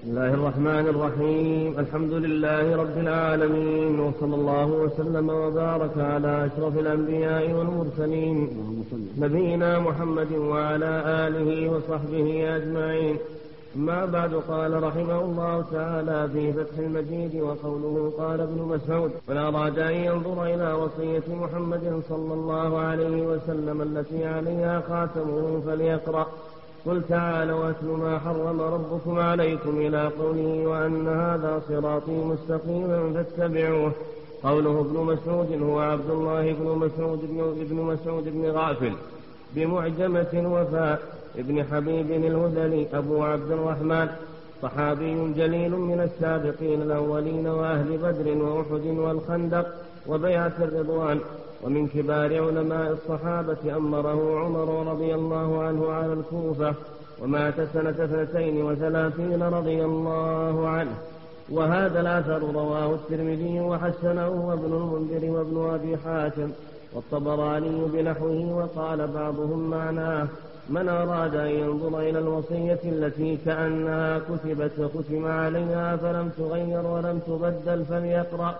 [0.00, 1.78] بسم الله الرحمن الرحيم.
[1.78, 8.48] الحمد لله رب العالمين وصلى الله وسلم وبارك على أشرف الأنبياء والمرسلين
[9.18, 10.92] نبينا محمد وعلى
[11.26, 13.16] آله وصحبه أجمعين.
[13.76, 19.78] أما بعد قال رحمه الله تعالى في فتح المجيد وقوله قال ابن مسعود من أراد
[19.78, 26.26] أن ينظر إلى وصية محمد صلى الله عليه وسلم التي عليها خاتمه فليقرأ.
[26.86, 33.92] قل تعالوا أتل ما حرم ربكم عليكم إلى قوله وأن هذا صراطي مستقيما فاتبعوه.
[34.42, 38.92] قوله ابن مسعود هو عبد الله بن مسعود بن, ابن مسعود بن غافل
[39.54, 41.02] بمعجمة وفاء
[41.38, 44.08] ابن حبيب الهذلي أبو عبد الرحمن.
[44.62, 49.66] صحابي جليل من السابقين الأولين وأهل بدر وأحد والخندق
[50.06, 51.20] وبيعة الرضوان.
[51.64, 56.74] ومن كبار علماء الصحابة أمره عمر رضي الله عنه على الكوفة
[57.22, 60.94] ومات سنة اثنتين وثلاثين رضي الله عنه.
[61.50, 66.50] وهذا الأثر رواه الترمذي وحسنه وابن المنذر وابن أبي حاتم
[66.92, 70.26] والطبراني بنحوه وقال بعضهم معناه
[70.68, 77.84] من أراد أن ينظر إلى الوصية التي كأنها كتبت وختم عليها فلم تغير ولم تبدل
[77.84, 78.54] فليقرأ.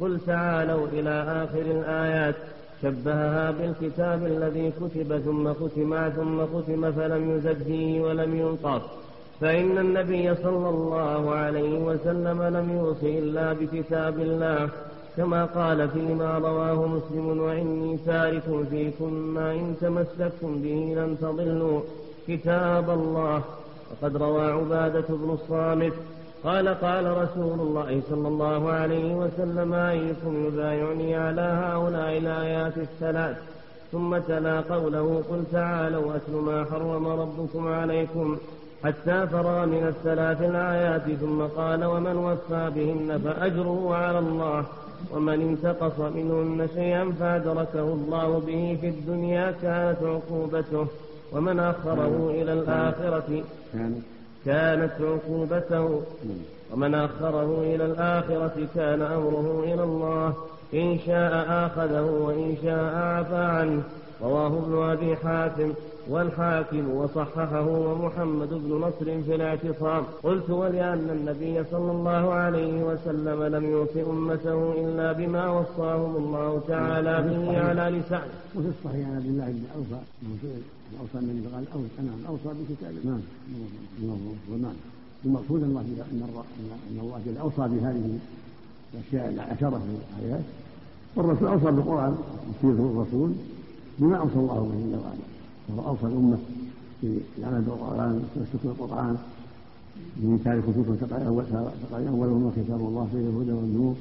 [0.00, 2.34] قل تعالوا إلى آخر الآيات.
[2.82, 8.82] شبهها بالكتاب الذي كتب ثم ختم ثم ختم فلم يزد فيه ولم ينقص
[9.40, 14.68] فإن النبي صلى الله عليه وسلم لم يوص إلا بكتاب الله
[15.16, 21.80] كما قال فيما رواه مسلم وإني تارك فيكم ما إن تمسكتم به لن تضلوا.
[22.28, 23.42] كتاب الله.
[23.90, 25.92] وقد روى عبادة بن الصامت
[26.44, 33.36] قال قال رسول الله صلى الله عليه وسلم أيكم يبايعني على هؤلاء الآيات الثلاث.
[33.92, 38.36] ثم تلا قوله قل تعالوا أتل ما حرم ربكم عليكم
[38.84, 44.64] حتى فرغ من الثلاث الآيات ثم قال ومن وفى بهن فأجره على الله
[45.12, 50.86] ومن انتقص منهن شيئا فأدركه الله به في الدنيا كانت عقوبته
[51.32, 53.42] ومن أخره إلى الآخرة
[54.44, 56.02] كانت عقوبته.
[56.72, 60.34] ومن أخره إلى الآخرة كان أمره إلى الله.
[60.74, 63.82] إن شاء آخذه وإن شاء عفى عنه.
[64.22, 65.72] رواه ابن أبي حاتم.
[66.08, 70.04] والحاكم وصححه ومحمد بن نصر في الاعتصام.
[70.22, 77.22] قلت ولأن النبي صلى الله عليه وسلم لم يوصي أمته إلا بما وصاهم الله تعالى
[77.22, 78.34] به على لسانه.
[78.54, 80.00] وفي الصحيح عن عبد الله بن أوفى
[81.00, 83.20] أوصى النبي قال أوصى نعم أوصى بكتاب نعم.
[84.62, 84.74] نعم.
[85.24, 85.80] المقصود أن الله
[86.90, 88.18] أن الله جل أوصى بهذه
[88.94, 90.44] الأشياء العشرة من الآيات.
[91.16, 92.16] والرسول أوصى بالقرآن
[92.62, 93.32] سيرة الرسول
[93.98, 95.26] بما أوصى الله به جل وعلا.
[95.68, 96.38] وهو أوصى الأمة
[97.02, 99.16] بالعمل بالقرآن والتمسك بالقرآن
[100.16, 103.94] من تارك كتب فقال أولهما كتاب الله فيه الهدى والنور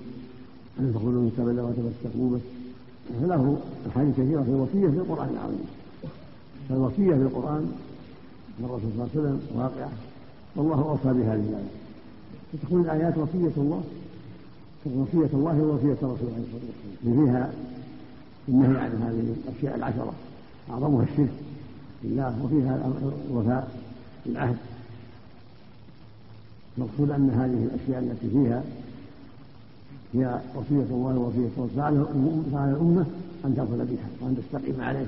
[0.80, 2.42] أن تخرجوا من كتاب الله وتمسكوا به.
[3.22, 3.58] فله
[3.90, 5.66] أحاديث كثيرة في الوصية في القرآن العظيم.
[6.74, 7.72] فالوصية في القرآن
[8.60, 9.90] من الرسول صلى الله عليه وسلم واقعة.
[10.56, 11.70] والله أوصى بهذه الآية
[12.54, 13.84] فتكون الآيات وصية الله؟
[14.86, 16.62] وصية الله ووصية الرسول عليه الصلاة
[17.06, 17.26] والسلام.
[17.26, 17.52] فيها
[18.48, 20.14] النهي عن هذه الأشياء العشرة.
[20.70, 21.34] أعظمها الشرك
[22.04, 22.92] بالله وفيها
[23.32, 23.72] الوفاء
[24.26, 24.58] بالعهد.
[26.78, 28.64] المقصود أن هذه الأشياء التي فيها
[30.14, 31.70] هي وصية الله ووصية الرسول.
[32.52, 33.06] فعلى الأمة
[33.46, 35.06] أن تأخذ بها وأن تستقيم عليها.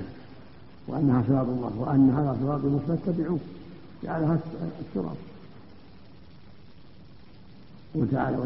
[0.88, 3.38] وأنها صراط الله وأن هذا صراط مستتبعوه
[4.04, 4.38] جعلها
[4.80, 5.16] الصراط.
[7.94, 8.36] قل تعالى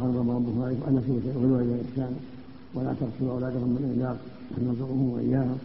[0.00, 2.12] حرم ربكم عليكم ان نسوا شيئا والوالدين الاحسان
[2.74, 4.18] ولا تقتلوا اولادكم من املاق
[4.50, 5.58] نحن نرزقهم واياهم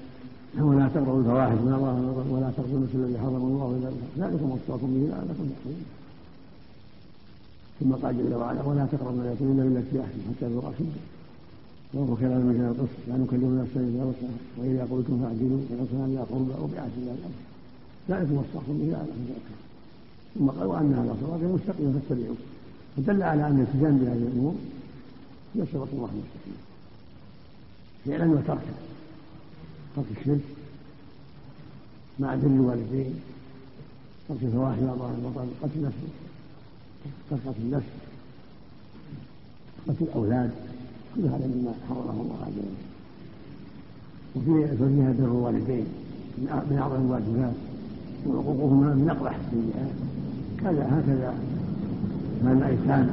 [0.69, 1.93] ولا تقربوا الفواحش ما الله
[2.33, 3.89] ولا تقتلوا النفس الذي حرم الله الا
[4.21, 5.85] ذلكم وصاكم به لعلكم تحسنون
[7.79, 11.01] ثم قال جل وعلا ولا تقربوا اليتيم الا بالتي احسن حتى يبلغ اشده
[11.93, 14.39] وهو كلام المجال القسط لا نكلم نفسا إلا وسعها.
[14.57, 17.15] وإذا قلتم فاعدلوا فنفسها إلى قربى وبعث الله
[18.09, 19.41] ذلكم وصاكم به تذكرون
[20.35, 22.35] ثم قال وان هذا صراطي مستقيما فاتبعوه.
[22.97, 24.55] فدل على أن الالتزام بهذه الأمور
[25.55, 26.57] هي صراط الله المستقيم.
[28.05, 28.73] فعلا وتركا.
[29.95, 30.41] ترك الشرك
[32.19, 33.13] مع بر الوالدين
[34.29, 36.09] ترك الفواحش وأضرار الوطن قتل نفسه
[37.29, 37.85] ترك النفس
[39.87, 40.51] قتل الأولاد.
[41.15, 42.83] كل هذا مما حرمه الله عز وجل.
[44.35, 45.85] وفي فيها بر الوالدين
[46.37, 47.53] من أعظم الواجبات
[48.27, 49.91] وعقوقهما من أقبح السيئات
[50.61, 51.33] كذا هكذا.
[52.43, 53.09] مع الإحسان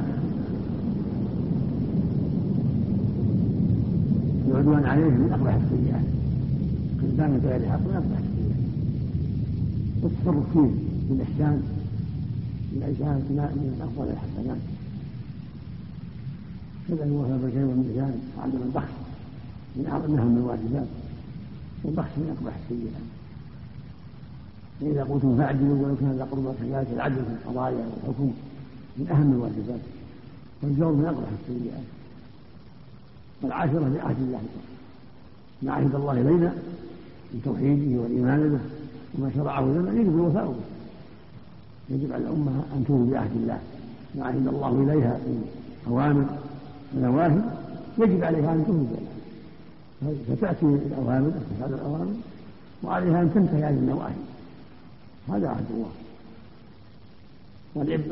[4.47, 6.05] العدوان عليه من أقبح السيئات
[6.99, 8.61] الإنسان بغير حق من أقبح السيئات
[10.03, 10.71] والتصرف فيه
[11.09, 11.61] بالإحسان
[12.75, 13.15] الإنسان
[13.55, 14.57] من أفضل الحسنات.
[16.91, 18.93] كذا هو بالكيل والميزان وعدم البخس.
[19.75, 20.87] من أهم الواجبات.
[21.83, 23.07] والبخس من أقبح السيئات.
[24.81, 28.31] فإذا قلتم فاعدلوا ولو كان ذا قربى كذلك العدل في القضايا والحكم
[28.97, 29.83] من أهم الواجبات.
[30.63, 31.87] والجور من أقبح السيئات.
[33.41, 34.41] والعاشرة بعهد الله
[35.61, 36.53] ما عهد الله إلينا
[37.33, 38.59] من توحيده والإيمان به
[39.15, 41.95] وما شرعه لنا يجب الوفاء به.
[41.95, 43.59] يجب على الأمة أن توفي بعهد الله.
[44.15, 45.45] ما عهد الله إليها من
[45.87, 46.25] أوامر
[46.95, 47.41] ونواهي
[47.97, 49.11] يجب عليها أن بها
[50.35, 52.13] فتأتي الأوامر تفعل الأوامر
[52.83, 54.13] وعليها أن تنتهي عن النواهي.
[55.29, 55.91] هذا عهد الله.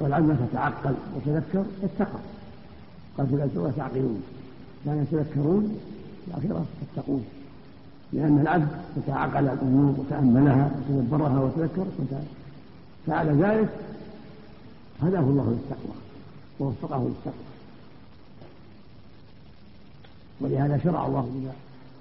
[0.02, 2.20] والعبد تتعقل وتذكر اتقى.
[3.18, 4.24] قال في الأسئلة تعقلون.
[4.86, 5.80] كانوا يتذكرون
[6.28, 7.26] الآخرة يتقون
[8.14, 11.86] لأن العبد تتعقل الأمور وتأملها وتدبرها وتذكر
[13.08, 13.70] فعل ذلك
[15.02, 15.96] هداه الله للتقوى
[16.60, 17.49] ووفقه للتقوى.
[20.42, 21.52] ولهذا شرع الله لنا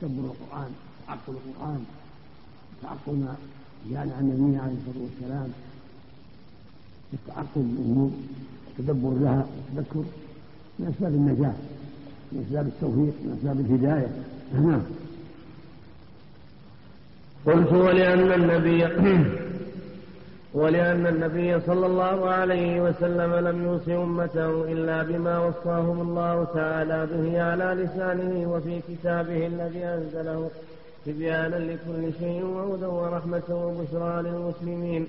[0.01, 0.71] تدبر القرآن
[1.07, 1.85] تعقل القرآن
[2.83, 3.37] تعقل ما
[3.91, 5.53] جاء عن نبينا عليه الصلاة والسلام.
[7.13, 8.11] التعقل الأمور
[8.69, 9.47] التدبر لها
[9.77, 10.05] والتذكر
[10.79, 11.55] من أسباب النجاة
[12.33, 14.09] من أسباب التوفيق من أسباب الهداية.
[14.55, 14.83] نعم.
[17.47, 18.87] قلت ولأن النبي
[20.55, 27.43] ولأن النبي صلى الله عليه وسلم لم يوصي أمته إلا بما وصاهم الله تعالى به
[27.43, 30.51] على لسانه وفي كتابه الذي أنزله
[31.07, 35.07] تبيانا لكل شيء وهدى ورحمة وبشرى للمسلمين.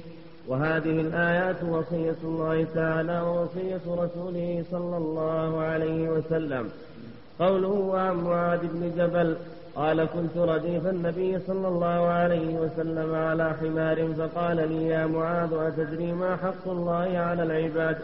[0.47, 6.69] وهذه الآيات وصية الله تعالى ووصية رسوله صلى الله عليه وسلم.
[7.39, 9.35] قوله عن معاذ بن جبل
[9.79, 16.11] قال كنت رديف النبي صلى الله عليه وسلم على حمار فقال لي يا معاذ أتدري
[16.11, 17.97] ما حق الله على العباد؟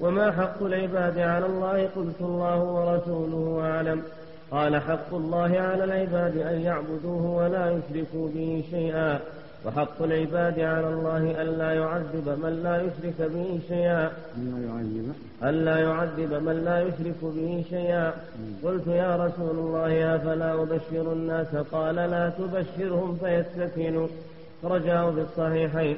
[0.00, 4.02] وما حق العباد على الله قلت الله ورسوله أعلم.
[4.50, 9.20] قال حق الله على العباد أن يعبدوه ولا يشركوا به شيئا.
[9.66, 14.10] وحق العباد على الله ألا يعذب من لا يشرك به شيئا.
[15.42, 18.12] ألا يعذب من لا يشرك به شيئا.
[18.64, 24.08] قلت يا رسول الله أفلا أبشر الناس؟ قال لا تبشرهم فيستكينوا
[24.64, 25.96] رجاه في الصحيحين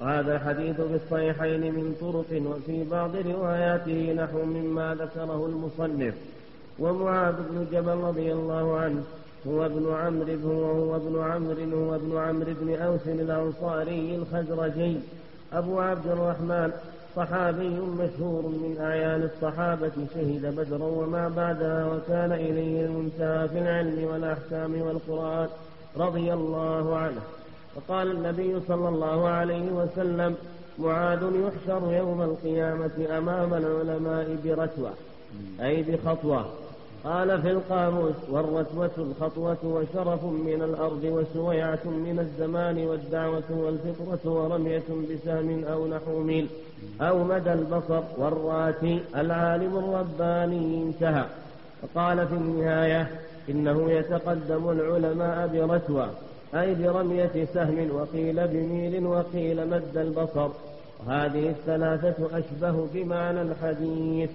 [0.00, 6.14] وهذا الحديث في الصحيحين من طرق وفي بعض رواياته نحو مما ذكره المصنف.
[6.78, 9.02] ومعاذ بن جبل رضي الله عنه.
[9.48, 14.96] هو ابن عمرو هو ابن عمرو هو ابن عمرو بن أوس الأنصاري الخزرجي.
[15.52, 16.72] أبو عبد الرحمن
[17.16, 24.82] صحابي مشهور من أعيان الصحابة شهد بدرا وما بعدها وكان إليه المنتهى في العلم والأحكام
[24.82, 25.48] والقرآن
[25.96, 27.20] رضي الله عنه.
[27.76, 30.34] وقال النبي صلى الله عليه وسلم
[30.78, 34.90] معاذ يحشر يوم القيامة أمام العلماء برتوة.
[35.60, 36.46] أي بخطوة.
[37.04, 45.64] قال في القاموس والرتوة الخطوة وشرف من الأرض وسويعة من الزمان والدعوة والفطرة ورمية بسهم
[45.64, 46.46] أو نحو ميل
[47.00, 51.24] أو مدى البصر والراتي العالم الرباني انتهى.
[51.82, 53.10] وقال في النهاية
[53.48, 56.10] إنه يتقدم العلماء برتوة
[56.54, 60.48] أي برمية سهم وقيل بميل وقيل مد البصر.
[61.06, 64.30] وهذه الثلاثة أشبه بمعنى الحديث.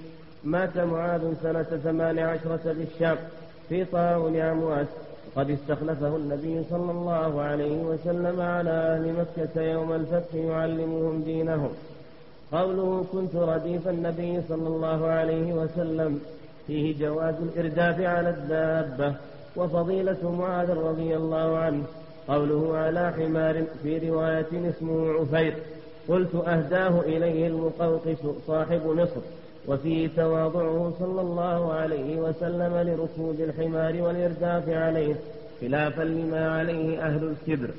[0.48, 3.18] مات معاذ سنة ثمان عشرة بالشام
[3.70, 4.88] في طاعون أمواس
[5.36, 11.70] وقد استخلفه النبي صلى الله عليه وسلم على أهل مكة يوم الفتح يعلمهم دينهم.
[12.52, 16.20] قوله كنت رديف النبي صلى الله عليه وسلم
[16.68, 19.14] فيه جواز الإرداف على الدابة
[19.56, 21.84] وفضيلة معاذ رضي الله عنه.
[22.28, 25.54] قوله على حمار في رواية اسمه عفير
[26.10, 29.22] قلت أهداه إليه المقوقس صاحب مصر
[29.68, 35.16] وفيه تواضعه صلى الله عليه وسلم لركوب الحمار والإرداف عليه
[35.62, 37.70] خلافا لما عليه أهل الكبر.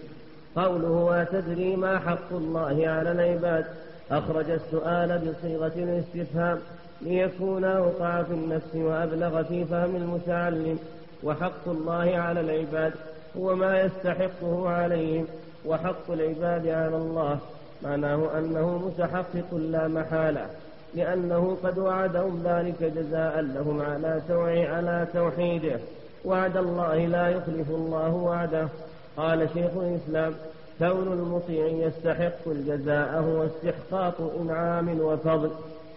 [0.56, 3.64] قوله أتدري ما حق الله على العباد؟
[4.10, 6.58] أخرج السؤال بصيغة الاستفهام
[7.02, 10.78] ليكون أوقع في النفس وأبلغ في فهم المتعلم
[11.24, 12.92] وحق الله على العباد
[13.38, 15.26] هو ما يستحقه عليهم
[15.66, 17.38] وحق العباد على الله.
[17.82, 20.46] معناه أنه متحقق لا محالة.
[20.94, 24.22] لأنه قد وعدهم ذلك جزاء لهم على
[24.68, 25.80] على توحيده.
[26.24, 28.68] وعد الله لا يخلف الله وعده.
[29.16, 30.34] قال شيخ الإسلام
[30.78, 35.50] كون المطيع يستحق الجزاء هو استحقاق إنعام وفضل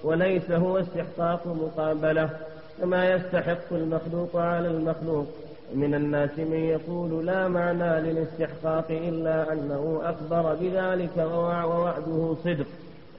[0.04, 2.30] وليس هو استحقاق مقابلة.
[2.80, 5.28] كما يستحق المخلوق على المخلوق.
[5.76, 12.66] من الناس من يقول لا معنى للاستحقاق إلا أنه أخبر بذلك ووعده صدق.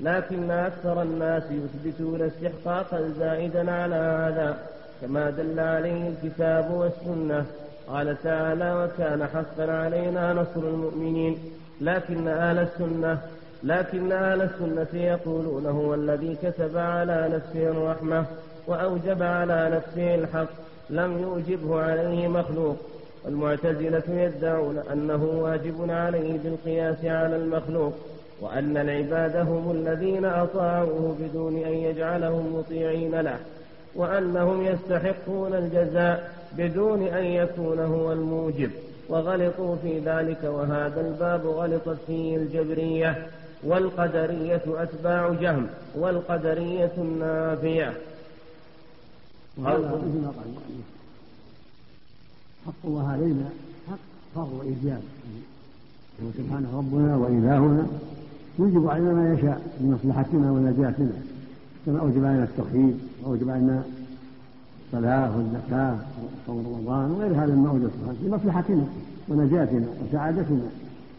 [0.00, 4.56] لكن أكثر الناس يثبتون استحقاقا زائدا على هذا
[5.00, 7.46] كما دل عليه الكتاب والسنة.
[7.88, 11.38] قال تعالى وكان حقا علينا نصر المؤمنين.
[11.80, 13.18] لكن أهل السنة
[13.62, 18.24] لكن أهل السنة يقولون هو الذي كتب على نفسه الرحمة
[18.66, 20.48] وأوجب على نفسه الحق
[20.90, 22.76] لم يوجبه عليه مخلوق.
[23.24, 27.92] والمعتزلة يدعون أنه واجب عليه بالقياس على المخلوق.
[28.42, 33.38] وأن العباد هم الذين أطاعوه بدون أن يجعلهم مطيعين له
[33.94, 38.70] وأنهم يستحقون الجزاء بدون أن يكون هو الموجب.
[39.08, 43.26] وغلطوا في ذلك وهذا الباب غلطت فيه الجبرية.
[43.64, 47.92] والقدرية أتباع جهم والقدرية النافية.
[49.58, 50.54] وهذا مثل ما قال
[52.66, 53.44] حق الله علينا
[53.90, 53.98] حق
[54.34, 55.02] فرض وإيجاب.
[56.24, 57.86] هو سبحانه ربنا وإلهنا.
[58.58, 61.12] يوجب علينا ما يشاء من مصلحتنا ونجاتنا
[61.86, 63.82] كما أوجب علينا التوحيد وأوجب علينا
[64.86, 65.96] الصلاة والزكاة
[66.46, 68.84] وصوم رمضان وغير هذا مما أوجب سبحانه لمصلحتنا
[69.28, 70.68] ونجاتنا وسعادتنا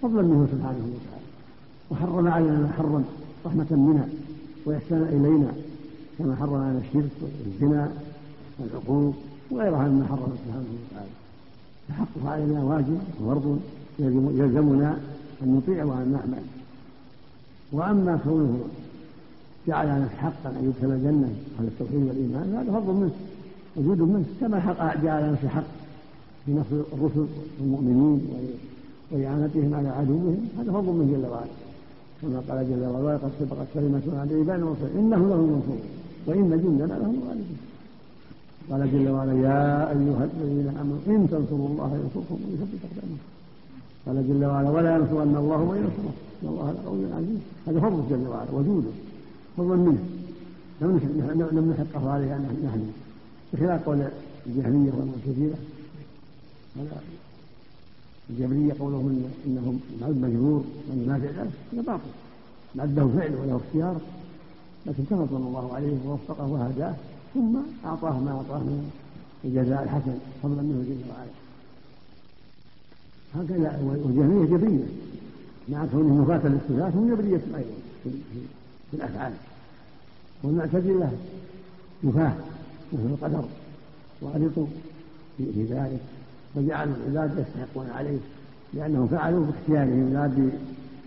[0.01, 1.23] فضلا منه سبحانه وتعالى.
[1.91, 3.05] وحرم علينا ما حرم
[3.45, 4.07] رحمة منا
[4.65, 5.51] وإحسانا إلينا
[6.19, 7.91] كما حرم علينا الشرك والزنا
[8.59, 9.15] والعقوق
[9.51, 11.11] وغيرها مما حرم سبحانه وتعالى.
[11.89, 13.59] فحقه علينا واجب وفرض
[14.39, 14.97] يلزمنا
[15.43, 16.43] أن نطيع وأن نعمل.
[17.73, 18.59] وأما كونه
[19.67, 23.11] جعل لنا حقا أن يدخل الجنة على التوحيد والإيمان هذا فضل منه
[23.75, 25.63] وجود منه كما حق جعل نفسه حق
[26.45, 27.27] في نصر الرسل
[27.59, 28.21] والمؤمنين
[29.11, 31.55] وإعانتهم على عدوهم هذا فضل منه جل وعلا.
[32.21, 35.81] كما قال جل وعلا قد سبقت كلمتنا عن عباد المرسلين إنه له المنصور
[36.27, 37.57] وإن جندنا لهم الغالبون.
[38.69, 43.32] قال جل وعلا يا أيها الذين آمنوا إن تنصروا الله ينصركم ويثبت أقدامكم.
[44.05, 46.13] قال جل وعلا ولا ينصرن الله من ينصره.
[46.43, 47.39] إن الله لقوي عزيز.
[47.67, 48.91] هذا فضل جل وعلا وجوده
[49.57, 50.03] فضل منه.
[50.81, 52.91] لم نحقه عليه نحن.
[53.53, 54.07] بخلاف قول
[54.47, 55.55] الجهمية والمعتزلة
[56.77, 57.01] هذا
[58.29, 62.11] الجبرية قولهم إنهم العبد مجبور وإن ما فعل هذا باطل.
[62.75, 63.95] العبد له فعل وله اختيار.
[64.85, 66.95] لكن صلى الله عليه ووفقه وهداه
[67.33, 68.91] ثم أعطاه ما أعطاه من
[69.45, 71.42] الجزاء الحسن فضلا منه جل وعلا.
[73.35, 74.85] هكذا والجهمية جبرية.
[75.69, 78.09] مع كونهم نفاة للصفات هم جبرية أيضا في,
[78.93, 79.33] الأفعال.
[80.43, 81.11] والمعتزلة
[82.03, 82.33] نفاة
[82.93, 83.45] مثل القدر
[84.21, 84.65] وغلطوا
[85.37, 85.99] في ذلك.
[86.55, 88.19] وجعلوا العباد يستحقون عليه
[88.73, 90.31] لأنهم فعلوا باختيارهم لا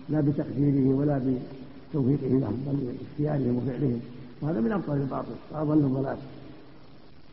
[0.09, 3.99] لا بتقديره ولا بتوفيقه لهم بل باختيارهم وفعلهم.
[4.41, 5.35] وهذا من أبطال الباطل.
[5.51, 6.17] وأضل الضلال.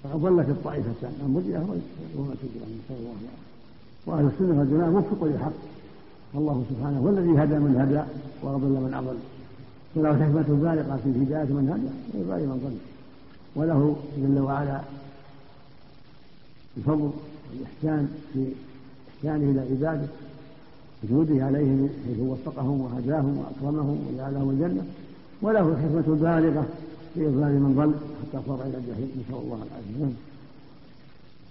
[0.04, 1.58] فقد ضلت الطائفتان المرجئة
[2.16, 3.53] والمعتزلة نسأل الله العافية
[4.06, 5.52] وأهل السنة والجماعة وفقوا للحق.
[6.34, 8.02] والله سبحانه هو الذي هدى من هدى
[8.42, 9.16] وأضل من أضل.
[9.96, 12.18] وله حكمة بالغة في هداية من هدى.
[12.18, 12.76] وإضلال من ضل
[13.56, 14.80] وله جل وعلا
[16.76, 17.10] الفضل
[17.50, 18.48] والإحسان في
[19.08, 20.08] إحسانه إلى عباده.
[21.04, 24.84] وجوده عليهم حيث وفقهم وهداهم وأكرمهم وجعلهم الجنة.
[25.42, 26.66] وله الحكمة البالغة
[27.14, 30.33] في إضلال من ضل حتى صار إلى الجحيم نسأل الله العافية.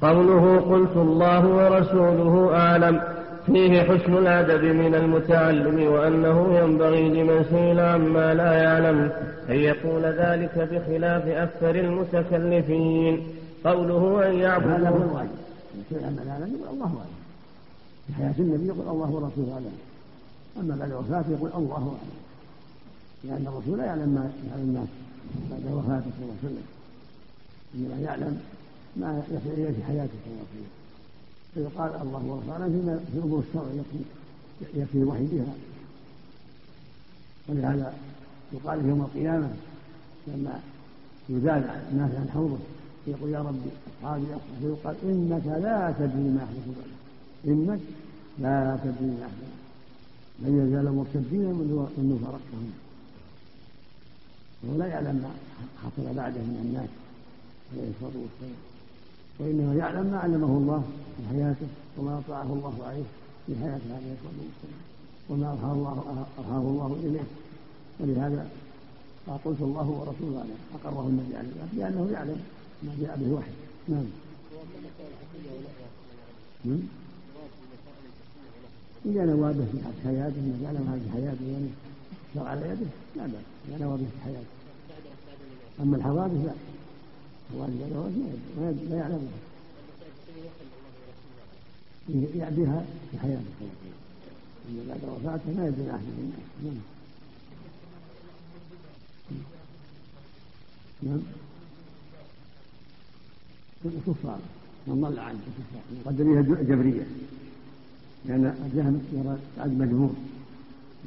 [0.04, 3.02] قوله قلت الله ورسوله أعلم.
[3.46, 9.12] فيه حسن الأدب من المتعلم وأنه ينبغي لمن سئل عما لا يعلم
[9.50, 13.28] أن يقول ذلك بخلاف أكثر المتكلفين.
[13.66, 15.22] قوله أن يعبد هذا هو
[15.90, 17.18] سئل عما لا يعلم يقول الله أعلم.
[18.08, 19.78] في حياة النبي يقول الله ورسوله أعلم.
[20.60, 22.24] أما بعد وفاته يقول الله أعلم.
[23.24, 24.88] لأن الرسول لا يعلم ما يعلم الناس
[25.52, 26.68] بعد وفاته صلى الله عليه وسلم.
[27.76, 28.38] إنما يعلم
[28.96, 30.84] ما يصل إليه في حياته الله عليه وسلم
[31.54, 34.02] فيقال الله ورسوله فيما في الأمور الشرع التي
[34.76, 35.54] يكفي الوحي بها.
[37.48, 37.94] ولهذا
[38.54, 39.50] يقال يوم القيامة
[40.28, 40.60] لما
[41.30, 42.58] يزال الناس عن حوضه
[43.08, 46.92] يقول يا ربي أصحابي أصحابي فيقال إنك لا تدري ما أحدث بعد.
[47.48, 47.80] إنك
[48.40, 49.54] لا تدري ما أحدث
[50.40, 52.72] لن يزال مرتدين منذ فرقتهم
[54.64, 55.32] وهو لا يعلم ما
[55.84, 56.90] حصل بعده من الناس
[57.74, 58.73] عليه الصلاة والسلام.
[59.40, 60.84] وإنما يعلم ما علمه الله
[61.18, 63.04] في حياته وما أطاعه الله عليه
[63.48, 64.82] في حياته عليه الصلاة والسلام
[65.30, 67.28] وما أرحاه الله أرحاه الله إليه.
[68.00, 68.50] ولهذا
[69.46, 70.60] قلت الله ورسوله عليه.
[70.76, 72.42] أقره النبي عليه الصلاة لأنه يعلم
[72.84, 73.52] ما جاء به وحي.
[73.88, 74.06] نعم.
[79.06, 81.68] إذا نوابه في حياته ما يعلم هذه حياته يعني
[82.34, 83.46] شرع على يده لا بأس.
[83.68, 84.48] إذا نوابه في حياته.
[85.82, 86.54] أما الحوادث لا.
[87.58, 89.40] وعلا لا يعلمها
[92.36, 93.44] يعبيها في حياته.
[94.70, 96.78] أما بعد وفاته ما يدري أحد الناس
[101.04, 101.22] نعم
[103.86, 104.40] الكفار
[104.88, 107.06] من ضل عنه الكفار قد بها جبرية
[108.26, 110.14] لأن الجهم يرى عد مجبور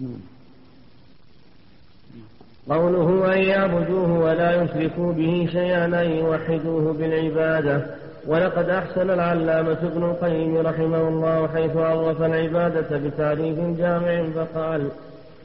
[0.00, 0.36] نعم.
[2.70, 7.87] قوله أن يعبدوه ولا يشركوا به شيئا أن يوحدوه بالعبادة.
[8.26, 14.88] ولقد أحسن العلامة ابن القيم رحمه الله حيث عرف العبادة بتعريف جامع فقال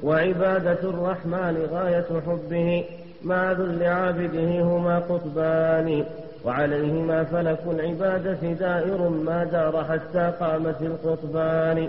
[0.04, 2.84] وعبادة الرحمن غاية حبه
[3.24, 6.04] مع ذل عابده هما قطبان.
[6.46, 11.88] وعليهما فلك العبادة دائر ما دار حتى قامت القطبان.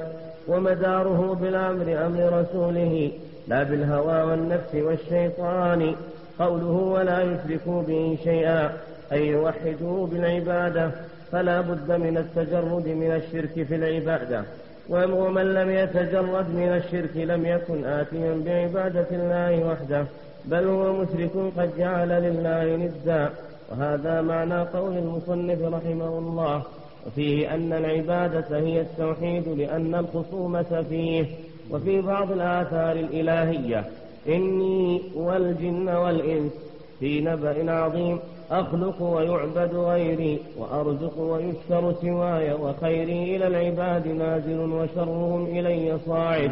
[0.49, 3.11] ومداره بالأمر أمر رسوله.
[3.49, 5.95] لا بالهوى والنفس والشيطان
[6.39, 8.73] قوله ولا يشركوا به شيئا
[9.13, 10.91] أي يوحدوه بالعبادة
[11.33, 14.45] فلا بد من التجرد من الشرك في العبادة.
[14.91, 20.07] ومن لم يتجرد من الشرك لم يكن آتيا بعبادة الله وحده
[20.45, 23.31] بل هو مشرك قد جعل لله ندا.
[23.71, 26.63] وهذا معنى قول المصنف رحمه الله
[27.07, 31.27] وفيه أن العبادة هي التوحيد لأن الخصومة فيه.
[31.71, 33.85] وفي بعض الآثار الإلهية.
[34.29, 36.53] إني والجن والإنس
[37.01, 38.19] في نبأ عظيم.
[38.51, 46.51] أخلق ويعبد غيري وأرزق ويشكر سواي وخيري إلى العباد نازل وشرهم إلي صاعد.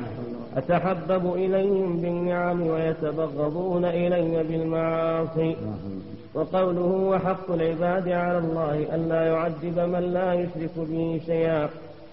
[0.57, 5.57] أتحبب إليهم بالنعم ويتبغضون إلي بالمعاصي.
[6.35, 11.69] وقوله وحق العباد على الله ألا يعذب من لا يشرك به شيئا.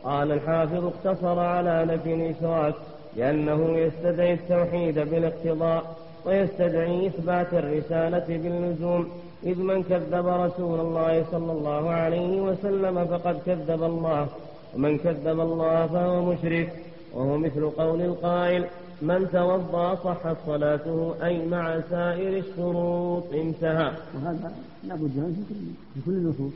[0.07, 2.75] قال الحافظ اقتصر على نفي الإشراك
[3.17, 5.95] لأنه يستدعي التوحيد بالاقتضاء
[6.25, 9.07] ويستدعي إثبات الرسالة باللزوم
[9.43, 14.27] إذ من كذب رسول الله صلى الله عليه وسلم فقد كذب الله
[14.75, 16.69] ومن كذب الله فهو مشرك
[17.13, 18.65] وهو مثل قول القائل
[19.01, 23.91] من توضأ صحت صلاته أي مع سائر الشروط انتهى.
[24.15, 24.51] وهذا
[24.83, 25.35] لا بد منه
[25.93, 26.53] في كل النصوص.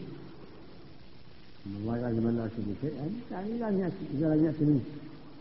[1.66, 4.86] إن الله يعلم من لا يشرك شيئا يعني لم ياتي إذا لم يأتي منه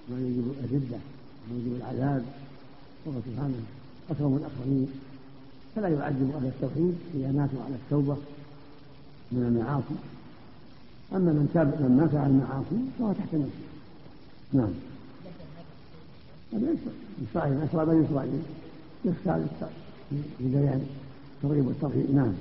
[0.08, 0.16] ما
[0.64, 1.00] الردة
[1.46, 2.24] ما يجب العذاب.
[3.06, 3.60] وهو سبحانه
[4.10, 4.88] أكرم الأكرمين.
[5.76, 8.16] فلا يعذب أهل التوحيد إذا ماتوا على التوبة
[9.32, 9.94] من المعاصي.
[11.12, 13.70] أما من تاب من مات على المعاصي فهو تحت نفسه.
[14.52, 14.72] نعم.
[17.22, 18.42] الصحيح أسرع بني إسرائيل
[19.04, 19.46] يختار
[20.40, 20.86] ببيان
[21.36, 22.14] الترغيب والترهيب.
[22.14, 22.32] نعم.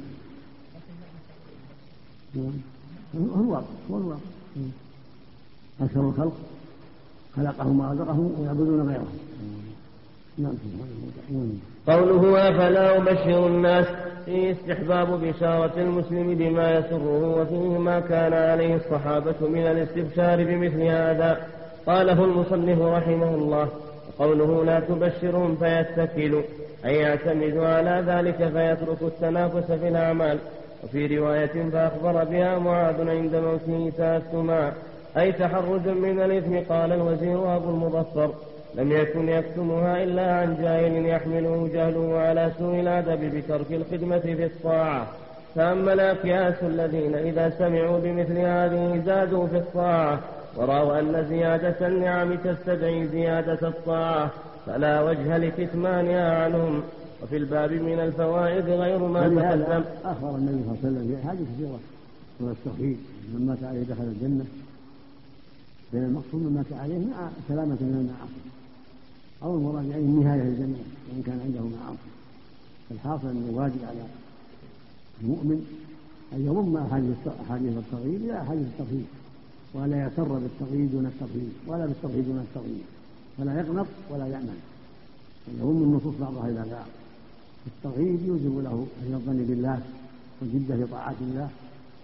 [3.15, 3.55] هو
[3.91, 4.19] هو الواقع.
[5.81, 6.33] أكثر الخلق
[7.35, 9.07] خلقهم ورزقهم ويعبدون غيره.
[10.37, 10.53] نعم.
[11.87, 13.85] قوله أفلا أبشر الناس؟
[14.25, 21.47] فيه استحباب بشارة المسلم بما يسره وفيه ما كان عليه الصحابة من الاستبشار بمثل هذا.
[21.87, 23.67] قاله المصنف رحمه الله.
[24.19, 26.41] قوله لا تبشرهم فيتكلوا
[26.85, 30.39] أي يعتمدوا على ذلك فيتركوا التنافس في الأعمال.
[30.83, 34.71] وفي رواية فأخبر بها معاذ عند موته تأثما
[35.17, 38.31] أي تحرجا من الإثم قال الوزير أبو المظفر.
[38.75, 45.07] لم يكن يكتمها إلا عن جاهل يحمله جهله على سوء الأدب بترك الخدمة في الطاعة
[45.55, 50.19] فأما الأكياس الذين إذا سمعوا بمثل هذه زادوا في الطاعة
[50.55, 54.29] ورأوا أن زيادة النعم تستدعي زيادة الطاعة
[54.65, 56.83] فلا وجه لكتمانها عنهم.
[57.23, 59.83] وفي الباب من الفوائد غير ما تقدم.
[60.03, 61.07] أخبر النبي صلى الله عليه وسلم.
[61.07, 61.79] في أحاديث كثيرة
[62.39, 62.97] من التوحيد
[63.33, 64.45] من مات عليه دخل الجنة.
[65.93, 68.43] بين المقصود من مات عليه مع سلامة من المعاصي.
[69.43, 72.09] أو المراد يعني النهاية الجنة وإن كان عنده معاصي.
[72.89, 74.03] فالحاصل أن الواجب على
[75.21, 75.59] المؤمن
[76.33, 79.05] أن يضم أحاديث التغيير إلى أحاديث التوحيد.
[79.73, 82.85] ولا يسر بالتغيير دون التغيير ولا بالتغيير دون التغيير
[83.37, 84.59] فلا يقنط ولا يأمن
[85.59, 86.89] يهم النصوص بعضها إلى بعض.
[87.67, 89.79] التغيير يوجب له أن الظن بالله
[90.41, 91.49] والجدة في طاعات الله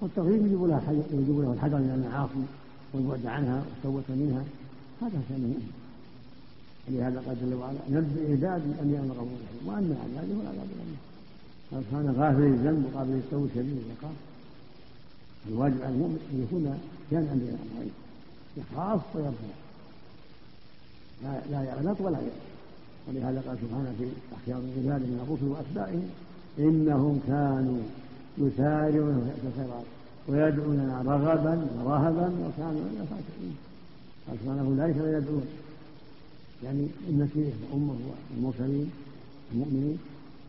[0.01, 2.45] والتغيير يجب له يجب له الحذر من المعاصي
[2.93, 4.43] والبعد عنها والتوبة منها.
[5.01, 5.71] هذا شأن المؤمن
[6.87, 10.97] ولهذا قال جل وعلا نبئ عبادي اني أنا غفور رحيم وان عذابي هو العذاب الاليم
[11.71, 14.15] قال سبحانه غافل الذنب وقابل التوبة شديد؟ العقاب
[15.49, 16.79] الواجب على المؤمن أن يكون
[17.11, 17.91] كان عند الامرين
[18.57, 19.55] يخاف ويرجع
[21.23, 22.54] لا لا يغلط ولا يغلط
[23.07, 26.09] ولهذا قال سبحانه في احياء العباد من الرسل واتباعهم
[26.59, 27.81] انهم كانوا
[28.37, 29.85] يسارعون في الخيرات
[30.27, 33.55] ويدعوننا رغبا ورهبا وكانوا لنا خاشعين
[34.27, 35.45] قال سبحانه اولئك لا يدعون.
[36.63, 37.95] يعني المسيح وامه
[38.31, 38.91] والمرسلين
[39.53, 39.97] المؤمنين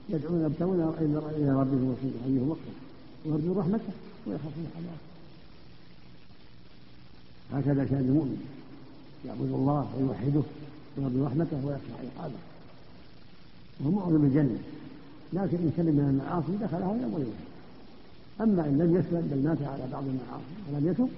[0.08, 2.76] يدعون يبتغون إلى ربهم وسيله ايهم اقرب
[3.26, 3.92] ويرجون رحمته
[4.26, 5.06] ويخافون عذابه
[7.52, 8.40] هكذا كان المؤمن.
[9.26, 10.42] يعبد الله ويوحده.
[10.98, 12.40] ويرجو رحمته ويخشى عقابه
[13.80, 14.58] وهو معظم الجنه
[15.32, 17.36] لكن إن سلم من المعاصي دخلها إلى وليه
[18.40, 21.08] أما إن لم يسلم بل مات على بعض المعاصي ولم يتب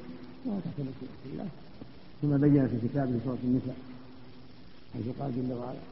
[0.45, 1.49] فهو تحت مشيئة الله.
[2.23, 3.77] ثم بين في كتابه سورة النساء
[4.95, 5.83] حيث قال جل وعلا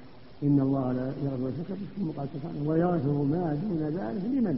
[0.42, 4.57] إن الله لا يغفر الشرك ثم قال سبحانه ويغفر ما دون ذلك لمن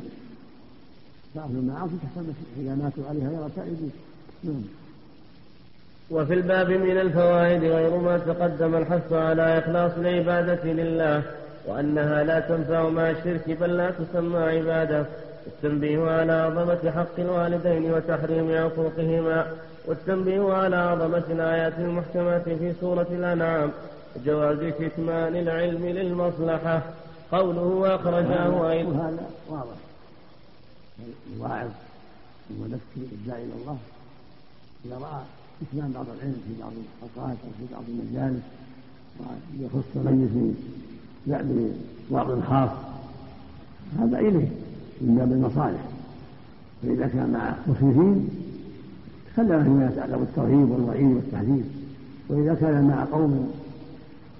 [1.34, 3.90] فأهل المعاصي تحت المشيئة إذا ماتوا عليها غير تائبين
[4.44, 4.62] نعم.
[6.11, 11.23] وفي الباب من الفوائد غير ما تقدم الحث على إخلاص العبادة لله
[11.66, 15.07] وأنها لا تنفع مع الشرك بل لا تسمى عبادة.
[15.47, 19.47] التنبيه على عظمة حق الوالدين وتحريم عقوقهما.
[19.87, 23.71] والتنبيه على عظمة الآيات المحكمات في سورة الأنعام.
[24.16, 26.83] وجواز كتمان العلم للمصلحة.
[27.33, 28.90] قوله أخرجاه أيضا.
[28.90, 29.77] وهذا واضح.
[31.37, 31.71] الواعظ
[32.51, 33.79] المذكر الداعي إلى الله.
[34.87, 38.42] إذا رأى كتمان بعض العلم في بعض الأوقات أو في بعض المجالس
[39.21, 39.97] ويخص
[41.27, 41.42] ميت
[42.11, 42.71] بوعظ خاص
[43.99, 44.49] هذا إليه
[45.01, 45.81] من باب المصالح.
[46.83, 48.29] فإذا كان مع مسلمين
[49.33, 51.64] تكلم فيما يتعلق بالترهيب والوعيد والتحذير.
[52.29, 53.53] وإذا كان مع قوم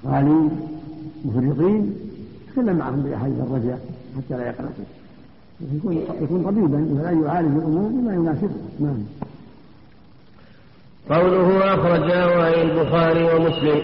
[0.07, 0.51] غالين
[1.25, 1.95] مفرطين
[2.53, 3.81] تكلم معهم بأحاديث الرجاء
[4.17, 4.85] حتى لا يقنطوا
[5.75, 8.51] يكون يكون طبيبا ولا يعالج الأمور بما يناسبه
[8.81, 8.99] نعم.
[11.11, 13.81] قوله أخرجاه عن البخاري ومسلم.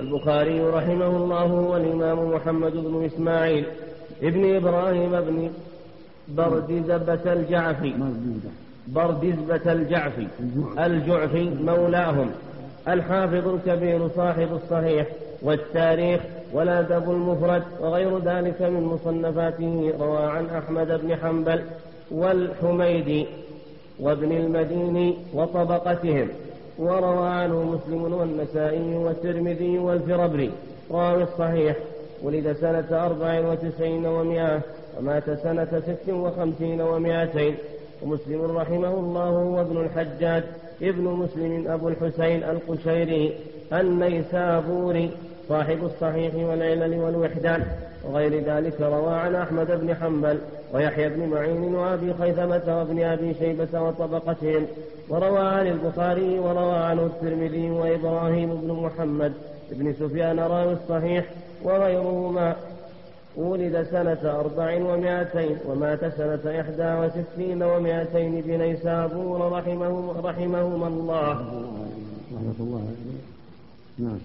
[0.00, 3.64] البخاري رحمه الله هو الإمام محمد بن إسماعيل
[4.22, 5.50] ابن إبراهيم بن
[6.28, 7.94] بردزبة الجعفي.
[8.88, 10.26] بردزبة الجعفي.
[10.78, 12.30] الجعفي مولاهم.
[12.88, 15.06] الحافظ الكبير صاحب الصحيح
[15.42, 16.20] والتاريخ
[16.52, 21.62] والأدب المفرد وغير ذلك من مصنفاته روى عن أحمد بن حنبل
[22.10, 23.26] والحميدي
[24.00, 26.28] وابن المديني وطبقتهم.
[26.78, 30.50] وروى عنه مسلم والنسائي والترمذي والفربري.
[30.90, 31.76] راوي الصحيح.
[32.22, 34.60] ولد سنة أربع وتسعين ومائة
[34.98, 37.54] ومات سنة ست وخمسين ومائتين.
[38.02, 40.42] ومسلم رحمه الله هو ابن الحجاج
[40.82, 43.34] ابن مسلم أبو الحسين القشيري
[43.72, 45.10] النيسابوري
[45.48, 47.62] صاحب الصحيح والعلل والوحدان.
[48.04, 50.38] وغير ذلك روى عن أحمد بن حنبل
[50.74, 54.66] ويحيى بن معين وأبي خيثمة وابن أبي شيبة وطبقتهم.
[55.08, 59.32] وروى عن البخاري وروى عنه الترمذي وإبراهيم بن محمد
[59.70, 61.24] بن سفيان راوي الصحيح
[61.62, 62.56] وغيرهما
[63.36, 71.32] ولد سنة أربع ومائتين ومات سنة إحدى وستين ومائتين بنيسابور رحمهم رحمهما الله.
[72.34, 72.94] رحمة الله
[73.98, 74.18] نعم.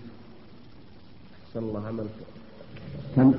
[1.47, 2.09] أحسن الله عملك.
[3.15, 3.33] كم؟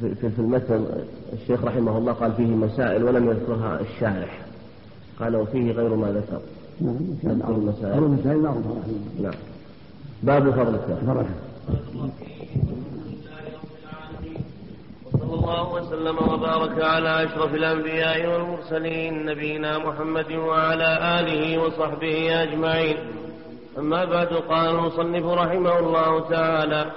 [0.00, 0.86] في, في المثل
[1.32, 4.47] الشيخ رحمه الله قال فيه مسائل ولم يذكرها الشارح.
[5.20, 6.40] قال وفيه غير ما ذكر.
[6.80, 6.96] نعم.
[7.24, 7.98] نذكر المسائل.
[7.98, 8.42] المسائل
[9.22, 9.34] نعم.
[10.22, 11.26] باب فضل السائل.
[15.12, 22.96] صلى الله وسلم وبارك على أشرف الأنبياء والمرسلين نبينا محمد وعلى آله وصحبه أجمعين
[23.78, 26.90] أما بعد قال المصنف رحمه الله تعالى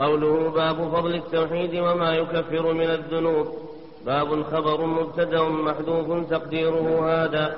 [0.00, 3.65] قوله باب فضل التوحيد وما يكفر من الذنوب
[4.06, 7.56] باب خبر مبتدأ محذوف تقديره هذا.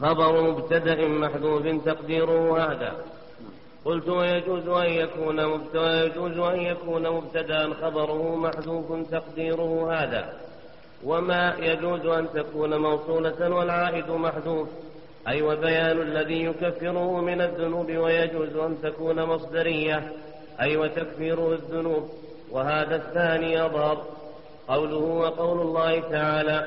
[0.00, 2.92] خبر مبتدأ محذوف تقديره هذا.
[3.84, 5.40] قلت ويجوز أن يكون
[5.74, 10.32] ويجوز أن يكون مبتدأ خبره محذوف تقديره هذا.
[11.04, 14.68] وما يجوز أن تكون موصولة والعائد محذوف.
[15.28, 20.12] أي وبيان الذي يكفره من الذنوب ويجوز أن تكون مصدرية.
[20.60, 22.08] أي وتكفيره الذنوب.
[22.50, 23.98] وهذا الثاني أضر
[24.72, 26.66] قوله وقول الله تعالى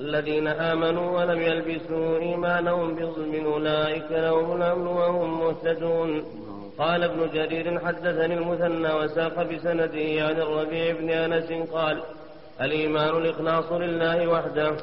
[0.00, 6.24] الذين آمنوا ولم يلبسوا إيمانهم بظلم أولئك لهم الأمن وهم مهتدون.
[6.78, 12.02] قال ابن جرير حدثني المثنى وساق بسنده عن الربيع بن أنس قال
[12.60, 14.76] الإيمان الإخلاص لله وحده.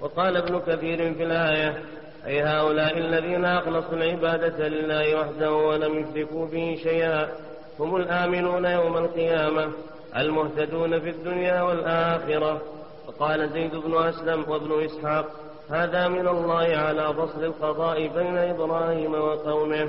[0.00, 1.74] وقال ابن كثير في الآية
[2.26, 7.28] أي هؤلاء الذين أخلصوا العبادة لله وحده ولم يشركوا به شيئا
[7.80, 9.72] هم الآمنون يوم القيامة.
[10.16, 12.62] المهتدون في الدنيا والآخرة.
[13.08, 15.26] وقال زيد بن أسلم وابن إسحاق
[15.70, 19.88] هذا من الله على فصل القضاء بين إبراهيم وقومه.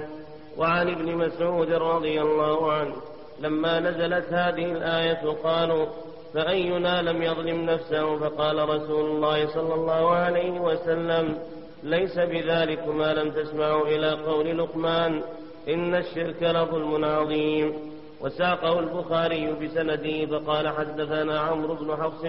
[0.57, 2.95] وعن ابن مسعود رضي الله عنه
[3.39, 5.85] لما نزلت هذه الآية قالوا
[6.33, 11.37] فأينا لم يظلم نفسه؟ فقال رسول الله صلى الله عليه وسلم
[11.83, 15.21] ليس بذلك ما لم تسمعوا إلى قول لقمان
[15.69, 17.94] إن الشرك لظلم عظيم.
[18.25, 22.25] وساقه البخاري بسنده فقال حدثنا عمرو بن حفص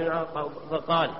[0.70, 1.10] فقال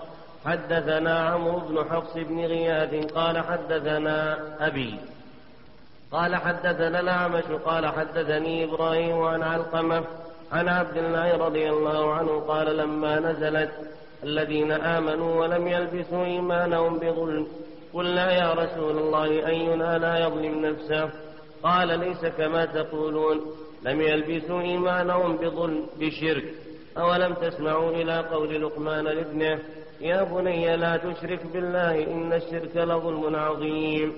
[0.46, 4.94] حدثنا عمرو بن حفص بن غياث قال حدثنا أبي
[6.12, 10.04] قال حدثنا الأعمش قال حدثني إبراهيم عن علقمة
[10.52, 13.70] عن عبد الله رضي الله عنه قال لما نزلت
[14.24, 17.46] الذين آمنوا ولم يلبسوا إيمانهم بظلم
[17.94, 21.10] قلنا يا رسول الله أينا لا يظلم نفسه
[21.62, 23.40] قال ليس كما تقولون
[23.82, 26.44] لم يلبسوا إيمانهم بظلم بشرك.
[26.98, 29.58] أولم تسمعوا إلى قول لقمان لابنه
[30.00, 34.12] يا بني لا تشرك بالله إن الشرك لظلم عظيم.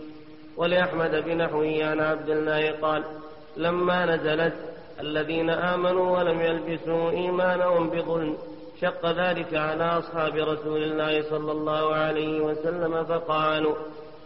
[0.57, 3.05] ولأحمد بنحوه عن عبد الله قال
[3.57, 4.55] لما نزلت
[5.01, 8.37] الذين آمنوا ولم يلبسوا إيمانهم بظلم
[8.81, 13.75] شق ذلك على أصحاب رسول الله صلى الله عليه وسلم فقالوا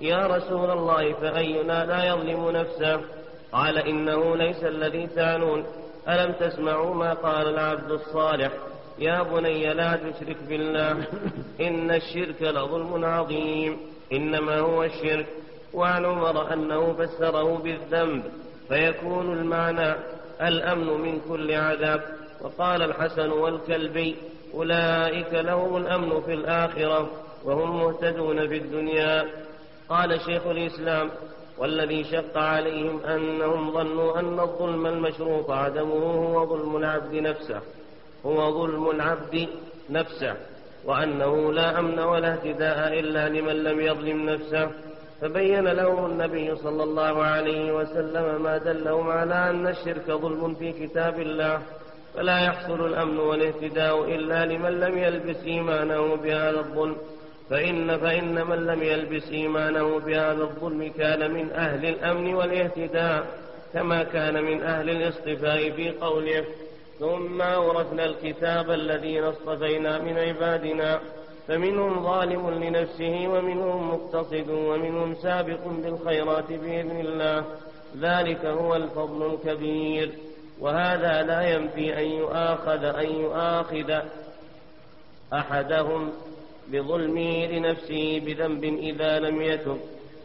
[0.00, 3.00] يا رسول الله فأينا لا يظلم نفسه؟
[3.52, 5.64] قال إنه ليس الذي تعنون
[6.08, 8.52] ألم تسمعوا ما قال العبد الصالح؟
[8.98, 11.04] يا بني لا تشرك بالله.
[11.66, 13.76] إن الشرك لظلم عظيم.
[14.12, 15.26] إنما هو الشرك.
[15.74, 18.22] وعن عمر أنه فسره بالذنب.
[18.68, 19.94] فيكون المعنى
[20.42, 22.02] الأمن من كل عذاب.
[22.40, 24.16] وقال الحسن والكلبي
[24.54, 27.10] أولئك لهم الأمن في الآخرة
[27.44, 29.24] وهم مهتدون في الدنيا.
[29.88, 31.10] قال شيخ الإسلام
[31.62, 37.60] والذي شق عليهم أنهم ظنوا أن الظلم المشروط عدمه هو ظلم العبد نفسه
[38.26, 39.48] هو ظلم العبد
[39.90, 40.34] نفسه
[40.84, 44.70] وأنه لا أمن ولا اهتداء إلا لمن لم يظلم نفسه.
[45.20, 51.20] فبين لهم النبي صلى الله عليه وسلم ما دلهم على أن الشرك ظلم في كتاب
[51.20, 51.62] الله
[52.14, 56.96] فلا يحصل الأمن والاهتداء إلا لمن لم يلبس إيمانه بهذا الظلم.
[57.52, 63.26] فإن فإن من لم يلبس إيمانه بهذا الظلم كان من أهل الأمن والاهتداء
[63.72, 66.44] كما كان من أهل الاصطفاء في قوله
[66.98, 71.00] ثم أورثنا الكتاب الذين اصطفينا من عبادنا
[71.48, 77.44] فمنهم ظالم لنفسه ومنهم مقتصد ومنهم سابق بالخيرات بإذن الله
[78.00, 80.10] ذلك هو الفضل الكبير
[80.60, 84.00] وهذا لا ينفي أن يؤاخذ أن يؤاخذ
[85.32, 86.12] أحدهم
[86.72, 89.80] بظلمه لنفسه بذنب إذا لم يتب.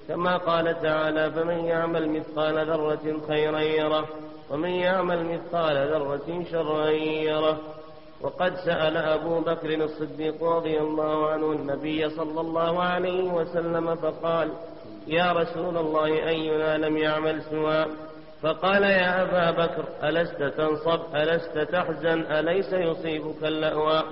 [0.07, 4.07] كما قال تعالى فمن يعمل مثقال ذرة خيرا يره
[4.51, 7.57] ومن يعمل مثقال ذرة شرا يره.
[8.21, 14.51] وقد سأل أبو بكر الصديق رضي الله عنه النبي صلى الله عليه وسلم فقال
[15.07, 17.85] يا رسول الله أينا لم يعمل سوى؟
[18.41, 24.03] فقال يا أبا بكر ألست تنصب ألست تحزن أليس يصيبك اللأوى؟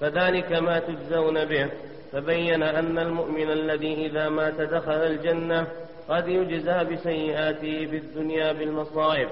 [0.00, 1.70] فذلك ما تجزون به.
[2.12, 5.66] فبين أن المؤمن الذي إذا مات دخل الجنة
[6.08, 9.28] قد يجزى بسيئاته في الدنيا بالمصائب.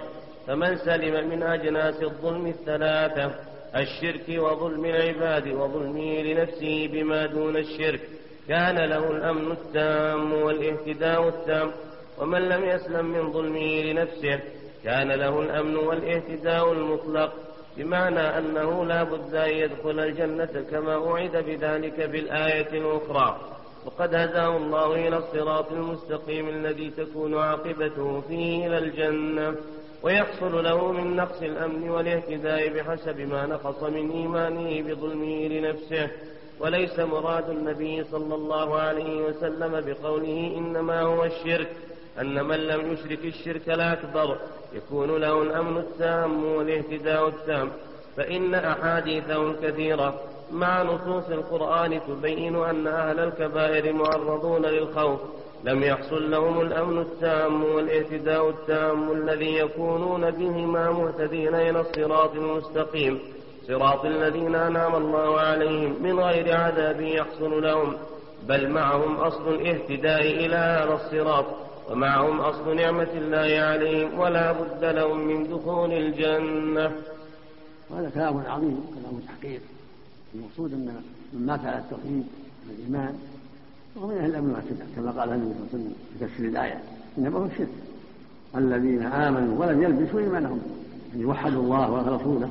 [0.46, 3.34] فمن سلم من أجناس الظلم الثلاثة
[3.76, 8.00] الشرك وظلم العباد وظلمه لنفسه بما دون الشرك
[8.48, 11.70] كان له الأمن التام والاهتداء التام.
[12.18, 14.40] ومن لم يسلم من ظلمه لنفسه
[14.84, 17.32] كان له الأمن والاهتداء المطلق.
[17.76, 23.40] بمعنى أنه لا بد أن يدخل الجنة كما وعد بذلك في الآية الأخرى.
[23.86, 29.54] وقد هداه الله إلى الصراط المستقيم الذي تكون عاقبته فيه إلى الجنة
[30.02, 36.08] ويحصل له من نقص الأمن والاهتداء بحسب ما نقص من إيمانه بظلمه لنفسه.
[36.60, 41.68] وليس مراد النبي صلى الله عليه وسلم بقوله إنما هو الشرك
[42.20, 44.36] أن من لم يشرك الشرك الأكبر
[44.72, 47.70] يكون له الأمن التام والاهتداء التام.
[48.16, 50.20] فإن أحاديثه الكثيرة
[50.52, 55.20] مع نصوص القرآن تبين أن أهل الكبائر معرضون للخوف.
[55.64, 63.20] لم يحصل لهم الأمن التام والاهتداء التام الذي يكونون بهما مهتدين إلى الصراط المستقيم.
[63.68, 67.96] صراط الذين أنعم الله عليهم من غير عذاب يحصل لهم.
[68.42, 71.46] بل معهم أصل الاهتداء إلى هذا الصراط.
[71.90, 76.92] ومعهم أصل نعمة الله عليهم ولا بد لهم من دخول الجنة.
[77.90, 79.60] وهذا كلام عظيم كلام تحقيق
[80.34, 82.24] المقصود أن من مات على التوحيد
[82.68, 83.14] والإيمان
[83.96, 86.82] وهو من أهل الأمن والاعتداء كما قال النبي صلى الله عليه وسلم في تفسير الآية
[87.18, 87.68] إنما هو الشرك.
[88.56, 90.60] الذين آمنوا ولم يلبسوا إيمانهم
[91.12, 92.50] يعني وحدوا الله ورسوله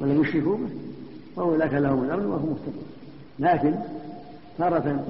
[0.00, 0.70] ولم يشركوا به
[1.36, 2.84] فأولئك لهم الأمن وهم مهتدون.
[3.38, 3.74] لكن
[4.58, 5.06] تارة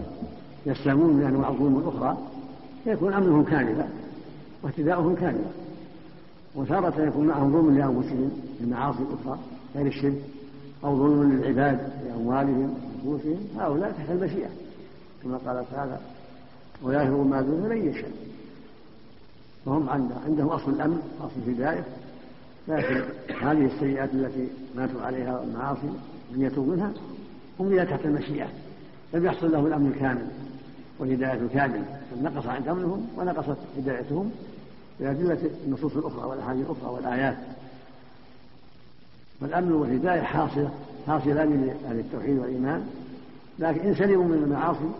[0.66, 2.18] يسلمون من أنواع الظلم الأخرى
[2.84, 3.86] فيكون أمنهم كاملا
[4.62, 5.50] واهتداؤهم كاملا.
[6.54, 9.38] وتارة يكون معهم ظلم لأنفسهم المعاصي الأخرى
[9.74, 10.22] غير الشرك
[10.84, 14.50] أو ظلم للعباد لأموالهم ونفوسهم هؤلاء تحت المشيئة
[15.22, 15.98] كما قال تعالى
[16.82, 18.10] ويغفر ما دون من يشاء
[19.66, 19.88] فهم
[20.26, 21.84] عندهم أصل الأمن أصل الهداية.
[22.68, 23.02] لكن
[23.40, 25.86] هذه السيئات التي ماتوا عليها والمعاصي
[26.32, 26.92] من يتوب منها
[27.60, 28.48] هم تحت المشيئة.
[29.14, 30.26] لم يحصل له الأمن الكامل.
[31.02, 31.84] والهداية الكاملة.
[32.12, 34.30] بل نقص عند أمنهم ونقصت هدايتهم
[35.00, 37.36] بأدلة النصوص الأخرى والأحاديث الأخرى والآيات.
[39.40, 40.70] فالأمن والهداية حاصلة
[41.06, 42.86] حاصلان لأهل التوحيد والإيمان.
[43.58, 44.90] لكن إن سلموا من المعاصي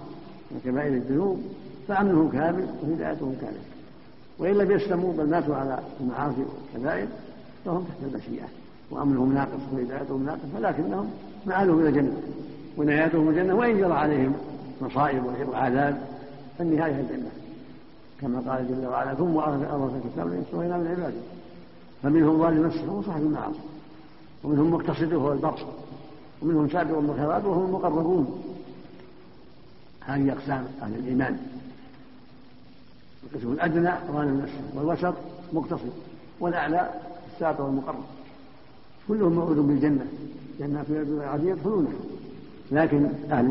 [0.56, 1.42] وكبائر الذنوب
[1.88, 3.60] فأمنهم كامل وهدايتهم كاملة.
[4.38, 7.06] وإن لم يسلموا بل ماتوا على المعاصي والكبائر
[7.64, 8.48] فهم تحت المشيئة.
[8.90, 11.10] وأمنهم ناقص وهدايتهم ناقص ولكنهم
[11.46, 12.16] مآلهم إلى الجنة
[12.76, 14.34] ونهايتهم الجنة وإن جرى عليهم
[14.82, 16.06] مصائب وعذاب
[16.58, 17.30] فالنهاية الجنة.
[18.20, 21.20] كما قال جل وعلا ثم أورث الكتاب لينصرنا من عباده.
[22.02, 23.58] فمنهم ظالم نفسه وصاحب المعاصي
[24.44, 25.58] ومنهم مقتصد وهو البر
[26.42, 28.42] ومنهم سابق بالخيرات وهم المقربون.
[30.00, 31.38] هذه أقسام أهل الإيمان.
[33.24, 35.14] القسم الأدنى ظالم نفسه والوسط
[35.52, 35.92] مقتصد
[36.40, 36.90] والأعلى
[37.34, 38.04] السابق والمقرب.
[39.08, 40.06] كلهم موعود بالجنة.
[40.60, 40.86] جنات
[41.20, 41.92] عدن يدخلونها.
[42.72, 43.46] لكن أهل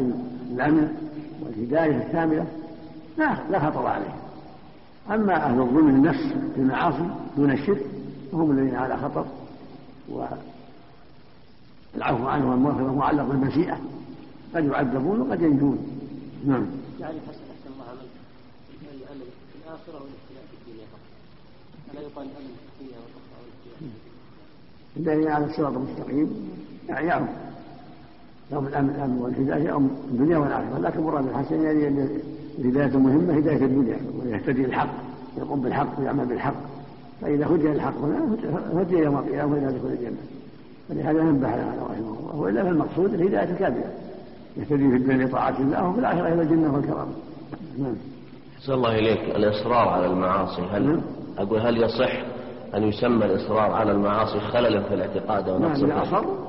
[0.51, 0.93] الأمن
[1.41, 2.45] والهداية الكاملة
[3.17, 4.21] لا لا خطر عليهم
[5.09, 7.85] أما أهل الظلم النفس في المعاصي دون الشرك
[8.31, 9.25] فهم الذين على خطر
[10.09, 10.37] والعفو
[12.27, 13.79] عنهم والمغفرة معلق بالمشيئة
[14.55, 15.77] قد يعذبون وقد ينجون.
[16.45, 16.65] نعم.
[16.99, 18.07] يعني حسن أحسن الله عمل
[18.81, 20.85] الأمل في الآخرة والاختلاف في الدنيا.
[20.91, 21.01] فقط
[21.93, 23.41] ألا يقال الأمل في الدنيا والأخرى
[24.97, 26.49] الذين على الصراط المستقيم
[26.89, 27.27] يعني يعم
[28.51, 30.79] يوم الامن الامن والهداية يوم الدنيا والآخرة.
[30.79, 32.07] لكن مراد الحسن يعني
[32.59, 33.97] الهدايه المهمه هداية الدنيا.
[34.19, 34.89] ويهتدي الحق
[35.37, 36.55] يقوم بالحق ويعمل بالحق.
[37.21, 38.37] فإذا هدي الحق هنا
[38.73, 40.17] هدي يوم القيامة إلى دخول الجنة.
[40.89, 42.35] فلهذا نبه على رحمه الله.
[42.35, 43.91] وإلا فالمقصود الهداية الكاملة.
[44.57, 47.11] يهتدي في الدنيا لطاعة الله وفي الآخرة إلى الجنة والكرامه
[47.77, 47.95] نعم.
[48.57, 49.35] أحسن الله إليك.
[49.35, 51.01] الإصرار على المعاصي هل نعم.
[51.37, 52.23] أقول هل يصح
[52.75, 56.40] أن يسمى الإصرار على المعاصي خللا في الاعتقاد أو نعم إذا أصر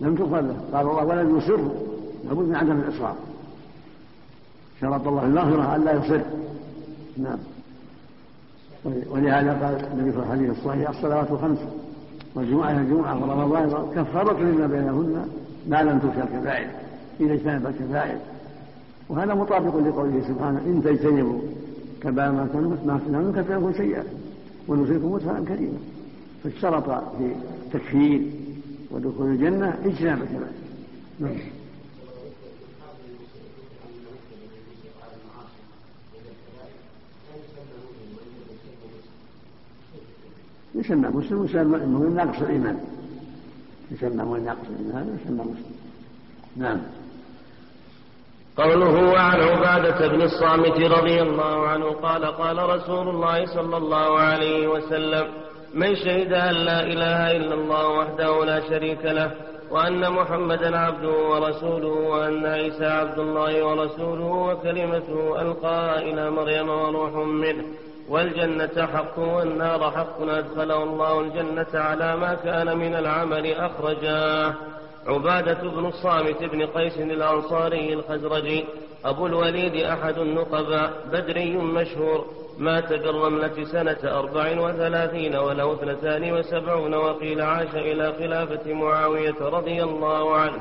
[0.00, 1.60] لم تغفر له قال الله ولن يصر
[2.28, 3.14] لابد من عدم الإصرار.
[4.80, 6.20] شرط الله المغفرة أن لا يصر.
[7.16, 7.38] نعم.
[8.84, 11.58] ولهذا قال النبي في الحديث الصحيح الصلوات الخمس
[12.34, 15.28] والجمعة إلى الجمعة ورمضان كفرت لما بينهن
[15.68, 16.66] ما لم تنكر الكبائر
[17.20, 18.18] إذا اجتنب الكبائر
[19.08, 21.40] وهذا مطابق لقوله سبحانه إن تجتنبوا
[22.02, 24.06] كبائر ما كنا نكفر عنكم سيئات
[24.68, 25.78] ونصيبكم مدخلا كريما.
[26.44, 27.34] فاشترط في
[27.72, 28.22] تكفير
[28.90, 30.52] ودخول الجنة اجتناب الكبائر
[31.20, 31.36] نعم.
[40.74, 42.80] يسمى مسلم ويسمى من ناقص الإيمان.
[43.90, 45.74] يسمى من ناقص الإيمان ويسمى مسلم.
[46.56, 46.80] نعم.
[48.56, 54.68] قوله وعن عبادة بن الصامت رضي الله عنه قال قال رسول الله صلى الله عليه
[54.68, 59.30] وسلم من شهد أن لا إله إلا الله وحده لا شريك له
[59.70, 67.64] وأن محمدا عبده ورسوله وأن عيسى عبد الله ورسوله وكلمته ألقى إلى مريم وروح منه.
[68.08, 74.54] والجنة حق والنار حق أدخله الله الجنة على ما كان من العمل أخرجاه.
[75.06, 78.64] عبادة بن الصامت بن قيس الأنصاري الخزرجي
[79.04, 82.26] أبو الوليد أحد النقباء بدري مشهور
[82.58, 90.34] مات بالرملة سنة أربع وثلاثين وله اثنتان وسبعون وقيل عاش إلى خلافة معاوية رضي الله
[90.34, 90.60] عنه.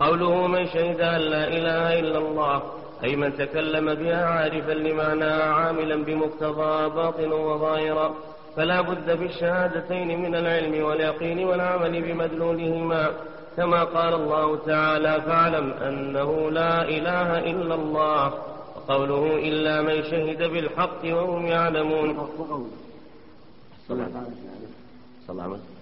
[0.00, 2.62] قوله من شهد أن لا إله إلا الله
[3.04, 8.14] أي من تكلم بها عارفا لمعناها عاملا بمقتضى باطن وظاهرا
[8.56, 13.10] فلا بد بالشهادتين من العلم واليقين والعمل بمدلولهما.
[13.56, 18.34] كما قال الله تعالى فاعلم أنه لا إله إلا الله
[18.76, 22.08] وقوله إلا من شهد بالحق وهم يعلمون.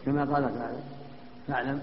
[0.06, 0.80] كما قال تعالى.
[1.48, 1.80] فاعلم.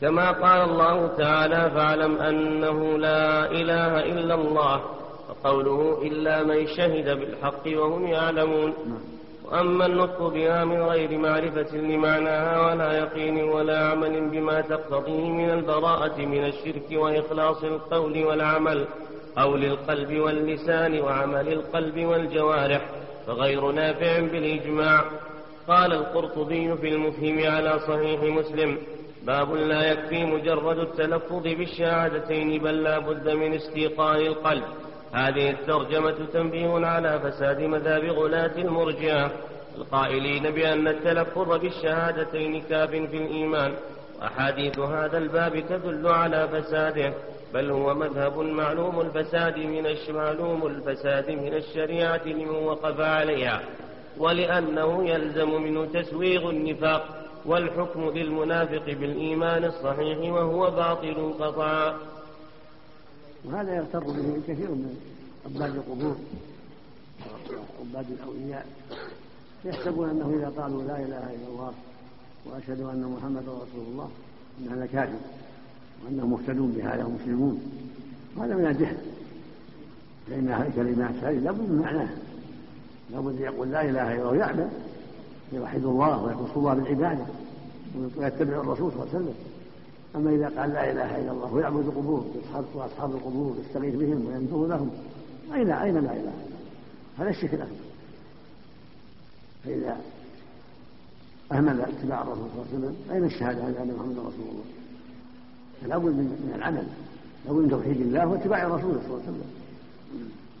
[0.00, 4.80] كما قال الله تعالى فاعلم أنه لا إله إلا الله
[5.28, 8.74] وقوله إلا من شهد بالحق وهم يعلمون.
[8.86, 9.19] نعم.
[9.52, 16.20] وأما النطق بها من غير معرفة لمعناها ولا يقين ولا عمل بما تقتضيه من البراءة
[16.20, 18.86] من الشرك وإخلاص القول والعمل
[19.36, 22.90] قول القلب واللسان وعمل القلب والجوارح
[23.26, 25.04] فغير نافع بالإجماع.
[25.68, 28.78] قال القرطبي في المفهم على صحيح مسلم
[29.22, 34.64] باب لا يكفي مجرد التلفظ بالشهادتين بل لا بد من استيقاظ القلب.
[35.12, 39.30] هذه الترجمة تنبيه على فساد مذهب غلاة المرجئة
[39.78, 43.74] القائلين بأن التلفظ بالشهادتين كاف في الإيمان.
[44.20, 47.12] وأحاديث هذا الباب تدل على فساده
[47.54, 53.60] بل هو مذهب معلوم الفساد من معلوم الفساد من الشريعة لمن وقف عليها.
[54.18, 57.04] ولأنه يلزم منه تسويغ النفاق
[57.46, 61.94] والحكم للمنافق بالإيمان الصحيح وهو باطل قطعا.
[63.44, 64.96] وهذا يغتر به كثير من
[65.46, 66.16] عباد القبور
[67.78, 68.66] وعباد الأولياء.
[69.64, 71.72] يحسبون انه إذا قالوا لا إله إلا الله
[72.46, 74.08] واشهد أن محمدا رسول الله
[74.60, 75.18] أن هذا كافر
[76.04, 77.60] وأنهم مهتدون بهذا ومسلمون.
[78.36, 78.96] وهذا من الجهل.
[80.30, 82.16] فإن هذه الكلمات هذه لابد من معناها.
[83.10, 84.70] لابد يقول لا إله إلا الله ويعلم
[85.52, 87.24] يوحد الله ويخص الله بالعبادة
[88.16, 89.34] ويتبع الرسول صلى الله عليه وسلم.
[90.16, 92.26] أما إذا قال لا إله إلا الله ويعبد القبور
[92.74, 94.90] وأصحاب القبور يستغيث بهم وينذر لهم
[95.54, 96.32] أين أين لا إله إلا الله؟
[97.18, 97.74] هذا الشرك الأكبر.
[99.64, 99.96] فإذا
[101.52, 104.46] أهمل اتباع الرسول صلى الله عليه وسلم أين الشهادة على أن محمدا رسول
[105.82, 106.86] الله؟ بد من العمل.
[107.48, 109.50] بد من توحيد الله واتباع الرسول صلى الله عليه وسلم.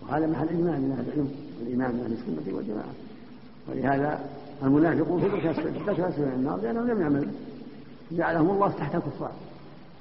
[0.02, 2.94] وهذا محل إجماع من أهل العلم والإيمان من أهل السنة والجماعة.
[3.68, 4.30] ولهذا
[4.62, 7.32] المنافقون في درك أسفل النار لأنهم لم يعملوا.
[8.12, 9.32] جعلهم الله تحت الكفار.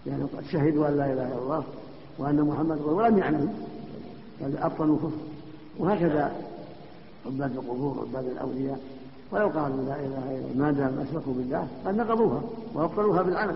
[0.07, 1.63] يعني قد شهدوا أن لا إله إلا الله
[2.17, 3.53] وأن محمد ولم يعملوا
[4.41, 5.23] بل أبطلوا الكفر.
[5.77, 6.35] وهكذا
[7.25, 8.79] عباد القبور وعباد الأولياء.
[9.31, 12.41] ولو قالوا لا إله إلا الله ما دام أشركوا بالله قد نقضوها
[12.73, 13.55] وأبطلوها بالعمل.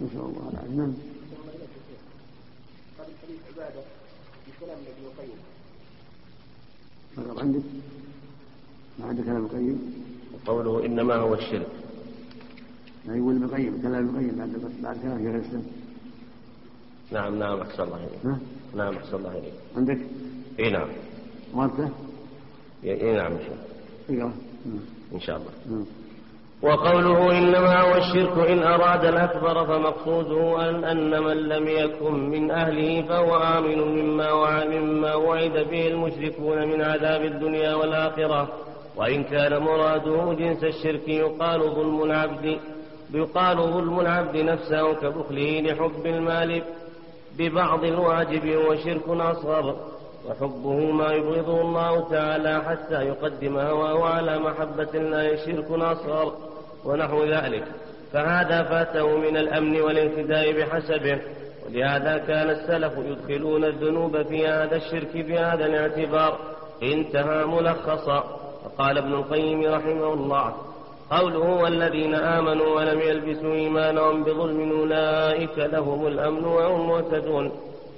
[0.00, 0.76] نسأل الله العافية.
[0.76, 0.92] نعم.
[7.38, 7.62] عندك؟
[8.98, 10.04] ما عندك كلام القيم
[10.46, 11.81] قوله إنما هو الشرك.
[13.06, 14.50] لا يقول ابن القيم كلام ابن القيم بعد
[14.82, 15.62] بعد كلام شيخ الإسلام.
[17.12, 18.38] نعم نعم أحسن الله إليك.
[18.74, 19.52] نعم أحسن الله إليك.
[19.76, 19.98] عندك؟
[20.60, 20.88] إي نعم.
[21.54, 21.90] مرته؟
[22.84, 23.56] إي نعم إن شاء
[24.16, 24.32] الله.
[25.14, 25.84] إن شاء الله.
[26.62, 33.02] وقوله إنما هو الشرك إن أراد الأكبر فمقصوده أن أن من لم يكن من أهله
[33.02, 38.48] فهو آمن مما مما وعد به المشركون من عذاب الدنيا والآخرة.
[38.96, 42.58] وإن كان مراده جنس الشرك يقال ظلم العبد.
[43.14, 46.62] يقال ظلم العبد نفسه كبخله لحب المال
[47.38, 49.76] ببعض الواجب هو شرك أصغر
[50.28, 56.32] وحبه ما يبغضه الله تعالى حتى يقدم هواه على محبة الله شرك أصغر
[56.84, 57.64] ونحو ذلك.
[58.12, 61.20] فهذا فاته من الأمن والانفداء بحسبه
[61.66, 66.38] ولهذا كان السلف يدخلون الذنوب في هذا الشرك بهذا الاعتبار.
[66.82, 68.38] انتهى ملخصا.
[68.64, 70.54] وقال ابن القيم رحمه الله
[71.12, 77.52] قوله والذين آمنوا ولم يلبسوا إيمانهم بظلم أولئك لهم الأمن وهم مهتدون.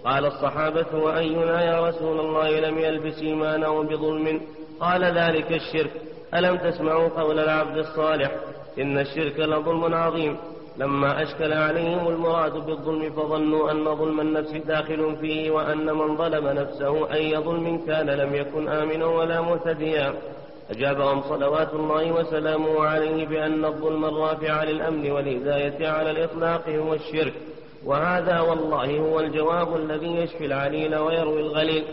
[0.04, 4.40] قال الصحابة وأينا يا رسول الله لم يلبس إيمانه بظلم؟
[4.80, 5.90] قال ذلك الشرك.
[6.34, 8.30] ألم تسمعوا قول العبد الصالح؟
[8.78, 10.36] إن الشرك لظلم عظيم.
[10.78, 17.12] لما أشكل عليهم المراد بالظلم فظنوا أن ظلم النفس داخل فيه وأن من ظلم نفسه
[17.14, 20.14] أي ظلم كان لم يكن آمنا ولا مهتديا.
[20.70, 27.32] أجابهم صلوات الله وسلامه عليه بأن الظلم الرافع للأمن والهداية على الإطلاق هو الشرك.
[27.84, 31.84] وهذا والله هو الجواب الذي يشفي العليل ويروي الغليل.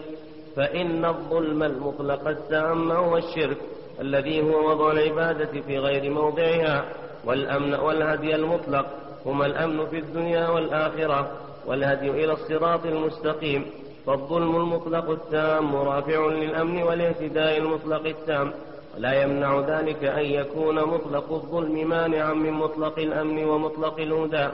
[0.56, 3.58] فإن الظلم المطلق التام هو الشرك
[4.02, 6.86] الذي هو وضع العبادة في غير موضعها.
[7.26, 8.86] والأمن والهدي المطلق
[9.26, 11.32] هما الأمن في الدنيا والآخرة.
[11.66, 13.66] والهدي إلى الصراط المستقيم.
[14.06, 18.54] فالظلم المطلق التام رافع للأمن والاهتداء المطلق التام
[18.96, 24.48] ولا يمنع ذلك أن يكون مطلق الظلم مانعا من مطلق الأمن ومطلق الهدى.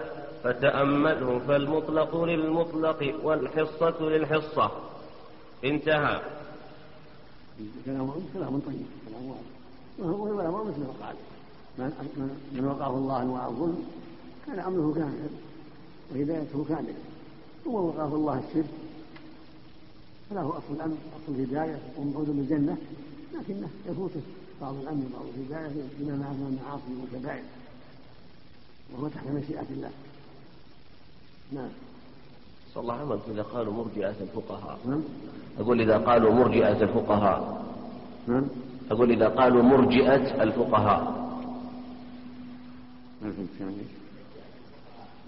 [0.43, 4.72] فتأمله فالمطلق للمطلق والحصة للحصة.
[5.64, 6.22] انتهى.
[7.86, 9.58] كلام كلام طيب كلام واضح
[10.00, 11.16] وهو الأمر مثل ما قال
[12.52, 13.86] من وقاه الله أنواع الظلم
[14.45, 15.30] كان أمره كاملا
[16.12, 16.93] وهدايته كاملة
[17.66, 18.70] ومن وقاه الله الشرك.
[20.30, 22.78] فله أصل الأمن أصل الهداية وموعود بالجنة
[23.34, 24.21] لكنه يفوته
[24.61, 27.43] بعض الأمن وبعض الهداية بما معه من المعاصي والكبائر
[28.93, 29.89] وهو تحت مشيئة الله.
[31.51, 31.69] نعم.
[32.73, 34.80] صلى الله عليه وسلم إذا قالوا مرجئة الفقهاء.
[34.86, 35.01] نعم.
[35.59, 37.65] أقول إذا قالوا مرجئة الفقهاء.
[38.28, 38.45] نعم.
[38.91, 41.28] أقول إذا قالوا مرجئة الفقهاء.
[43.21, 43.73] ما فهمت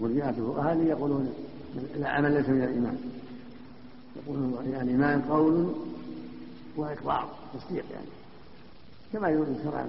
[0.00, 1.34] مرجئة الفقهاء اللي يقولون
[1.96, 2.98] العمل ليس من الإيمان.
[4.16, 5.72] يقولون يعني الإيمان قول
[6.76, 8.06] وإقرار تصديق يعني.
[9.12, 9.84] كما يقول الشرع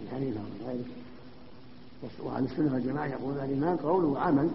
[0.00, 0.84] في حنيفة وغيره
[2.22, 4.50] وأهل السنة والجماعة يقولون الإيمان قول وعمل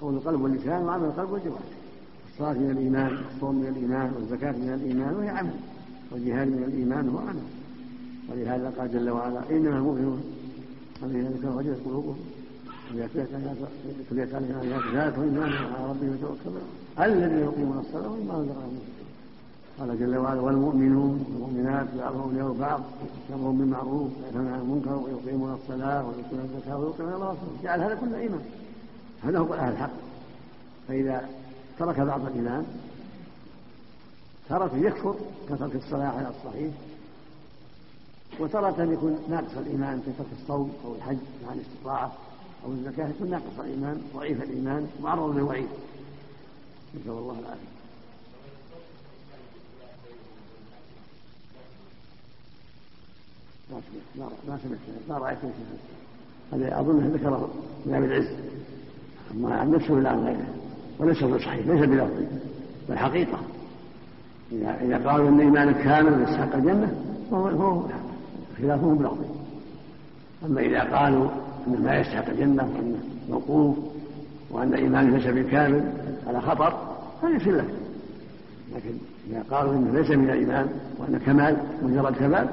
[0.00, 1.62] قول القلب واللسان وعمل القلب والجوارح.
[2.32, 5.54] الصلاة من الإيمان والصوم من الإيمان والزكاة من الإيمان وهي عمل.
[6.12, 7.42] والجهاد من الإيمان هو عمل.
[8.30, 10.22] ولهذا قال جل وعلا إنما المؤمنون
[11.02, 12.18] الذين ذكر وجدت قلوبهم.
[12.94, 13.08] إذا
[14.10, 16.62] تليت عليهم آيات ذات وإيمان على ربهم يتوكلون.
[17.00, 18.78] الذين يقيمون الصلاة وإما رزقناهم
[19.78, 22.80] قال جل وعلا والمؤمنون والمؤمنات بعضهم أولياء بعض
[23.30, 27.62] يأمرون بالمعروف وينهون عن المنكر ويقيمون الصلاة ويؤتون الزكاة ويؤتون الله ورسوله.
[27.62, 28.40] جعل هذا كله إيمان.
[29.24, 29.90] هذا هو أهل الحق.
[30.88, 31.28] فإذا
[31.78, 32.66] ترك بعض الإيمان
[34.48, 35.14] ترك يكفر
[35.48, 36.74] كترك الصلاة على الصحيح
[38.40, 42.12] وترك أن يكون ناقص الإيمان كترك الصوم أو الحج مع الاستطاعة
[42.64, 45.68] أو الزكاة يكون ناقص الإيمان ضعيف الإيمان معرض للوعيد.
[46.94, 47.78] نسأل الله العافية.
[54.48, 54.78] ما سمعت
[55.08, 55.38] ما رأيت
[56.52, 57.50] هذا أظنه ذكره
[57.86, 58.28] من أبي العز.
[59.30, 60.54] أما عن نفسه لا عن غيره.
[60.98, 61.66] وليس بصحيح.
[61.66, 62.22] ليس بلفظ
[62.88, 63.38] بل حقيقة.
[64.52, 67.82] إذا قالوا أن إيمانك كامل يستحق الجنة فهو
[68.58, 69.24] خلافهم بلفظ
[70.44, 71.28] أما إذا قالوا
[71.66, 73.76] أنه ما يستحق الجنة وأنه موقوف
[74.50, 75.92] وأن إيمانه ليس بالكامل
[76.28, 76.72] على خطر
[77.22, 77.74] هذا في لك.
[78.74, 78.98] لكن
[79.30, 82.48] إذا قالوا إنه ليس من الإيمان وأن كمال مجرد كمال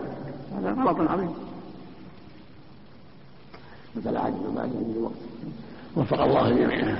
[0.57, 1.35] هذا غلط عظيم.
[3.95, 5.15] مثل عجل بعد من الوقت
[5.95, 6.95] وفق الله الجميع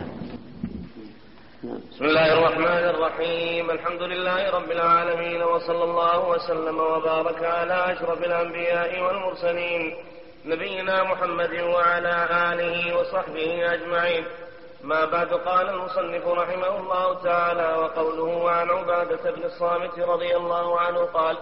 [1.92, 3.72] بسم الله الرحمن الرحيم.
[3.72, 9.94] الحمد لله رب العالمين وصلى الله وسلم وبارك على أشرف الأنبياء والمرسلين
[10.46, 12.16] نبينا محمد وعلى
[12.54, 14.24] آله وصحبه أجمعين.
[14.86, 21.00] ما بعد قال المصنف رحمه الله تعالى وقوله عن عبادة بن الصامت رضي الله عنه
[21.06, 21.38] قال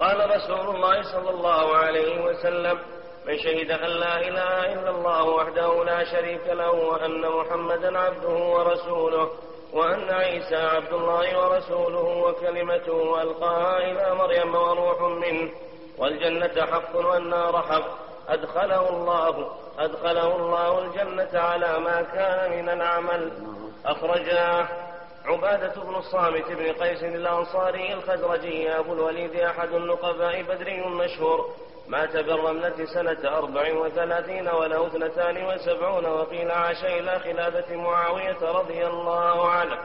[0.00, 2.78] قال رسول الله صلى الله عليه وسلم
[3.26, 9.30] من شهد أن لا إله إلا الله وحده لا شريك له وأن محمدا عبده ورسوله
[9.72, 15.50] وأن عيسى عبد الله ورسوله وكلمته ألقاها إلى مريم وروح منه
[15.98, 23.32] والجنة حق والنار حق أدخله الله أدخله الله الجنة على ما كان من العمل.
[23.86, 24.68] أخرجاه
[25.26, 31.54] عبادة بن الصامت بن قيس الأنصاري الخزرجي أبو الوليد أحد النقباء بدري مشهور
[31.88, 39.50] مات بالرملة سنة أربع وثلاثين وله اثنتان وسبعون وقيل عاش إلى خلافة معاوية رضي الله
[39.50, 39.78] عنه.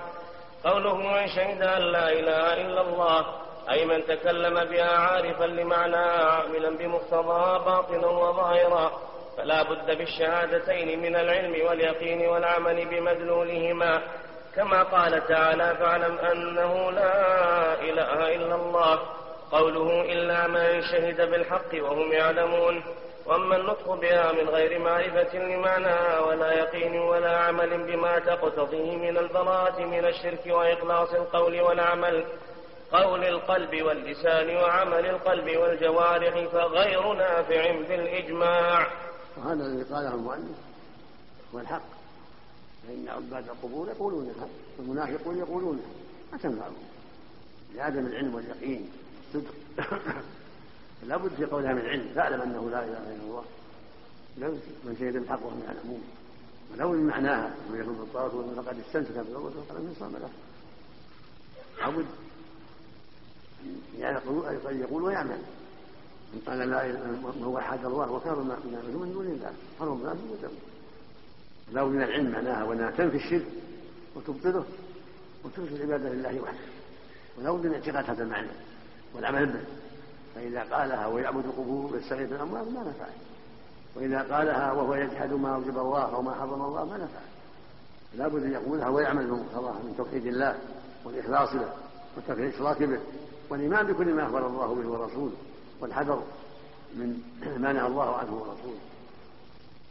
[0.66, 3.26] قوله من شهد أن لا إله إلا الله
[3.70, 8.92] أي من تكلم بها عارفا لمعناها عاملا بمقتضاها باطنا وظاهرا
[9.38, 14.02] فلا بد بالشهادتين من العلم واليقين والعمل بمدلولهما.
[14.56, 19.00] كما قال تعالى فاعلم أنه لا إله إلا الله
[19.52, 22.84] قوله إلا من شهد بالحق وهم يعلمون
[23.26, 29.82] وأما النطق بها من غير معرفة لمعناها ولا يقين ولا عمل بما تقتضيه من البراءة
[29.82, 32.26] من الشرك وإخلاص القول والعمل
[32.94, 38.88] قول القلب واللسان وعمل القلب والجوارح فغير نافع بالإجماع.
[39.38, 40.58] وهذا الذي قاله المؤلف
[41.56, 41.82] هو الحق.
[42.88, 45.92] فإن عباد القبور يقولونها والمنافقون يقولونها.
[46.32, 46.74] ما تنفعهم
[47.76, 48.92] لعدم العلم واليقين
[49.28, 49.54] الصدق.
[51.08, 53.44] لا بد في قولها من علم فاعلم أنه لا إله إلا الله.
[54.84, 56.04] من شهد الحق وهم يعلمون.
[56.74, 60.30] ولو من معناها من يكون بالطاغوت فقد استمسك بالاول وقال من صام له.
[61.80, 62.06] لابد
[64.00, 64.20] يعني
[64.70, 65.38] يقول ويعمل.
[66.34, 66.88] من قال لا
[67.40, 69.54] من وحد الله وكان ما يعمل من دون الله.
[69.80, 70.54] حرم لا ودم
[71.74, 73.46] لو من العلم معناها وأنها تنفي الشرك
[74.16, 74.66] وتبطله
[75.46, 76.58] وتنفي العبادة لله وحده.
[77.38, 78.52] ولو من اعتقاد هذا المعنى
[79.16, 79.64] والعمل به.
[80.36, 83.14] فإذا قالها ويعبد القبور ويستغيث بالأموات ما نفعه
[83.96, 87.24] وإذا قالها وهو يجحد ما أوجب الله أو ما حرم الله ما نفعه
[88.16, 90.60] لا بد أن يقولها ويعمل بمقتضاها من توحيد الله
[91.06, 91.74] والإخلاص له
[92.18, 93.00] وترك الإشراك به.
[93.54, 95.34] والإيمان بكل ما أخبر الله به ورسوله
[95.82, 96.24] والحذر
[96.96, 97.22] من
[97.62, 98.80] ما نهى الله عنه ورسوله.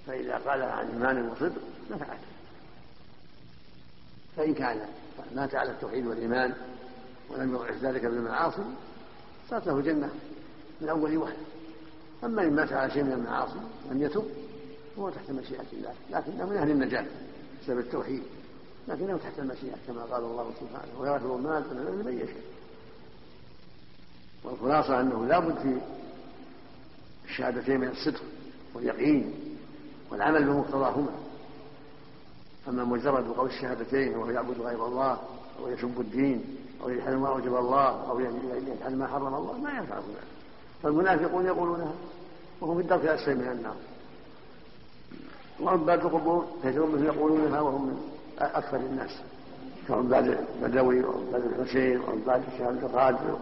[0.06, 2.18] فإذا قالها عن إيمان وصدق نفعت
[4.36, 4.86] فإن كان
[5.34, 6.54] مات على التوحيد والإيمان
[7.30, 8.62] ولم يضعف ذلك بالمعاصي
[9.50, 10.10] صارت له جنة
[10.80, 11.36] من أول وهلة
[12.24, 13.60] أما إن مات على شيء من المعاصي
[13.90, 14.24] لم يتب
[14.96, 15.94] فهو تحت مشيئة الله.
[16.10, 17.06] لكنه من أهل النجاة
[17.62, 18.22] بسبب التوحيد.
[18.88, 21.62] لكنه تحت المشيئة كما قال الله سبحانه ويغفر المال
[22.04, 22.51] من يشاء
[24.44, 25.78] والخلاصة أنه لا بد في
[27.28, 28.22] الشهادتين من الصدق
[28.74, 29.34] واليقين
[30.10, 31.12] والعمل بمقتضاهما.
[32.68, 35.18] أما مجرد قول الشهادتين وهو يعبد غير الله
[35.58, 39.98] أو يسب الدين أو يجحد ما أوجب الله أو يجحد ما حرم الله ما ينفعه
[39.98, 40.26] ذلك
[40.82, 41.92] فالمنافقون يقولونها
[42.60, 43.76] وهم في الدرك الأسفل من النار.
[45.60, 49.20] وعباد القبور كثير منهم يقولونها وهم من أكثر الناس.
[49.88, 53.38] كعباد البدوي وعباد الحسين وعباد الشهادة القادر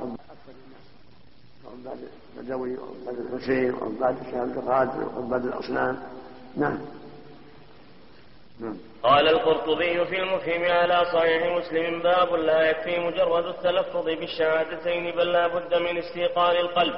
[1.86, 6.02] وعباد البدوي وعباد الحسين وعباد الشهادة القادر وعباد الأصنام.
[6.56, 6.78] نعم.
[8.60, 8.76] نعم.
[9.02, 15.46] قال القرطبي في المفهم على صحيح مسلم باب لا يكفي مجرد التلفظ بالشهادتين بل لا
[15.46, 16.94] بد من استيقان القلب.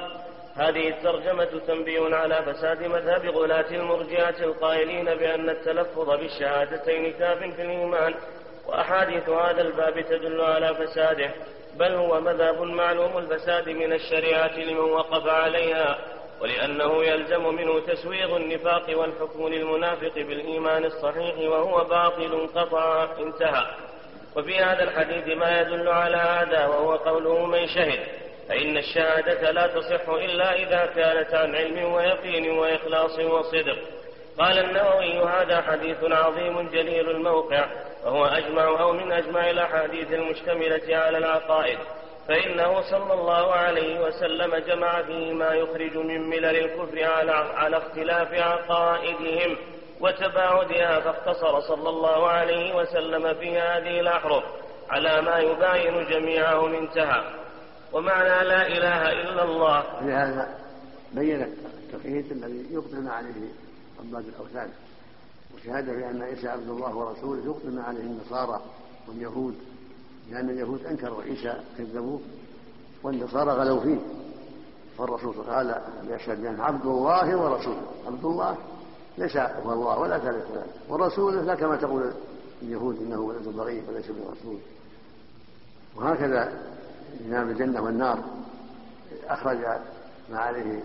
[0.55, 8.13] هذه الترجمة تنبيه على فساد مذهب غلاة المرجئة القائلين بأن التلفظ بالشهادتين كاف في الإيمان
[8.67, 11.31] وأحاديث هذا الباب تدل على فساده.
[11.75, 15.97] بل هو مذهب معلوم الفساد من الشريعة لمن وقف عليها
[16.41, 23.65] ولأنه يلزم منه تسويغ النفاق والحكم للمنافق بالإيمان الصحيح وهو باطل قطع انتهى.
[24.35, 27.99] وفي هذا الحديث ما يدل على هذا وهو قوله من شهد
[28.49, 33.77] فإن الشهادة لا تصح إلا إذا كانت عن علم ويقين وإخلاص وصدق.
[34.39, 37.65] قال النووي هذا حديث عظيم جليل الموقع
[38.05, 41.77] وهو أجمع أو من أجمع الأحاديث المشتملة على العقائد
[42.27, 48.33] فإنه صلى الله عليه وسلم جمع فيه ما يخرج من ملل الكفر على, على اختلاف
[48.33, 49.57] عقائدهم
[50.01, 54.43] وتباعدها فاقتصر صلى الله عليه وسلم في هذه الأحرف
[54.89, 57.23] على ما يباين جميعهم انتهى.
[57.93, 59.83] ومعنى لا إله إلا الله.
[60.01, 60.57] لهذا
[61.11, 63.49] بين التوحيد الذي يقدم عليه
[63.99, 64.69] عباد الأوثان.
[65.55, 68.61] وشهادة بأن عيسى عبد الله ورسوله يقدم عليه النصارى
[69.07, 69.55] واليهود
[70.31, 72.19] لأن اليهود أنكروا عيسى كذبوه
[73.03, 73.99] والنصارى غلوا فيه.
[74.97, 77.81] فالرسول قال يشهد بأنه عبد الله ورسوله.
[78.07, 78.57] عبد الله
[79.17, 82.11] ليس هو الله ولا ثالث ذلك ورسوله لا كما تقول
[82.61, 84.57] اليهود إنه ولد ضغير وليس برسول.
[85.95, 86.53] وهكذا
[87.27, 88.23] إمام الجنة والنار.
[89.27, 89.57] أخرج
[90.31, 90.83] ما عليه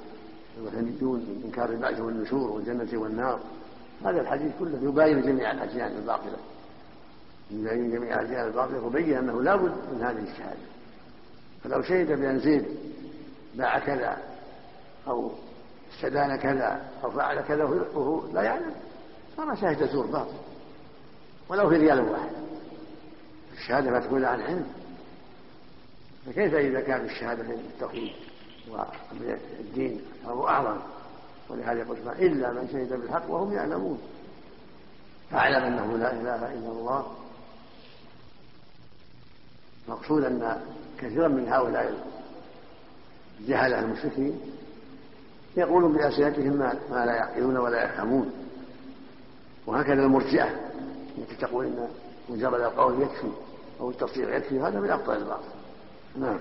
[0.58, 3.40] الوثنيون من إنكار البعث والنشور والجنة والنار.
[4.04, 6.36] هذا الحديث كله يباين جميع الأديان الباطلة.
[7.50, 10.68] يبين جميع الأديان الباطلة وبين أنه لا بد من هذه الشهادة.
[11.64, 12.64] فلو شهد بأن زيد
[13.54, 14.18] باع كذا
[15.08, 15.30] أو
[15.94, 18.74] استدان كذا أو فعل كذا وهو لا يعلم.
[19.36, 20.36] صار شاهد زور باطل.
[21.48, 22.30] ولو في ريال واحد.
[23.52, 24.66] الشهادة ما تكون عن علم.
[26.26, 28.12] فكيف إذا كان الشهادة من التوحيد
[28.70, 30.78] والدين فهو أعظم؟
[31.50, 33.98] ولهذا يقول إلا من شهد بالحق وهم يعلمون.
[35.30, 37.14] فاعلم أنه لا إله إلا الله.
[39.88, 40.60] مقصود أن
[40.98, 42.04] كثيرا من هؤلاء
[43.40, 44.40] الجهلة المشركين
[45.56, 46.52] يقولون بألسنتهم
[46.90, 48.32] ما لا يعقلون ولا يفهمون.
[49.66, 50.70] وهكذا المرجئة
[51.18, 51.88] التي تقول إن
[52.28, 53.30] مجرد القول يكفي
[53.80, 55.48] أو التصديق يكفي هذا من أبطال الباطل.
[56.16, 56.38] نعم.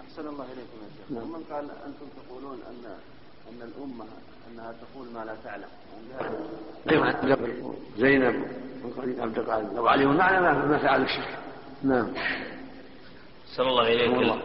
[0.00, 1.10] أحسن الله إليكم يا شيخ.
[1.10, 1.22] نعم.
[1.22, 2.84] ومن قال أنتم تقولون أن
[3.48, 4.04] أن الأمة
[4.52, 5.68] أنها تقول ما لا تعلم.
[7.98, 8.44] زينب
[9.20, 9.74] عبد القادر.
[9.74, 11.38] لو علموا المعنى ما فعلوا الشرك
[11.82, 12.08] نعم.
[13.56, 14.42] صلى الله إليك.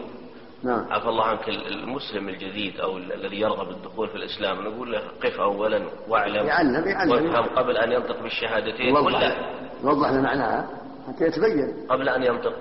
[0.63, 0.85] نعم.
[0.89, 4.67] عفى الله عنك المسلم الجديد أو الذي يرغب الدخول في الإسلام.
[4.67, 6.45] نقول له قف اولا واعلم.
[6.45, 8.95] يعلم يعلم وافهم قبل أن ينطق بالشهادتين.
[8.95, 9.51] كلها
[9.83, 10.69] وضح له معناها.
[11.07, 11.87] حتى يتبين.
[11.89, 12.53] قبل أن ينطق.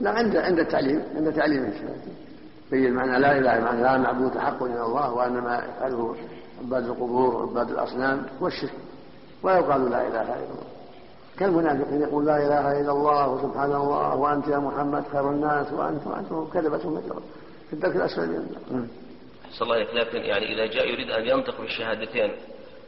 [0.00, 1.04] لا عند عند التعليم.
[1.16, 2.14] عند تعليم الشهادتين
[2.70, 6.16] بين معنى لا إله إلا الله لا معبود حق الا الله وأن ما يفعله
[6.60, 8.74] عباد القبور وعباد الأصنام هو الشرك
[9.42, 10.74] ولا يقال لا إله إلا الله.
[11.38, 16.46] كالمنافقين يقول لا إله إلا الله وسبحان الله وأنت يا محمد خير الناس وانت وأنتم
[16.54, 17.00] كذبتهم
[17.68, 18.86] في الدرك الأسفل من النار
[19.44, 22.32] أحسن الله لكن يعني إذا جاء يريد أن ينطق بالشهادتين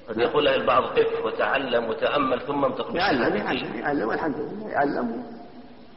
[0.09, 4.69] قد يقول له البعض قف وتعلم وتأمل ثم انطق بالشهادتين يعلم يعلم يعلم والحمد لله.
[4.69, 5.25] يعلم.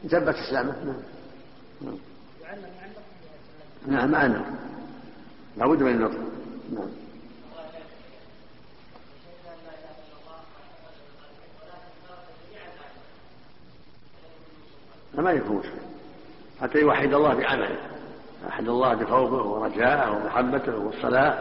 [0.04, 0.74] يثبت إسلامه.
[0.84, 1.96] نعم.
[3.86, 4.10] نعم.
[4.10, 4.44] نعم نعم
[5.56, 6.18] لابد من النطق.
[6.72, 6.88] نعم.
[15.14, 15.80] ما يكون مشكلة
[16.60, 17.76] حتى يوحد الله بعمله.
[18.48, 21.38] وحد الله بخوفه ورجاءه ومحبته والصلاة.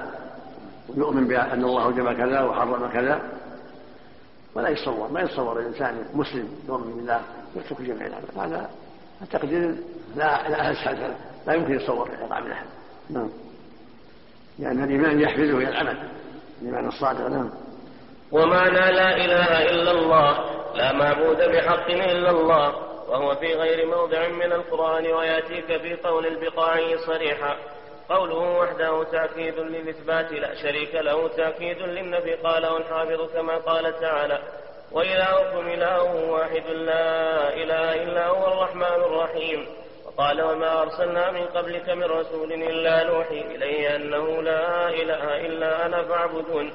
[0.89, 3.22] ويؤمن بأن الله جمع كذا وحرم كذا.
[4.55, 7.22] ولا يتصور ما يتصور الإنسان مسلم يؤمن بالله
[7.55, 8.70] يترك جميع العمل هذا
[9.22, 9.76] التقدير
[10.15, 11.13] لا لا أسهل
[11.47, 12.65] لا يمكن يتصور يقع من أحد
[13.09, 13.30] نعم.
[14.59, 15.97] لأن الإيمان يحفزه إلى العمل.
[16.61, 17.28] الإيمان الصادق.
[17.28, 17.49] نعم.
[18.32, 20.38] ومعنى لا إله إلا الله.
[20.76, 22.89] لا معبود بحق إلا الله.
[23.10, 27.55] وهو في غير موضع من القرآن ويأتيك في قول البقاع صريحا.
[28.10, 34.39] قوله وحده تأكيد للإثبات لا شريك له تأكيد للنفي قاله الحافظ كما قال تعالى
[34.91, 39.68] وإلهكم إله واحد لا إله إلا هو الرحمن الرحيم
[40.05, 46.03] وقال وما أرسلنا من قبلك من رسول إلا نوحي إليه أنه لا إله إلا أنا
[46.03, 46.72] فاعبدون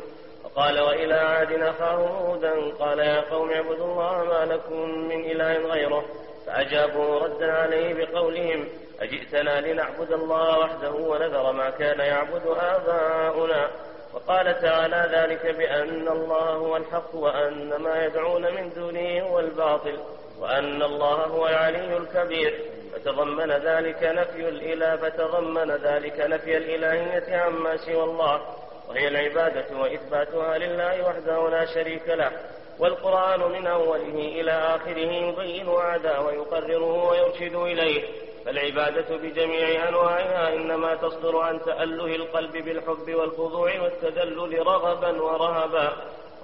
[0.57, 6.05] وقال وإلى عاد أخاهم هودا قال يا قوم اعبدوا الله ما لكم من إله غيره
[6.47, 8.69] فأجابوا ردا عليه بقولهم
[9.01, 13.71] أجئتنا لنعبد الله وحده ونذر ما كان يعبد آباؤنا
[14.15, 19.99] وقال تعالى ذلك بأن الله هو الحق وأن ما يدعون من دونه هو الباطل
[20.41, 22.61] وأن الله هو العلي الكبير
[22.95, 28.41] فتضمن ذلك نفي الإله فتضمن ذلك نفي الإلهية عما سوى الله
[28.89, 32.31] وهي العبادة وإثباتها لله وحده لا شريك له
[32.79, 38.03] والقرآن من أوله إلى آخره يبين هذا ويقرره ويرشد إليه.
[38.45, 45.93] فالعبادة بجميع أنواعها إنما تصدر عن تأله القلب بالحب والخضوع والتدلل رغبا ورهبا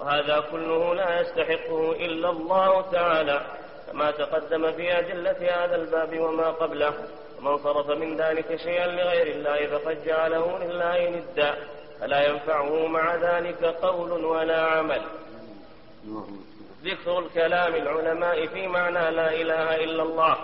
[0.00, 3.40] وهذا كله لا يستحقه إلا الله تعالى.
[3.92, 6.94] كما تقدم في أدلة هذا الباب وما قبله
[7.38, 11.54] ومن صرف من ذلك شيئا لغير الله فقد جعله لله ندا.
[12.00, 15.02] فلا ينفعه مع ذلك قول ولا عمل.
[16.84, 20.36] ذكر الكلام العلماء في معنى لا إله إلا الله.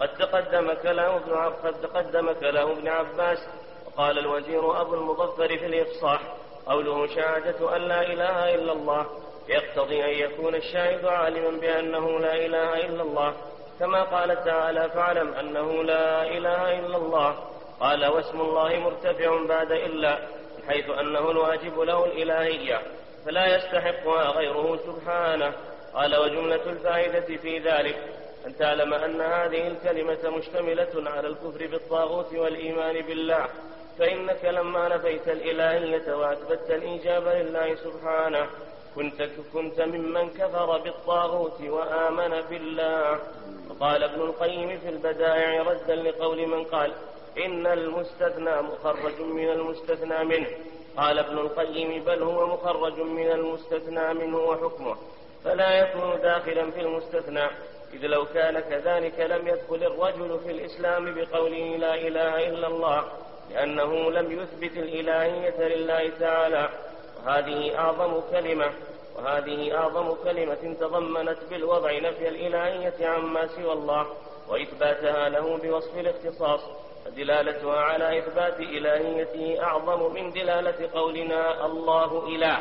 [0.00, 1.32] قد تقدم كلام ابن
[1.64, 3.38] قد تقدم كلام ابن عباس
[3.86, 6.20] وقال الوزير أبو المظفر في الإفصاح
[6.66, 9.06] قوله شهادة أن لا إله إلا الله
[9.48, 13.34] يقتضي أن يكون الشاهد عالما بأنه لا إله إلا الله.
[13.78, 17.36] كما قال تعالى فاعلم أنه لا إله إلا الله.
[17.80, 20.18] قال واسم الله مرتفع بعد إلا.
[20.68, 22.80] حيث أنه الواجب له الإلهية
[23.24, 25.52] فلا يستحقها غيره سبحانه.
[25.94, 27.96] قال وجملة الفائدة في ذلك
[28.46, 33.46] أن تعلم أن هذه الكلمة مشتملة على الكفر بالطاغوت والإيمان بالله
[33.98, 38.46] فإنك لما نفيت الإلهية وأثبتت الإيجاب لله سبحانه
[38.94, 43.18] كنت كنت ممن كفر بالطاغوت وآمن بالله.
[43.70, 46.92] وقال ابن القيم في البدائع ردا لقول من قال
[47.44, 50.46] إن المستثنى مخرج من المستثنى منه.
[50.96, 54.96] قال ابن القيم بل هو مخرج من المستثنى منه وحكمه.
[55.44, 57.44] فلا يكون داخلا في المستثنى
[57.92, 63.04] إذ لو كان كذلك لم يدخل الرجل في الإسلام بقوله لا إله إلا الله
[63.50, 66.68] لأنه لم يثبت الإلهية لله تعالى.
[67.26, 68.72] وهذه أعظم كلمة
[69.16, 74.06] وهذه أعظم كلمة تضمنت بالوضع نفي الإلهية عما سوى الله
[74.48, 76.60] وإثباتها له بوصف الاختصاص.
[77.06, 82.58] فدلالتها على إثبات إلهيته أعظم من دلالة قولنا الله إله.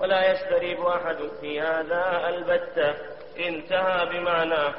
[0.00, 2.94] ولا يستريب أحد في هذا البتة
[3.48, 4.74] انتهى بمعناه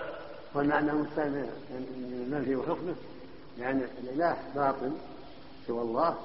[0.53, 1.49] والمعنى من
[1.97, 2.95] المنفي وحكمه
[3.57, 4.91] لأن الإله باطل
[5.67, 6.17] سوى الله.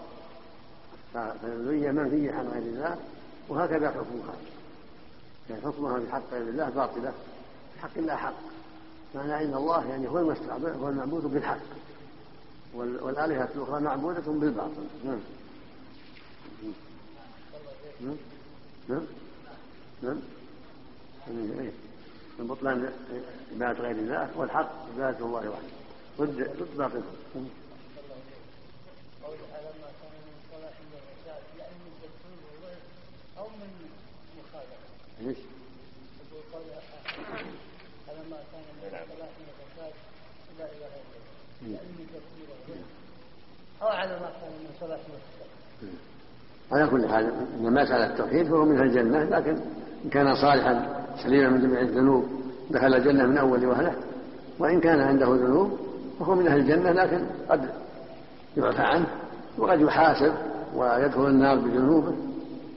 [1.15, 2.97] فالألوهية منفية عن غير الله
[3.49, 4.35] وهكذا حكمها.
[5.51, 7.13] يعني حكمها بحق غير الله باطلة.
[7.77, 8.35] بحق الله حق.
[9.15, 11.59] معنى أن الله يعني هو المستعبد هو المعبود بالحق.
[12.75, 14.87] والآلهة الأخرى معبودة بالباطل.
[15.05, 15.21] نعم.
[18.01, 18.17] نعم.
[18.89, 19.07] نعم.
[20.03, 20.21] نعم.
[22.39, 22.93] من بطلان
[23.53, 25.69] عبادة غير الله والحق عبادة الله وحده
[26.19, 27.03] ضد ضد باطل.
[35.27, 35.37] إيش؟
[38.07, 39.93] فلما كان من الصلاة والزكاة
[40.59, 41.17] لا إله إلا
[41.63, 42.49] الله لأني كثير
[43.83, 43.89] أو
[45.13, 45.97] والزكاة
[46.73, 49.57] على كل حال إن مات على التوحيد فهو من الجنة لكن
[50.05, 52.25] إن كان صالحا سليما من جميع الذنوب
[52.71, 53.93] دخل الجنة من أول وهلة.
[54.59, 55.79] وإن كان عنده ذنوب
[56.21, 57.69] فهو من أهل الجنة لكن قد
[58.57, 59.07] يعفى عنه
[59.59, 60.33] وقد يحاسب
[60.75, 62.13] ويدخل النار بذنوبه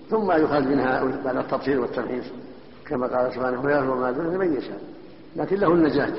[0.09, 2.25] ثم يخرج منها بعد التطهير والتمحيص
[2.85, 4.79] كما قال سبحانه ويغفر ما دون لمن يشاء.
[5.35, 6.13] لكن له النجاة.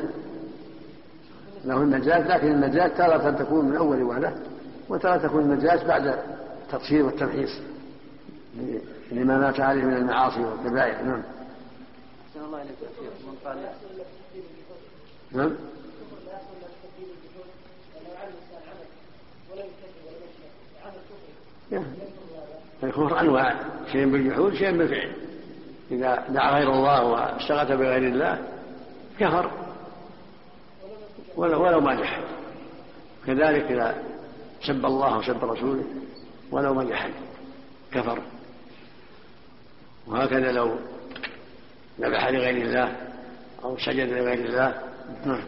[1.65, 4.35] له النجاة لكن النجاة تارة تكون من أول وهلة.
[4.89, 6.19] وتارة تكون النجاة بعد
[6.63, 7.51] التطهير والتمحيص.
[9.13, 11.23] لما مات عليه من المعاصي والكبائر نعم.
[12.37, 12.79] الله إليك
[13.27, 13.57] من قال
[15.33, 15.57] نعم.
[22.83, 23.61] الكفر أنواع.
[23.93, 25.13] شيء بالجحود شيء بالفعل.
[25.91, 28.39] إذا دعا غير الله واستغاث بغير الله
[29.19, 29.51] كفر.
[31.37, 32.23] ولو, ولو ما جحد.
[33.27, 34.14] كذلك إذا
[34.67, 35.85] سب الله وسب رسوله
[36.51, 37.13] ولو جحد
[37.93, 38.23] كفر.
[40.07, 40.77] وهكذا لو
[42.01, 42.97] ذبح لغير الله
[43.65, 44.83] أو سجد لغير الله.
[45.27, 45.43] نعم.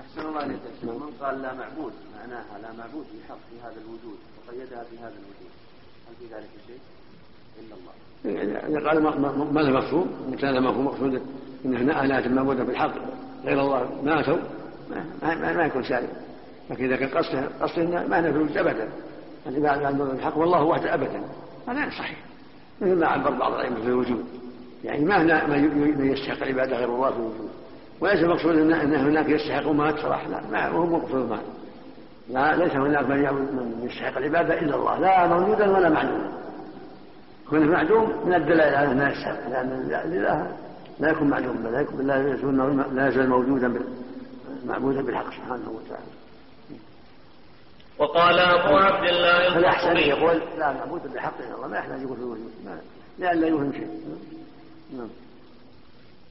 [0.00, 4.84] أحسن الله عليك من قال لا معبود معناها لا معبود بحق في هذا الوجود وقيدها
[4.84, 5.50] في هذا الوجود.
[6.08, 6.78] هل في ذلك شيء؟
[7.60, 7.92] إلا الله.
[8.24, 9.02] يعني قال
[9.54, 11.22] ما له مفهوم؟ كان ما هو مقصود
[11.64, 12.94] أن هنا آلهة معبودة بالحق
[13.44, 14.38] غير الله ماتوا
[14.90, 16.08] ما, ما, ما يكون سالم.
[16.70, 18.88] لكن إذا كان قصده قصده ما نفي أبدا.
[19.46, 21.20] العباد عن الحق والله وحده أبدا.
[21.68, 22.18] هذا صحيح.
[22.80, 24.24] مثل ما عبر بعض الأئمة في الوجود.
[24.84, 27.50] يعني ما هنا من يستحق العبادة غير الله في الوجود.
[28.00, 31.38] وليس المقصود ان هناك يستحق ما صراحة لا ما هو مقصود ما.
[32.28, 34.98] لا ليس هناك من يستحق العبادة إلا الله.
[34.98, 36.32] لا موجودا ولا معدوما
[37.50, 40.56] كونه معدوم من الدلائل على يستحق لأن الاله
[41.00, 43.74] لا يكون معدوما لا يكون لا يزال موجودا
[44.66, 46.13] معبودا بالحق سبحانه وتعالى.
[47.98, 52.52] وقال أبو عبد الله فالاحسن يقول؟ لا معبود الا الله ما يحتاج يقول في الوجود
[53.18, 53.88] لئلا يوهم شيء.
[54.96, 55.10] نعم.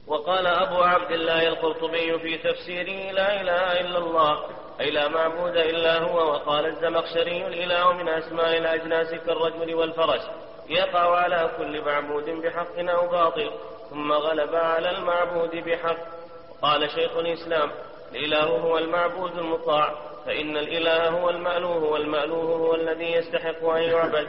[0.06, 4.44] وقال أبو عبد الله القرطبي في تفسيره لا إله إلا الله
[4.80, 10.30] أي لا معبود إلا هو وقال الزمخشري الإله من أسماء الأجناس كالرجل والفرس
[10.68, 13.50] يقع على كل معبود بحق أو باطل
[13.90, 15.96] ثم غلب على المعبود بحق.
[16.50, 17.70] وقال شيخ الإسلام
[18.12, 20.13] الإله هو المعبود المطاع.
[20.26, 24.28] فإن الإله هو المألوه والمألوه هو الذي يستحق أن يعبد.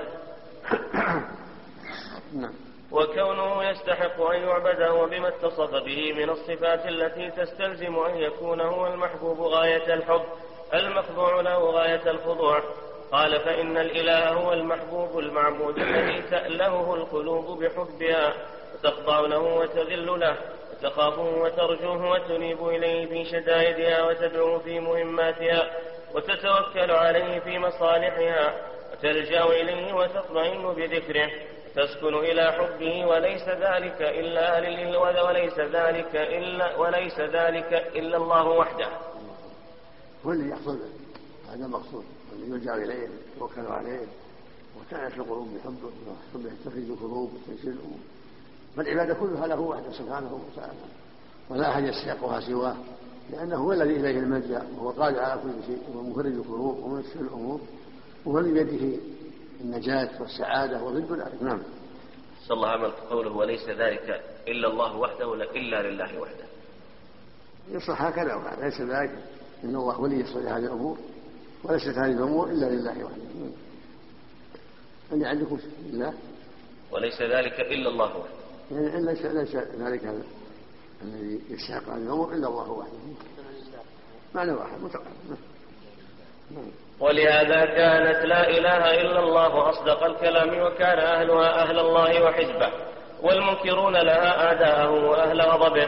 [2.92, 8.88] وكونه يستحق أن يعبد هو بما اتصف به من الصفات التي تستلزم أن يكون هو
[8.88, 10.24] المحبوب غاية الحب
[10.74, 12.62] المخضوع له غاية الخضوع.
[13.12, 18.34] قال فإن الإله هو المحبوب المعبود الذي تألهه القلوب بحبها
[18.74, 20.38] وتخضع له وتذل له.
[20.76, 25.72] وتخافه وترجوه وتنيب إليه في شدائدها وتدعو في مهماتها
[26.16, 28.54] وتتوكل عليه في مصالحها
[28.92, 31.32] وتلجأ إليه وتطمئن بذكره
[31.76, 38.88] تسكن إلى حبه وليس ذلك إلا لله وليس ذلك إلا وليس ذلك إلا الله وحده.
[40.26, 40.80] هو الذي يحصل
[41.50, 42.06] هذا مقصود.
[42.32, 44.08] والذي يلجأ إليه يتوكل عليه
[44.80, 48.00] وتعيش القلوب بحبه وحبه تخرج القلوب وتيسير الأمور
[48.78, 50.74] فالعبادة كلها له وحده سبحانه وتعالى
[51.50, 52.76] ولا أحد يستحقها سواه
[53.32, 57.62] لأنه هو الذي إليه الملجأ وهو قادر على كل شيء وهو مخرج القلوب وميسر الأمور
[58.26, 58.98] وهو بيده
[59.62, 61.62] النجاة والسعادة وضد ذلك نعم.
[62.48, 66.46] صلى الله عليه قوله وليس ذلك إلا الله وحده إلا لله وحده.
[67.72, 69.24] يصلح هكذا ليس ذلك
[69.64, 70.98] إن الله ولي يصلح هذه الأمور
[71.64, 73.24] وليست هذه الأمور إلا لله وحده.
[75.12, 76.14] اللي عندكم لله
[76.92, 78.45] وليس ذلك إلا الله وحده.
[78.72, 80.02] يعني ليس ليس ذلك
[81.02, 82.98] الذي يستحق هذه الأمور إلا الله وحده.
[84.36, 85.38] معنى واحد متقابل
[86.52, 86.72] نعم.
[87.00, 92.70] ولهذا كانت لا إله إلا الله أصدق الكلام وكان أهلها أهل الله وحزبه
[93.24, 95.88] والمنكرون لها أعداءه وأهل غضبه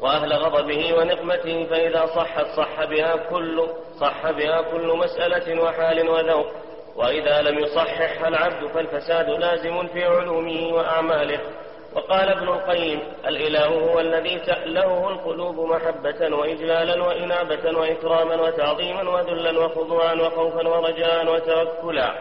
[0.00, 3.68] وأهل غضبه ونقمته فإذا صحت صح بها كل
[4.00, 6.46] صح بها كل مسألة وحال وذوق
[6.96, 11.40] وإذا لم يصححها العبد فالفساد لازم في علومه وأعماله.
[11.94, 20.14] وقال ابن القيم الإله هو الذي تألهه القلوب محبة وإجلالا وإنابة وإكراما وتعظيما وذلا وخضوعا
[20.14, 22.14] وخوفا ورجاء وتوكلا.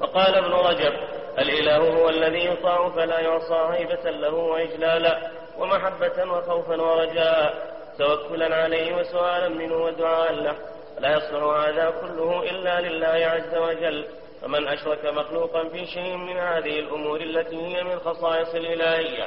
[0.00, 0.92] وقال ابن رجب
[1.38, 7.54] الإله هو الذي يطاع فلا يعصى هيبة له وإجلالا ومحبة وخوفا ورجاء.
[7.98, 10.56] توكلا عليه وسؤالا منه ودعاء له.
[11.00, 14.04] لا يصلح هذا كله إلا لله عز وجل.
[14.42, 19.26] فمن أشرك مخلوقا في شيء من هذه الأمور التي هي من خصائص الإلهية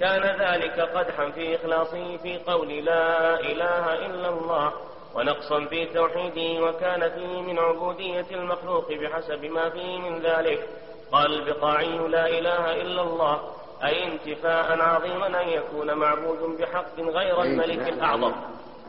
[0.00, 4.72] كان ذلك قدحا في إخلاصه في قول لا إله إلا الله
[5.14, 10.68] ونقصا في توحيده وكان فيه من عبودية المخلوق بحسب ما فيه من ذلك.
[11.12, 13.40] قال البقاعي لا إله إلا الله
[13.84, 18.32] أي انتفاء عظيما أن يكون معبود بحق غير الملك الأعظم.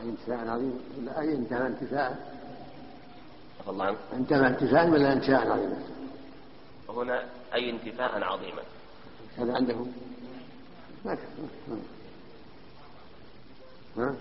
[0.02, 0.80] أي انتفاء عظيم.
[1.18, 2.14] أي انتهى
[3.62, 3.96] انتفاء الله عنك.
[4.12, 5.76] انتفى انتفاء ولا انتفاء عظيما
[6.88, 8.62] هنا أي انتفاء عظيما؟
[9.38, 9.76] هذا عنده.
[11.04, 11.18] ما
[13.96, 14.14] ها؟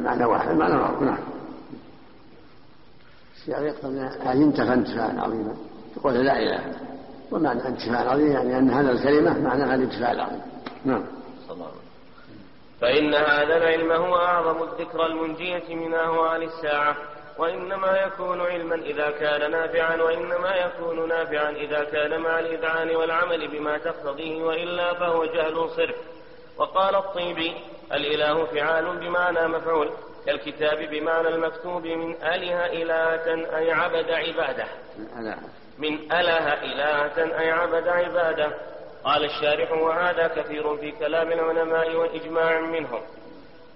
[0.00, 1.18] معنى واحد معنى واحد نعم.
[3.36, 5.56] الشيعة يقتضي أن ينتفى انتفاء عظيما.
[5.96, 6.74] تقول لا إله.
[7.30, 10.42] ومعنى انتفاء عظيم يعني أن هذا الكلمة معناها الانتفاء العظيم.
[10.84, 11.04] نعم.
[12.82, 16.96] فإن هذا العلم هو أعظم الذكرى المنجية من أهوال الساعة
[17.38, 23.78] وإنما يكون علما إذا كان نافعا وإنما يكون نافعا إذا كان مع الإذعان والعمل بما
[23.78, 25.96] تقتضيه وإلا فهو جهل صرف.
[26.56, 27.56] وقال الطيبي
[27.92, 29.90] الإله فعال بمعنى مفعول
[30.26, 34.66] كالكتاب بمعنى المكتوب من أله إلهة أي عبد عباده.
[35.78, 38.71] من أله إلهة أي عبد عباده.
[39.04, 43.00] قال الشارح وهذا كثير في كلام العلماء وإجماع منهم.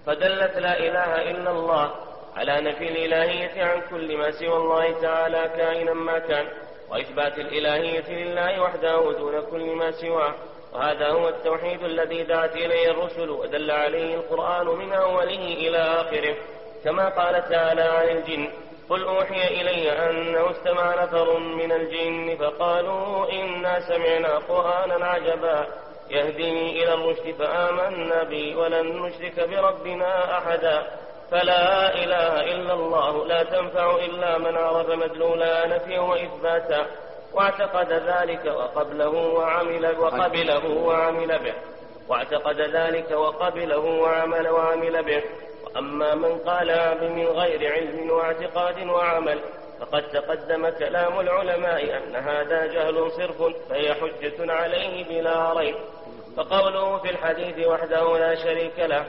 [0.07, 1.91] فدلت لا إله إلا الله
[2.37, 6.47] على نفي الإلهية عن كل ما سوى الله تعالى كائنا ما كان
[6.91, 10.35] وإثبات الإلهية لله وحده دون كل ما سواه.
[10.73, 16.37] وهذا هو التوحيد الذي دعت إليه الرسل ودل عليه القرآن من أوله إلى آخره
[16.85, 18.49] كما قال تعالى عن الجن
[18.91, 25.67] قل أوحي إلي أنه أستمع نفر من الجن فقالوا إنا سمعنا قرآنا عجبا.
[26.11, 30.87] يهدي إلى الرشد فآمنا به ولن نشرك بربنا أحدا.
[31.31, 36.87] فلا إله إلا الله لا تنفع إلا من عرف مدلولا نفيا وإثباتا
[37.33, 41.55] واعتقد ذلك وقبله وعمل وقبله وعمل به.
[42.09, 45.23] واعتقد ذلك وقبله وعمل وعمل به.
[45.79, 49.41] أما من قال من غير علم واعتقاد وعمل
[49.81, 55.75] فقد تقدم كلام العلماء أن هذا جهل صرف فهي حجة عليه بلا ريب.
[56.37, 59.07] فقوله في الحديث وحده لا شريك له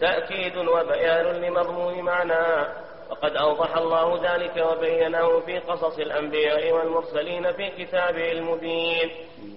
[0.00, 2.66] تأكيد وبيان لمضمون معناه
[3.10, 9.10] وقد أوضح الله ذلك وبينه في قصص الأنبياء والمرسلين في كتابه المبين.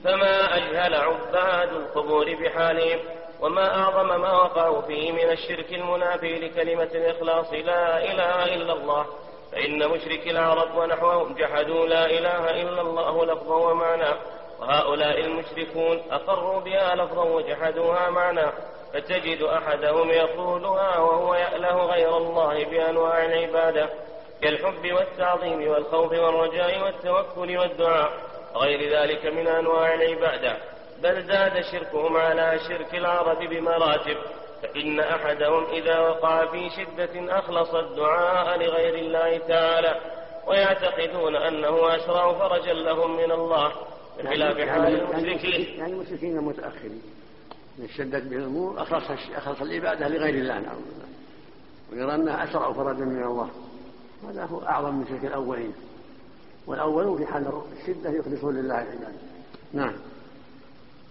[0.04, 3.00] فما أجهل عباد القبور بحالهم؟
[3.42, 9.06] وما أعظم ما وقعوا فيه من الشرك المنافي لكلمة الإخلاص لا إله إلا الله
[9.52, 14.16] فإن مشركي العرب ونحوهم جحدوا لا إله إلا الله لفظا ومعنى
[14.60, 18.46] وهؤلاء المشركون أقروا بها لفظا وجحدوها معنى
[18.94, 23.90] فتجد أحدهم يقولها وهو يأله غير الله بأنواع العبادة
[24.42, 28.12] كالحب والتعظيم والخوف والرجاء والتوكل والدعاء
[28.56, 30.58] غير ذلك من أنواع العبادة.
[31.04, 34.18] بل زاد شركهم على شرك العرب بمراتب
[34.62, 40.00] فإن أحدهم إذا وقع في شدة أخلص الدعاء لغير الله تعالى
[40.48, 43.72] ويعتقدون أنه أشرع فرجا لهم من الله
[44.20, 45.80] بخلاف يعني حال يعني المشركين.
[45.80, 47.02] يعني المشركين المتأخرين
[47.78, 49.04] من الشدة به الأمور أخلص
[49.36, 51.10] أخلص العبادة لغير الله نعوذ بالله
[51.92, 53.50] ويرى أنها أسرع فرجا من الله.
[54.30, 55.74] هذا هو أعظم من شرك الأولين.
[56.68, 59.18] والأولون في حال الشدة يخلصون لله العبادة.
[59.74, 59.94] نعم.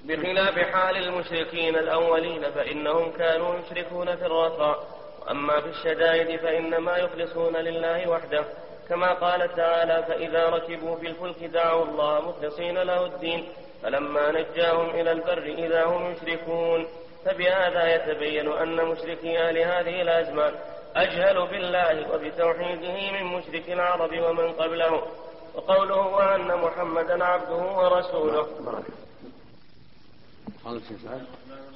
[0.09, 4.87] بخلاف حال المشركين الأولين فإنهم كانوا يشركون في الرخاء
[5.21, 8.45] وأما في الشدائد فإنما يخلصون لله وحده.
[8.89, 13.49] كما قال تعالى فإذا ركبوا في الفلك دعوا الله مخلصين له الدين.
[13.83, 16.87] فلما نجاهم إلى البر إذا هم يشركون.
[17.25, 20.55] فبهذا يتبين أن مشركي أهل هذه الأزمان
[20.97, 25.03] أجهل بالله وبتوحيده من مشرك العرب ومن قبله.
[25.55, 28.47] وقوله وأن محمدا عبده ورسوله.
[30.77, 31.23] الشيخ سعد.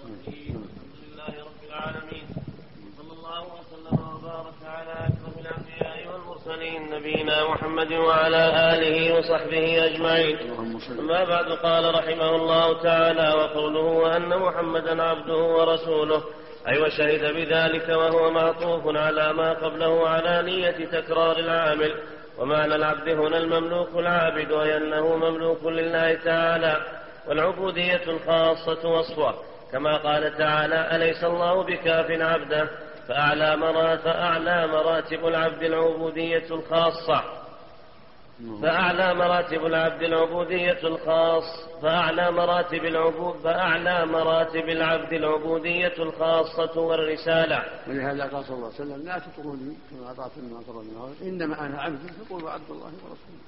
[0.04, 0.58] الحمد
[1.02, 2.26] لله رب العالمين.
[2.98, 8.42] صلى الله وسلم وبارك على أشرف الأنبياء والمرسلين نبينا محمد وعلى
[8.74, 10.36] آله وصحبه أجمعين.
[10.98, 16.22] أما بعد قال رحمه الله تعالى وقوله وان محمدا عبده ورسوله.
[16.68, 21.92] أي وشهد بذلك وهو معطوف على ما قبله على نية تكرار العامل.
[22.38, 27.01] ومعنى العبد هنا المملوك العابد أي أنه مملوك لله تعالى.
[27.28, 29.34] والعبودية الخاصة وصفه.
[29.72, 32.68] كما قال تعالى أليس الله بكاف عبده؟
[33.08, 33.56] فأعلى
[33.96, 37.42] فأعلى مراتب العبد العبودية الخاصة.
[38.62, 41.44] فأعلى مراتب العبد العبودية الخاص
[41.82, 47.64] فأعلى مراتب العبود فأعلى مراتب العبد العبودية الخاصة والرسالة.
[47.88, 50.82] ولهذا قال صلى الله عليه وسلم لا تطروني كما أطعت ما أطر
[51.22, 53.42] إنما أنا عبد فقولوا عبد الله ورسوله.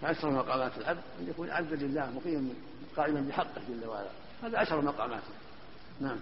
[0.00, 2.54] فأشرف مقامات العبد أن يكون عبدا لله مقيما.
[2.98, 4.08] قائما بحقه جل وعلا.
[4.42, 5.32] هذا أشرف مقاماته
[6.00, 6.18] نعم.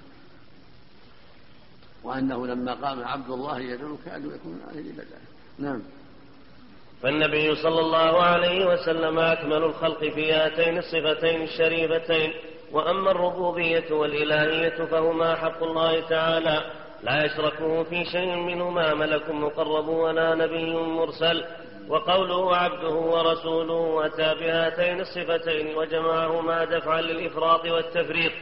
[2.05, 5.05] وأنه لما قام عبد الله يدعو كادوا يكون عليه لله
[5.59, 5.83] نعم.
[7.03, 12.33] فالنبي صلى الله عليه وسلم أكمل الخلق في هاتين الصفتين الشريفتين
[12.73, 16.71] وأما الربوبية والإلهية فهما حق الله تعالى.
[17.03, 21.45] لا يشركه في شيء منهما ملك مقرب ولا نبي مرسل.
[21.89, 28.33] وقوله عبده ورسوله أتى بهاتين الصفتين وجمعهما دفعا للإفراط والتفريط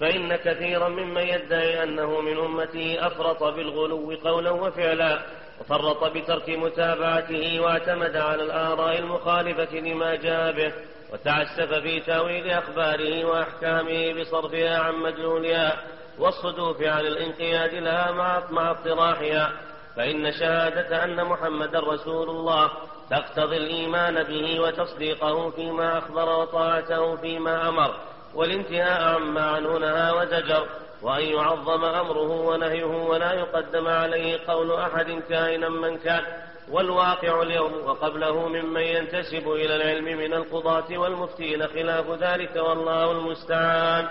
[0.00, 5.20] فإن كثيرا ممن يدعي أنه من أمته أفرط بالغلو قولا وفعلا
[5.60, 10.72] وفرط بترك متابعته واعتمد على الآراء المخالفة لما جاء به
[11.12, 15.82] وتعسف في تأويل أخباره وأحكامه بصرفها عن مدلولها
[16.18, 18.10] والصدوف عن الانقياد لها
[18.50, 19.52] مع اقتراحها.
[20.00, 22.70] فإن شهادة أن محمدا رسول الله
[23.10, 27.94] تقتضي الإيمان به وتصديقه فيما أخبر وطاعته فيما أمر
[28.34, 30.66] والانتهاء عما عنه نهى وزجر
[31.02, 36.22] وأن يعظم أمره ونهيه ولا يقدم عليه قول أحد كائنا من كان
[36.70, 44.08] والواقع اليوم وقبله ممن ينتسب إلى العلم من القضاة والمفتين خلاف ذلك والله المستعان.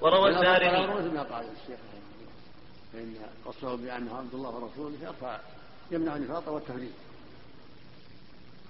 [0.00, 1.86] وروى الدارمي مثل ما قال الشيخ
[2.96, 5.38] فإن وصفه بأنه عبد الله ورسوله يرفع
[5.90, 6.92] يمنع النفاق والتفريط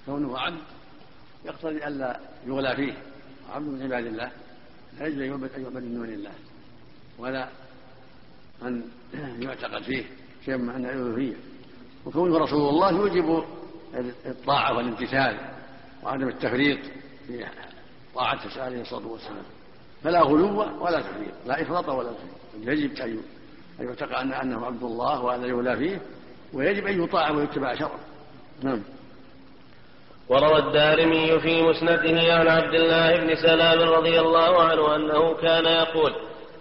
[0.07, 0.63] كونه عبد
[1.45, 2.93] يقتضي ألا يغلى فيه.
[3.53, 4.31] عبد من عباد الله
[4.99, 6.33] لا يجوز أن يعبد يعبد من دون الله.
[7.19, 7.49] ولا
[8.63, 8.85] أن
[9.45, 10.05] يعتقد فيه
[10.45, 11.37] شيء من الألوهية
[12.07, 13.45] وكونه رسول الله يوجب
[14.27, 15.39] الطاعة والامتثال
[16.03, 16.79] وعدم التفريط
[17.27, 17.47] في
[18.15, 19.45] طاعته عليه الصلاة والسلام.
[20.05, 22.79] فلا غلو ولا تفريط لا إفراط ولا تفريط.
[22.79, 23.23] يجب أن
[23.81, 26.01] يعتقد أنه عبد الله وأن يولى فيه
[26.55, 28.01] ويجب أن يطاع ويتبع شرعه.
[28.63, 28.83] نعم.
[30.29, 36.13] وروى الدارمي في مسنده عن عبد الله بن سلام رضي الله عنه أنه كان يقول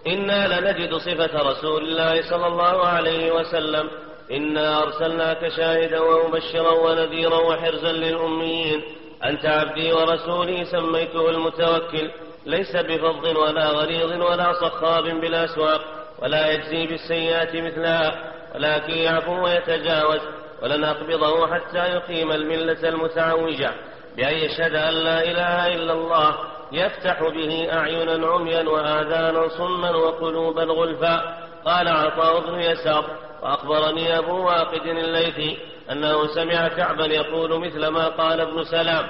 [0.06, 3.90] إنا لنجد صفة رسول الله صلى الله عليه وسلم.
[4.30, 8.82] إنا أرسلناك شاهدا ومبشرا ونذيرا وحرزا للأميين.
[9.24, 12.10] أنت عبدي ورسولي سميته المتوكل.
[12.46, 20.20] ليس بفظ ولا غليظ ولا صخاب بالأسواق ولا يجزي بالسيئات مثلها ولكن يعفو ويتجاوز
[20.62, 23.70] ولن أقبضه حتى يقيم الملة المتعوجة
[24.16, 26.36] بأن يشهد أن لا إله إلا الله
[26.72, 31.46] يفتح به أعينا عميا وآذانا صما وقلوبا غلفا.
[31.64, 33.04] قال عطاء بن يسار
[33.42, 35.58] وأخبرني أبو واقد الليثي
[35.90, 39.06] أنه سمع كعبا يقول مثل ما قال ابن سلام.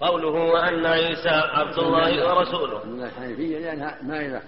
[0.00, 2.84] قوله وأن عيسى عبد الله ورسوله.
[2.84, 4.42] من الحنيفية لأنها مائلة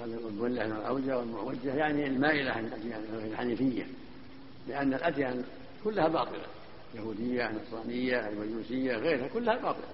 [0.00, 3.86] والله الأوجه والمعوجة يعني المائلة عن الأديان الحنيفية
[4.68, 5.44] لأن الأديان
[5.84, 6.46] كلها باطلة
[6.94, 9.88] يهودية نصرانية المجوسية غيرها كلها باطلة.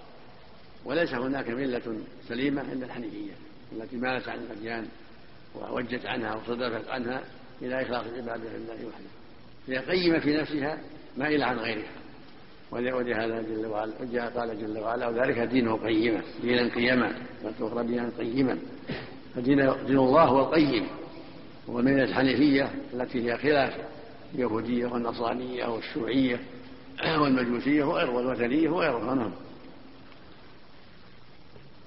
[0.84, 1.98] وليس هناك ملة
[2.28, 3.32] سليمة إلا الحنيفية
[3.72, 4.86] التي مالت عن الأديان
[5.54, 7.22] ووجت عنها وصدفت عنها
[7.62, 9.10] إلى إخلاص العبادة لله وحده.
[9.68, 10.78] هي قيمة في نفسها
[11.16, 11.92] مائلة عن غيرها.
[12.70, 18.58] ولهذا جل وعلا وجاء قال جل وعلا وذلك دينه قيمة دينا قيما والأخرى دينا قيما
[19.36, 19.56] فدين
[19.86, 20.86] دين الله هو القيم.
[21.68, 23.72] والملة الحنيفية التي هي خلاف
[24.34, 26.40] اليهودية والنصرانية والشيوعية
[27.20, 29.14] والمجوسية وغير والوثنية وغيرها.
[29.14, 29.32] نعم.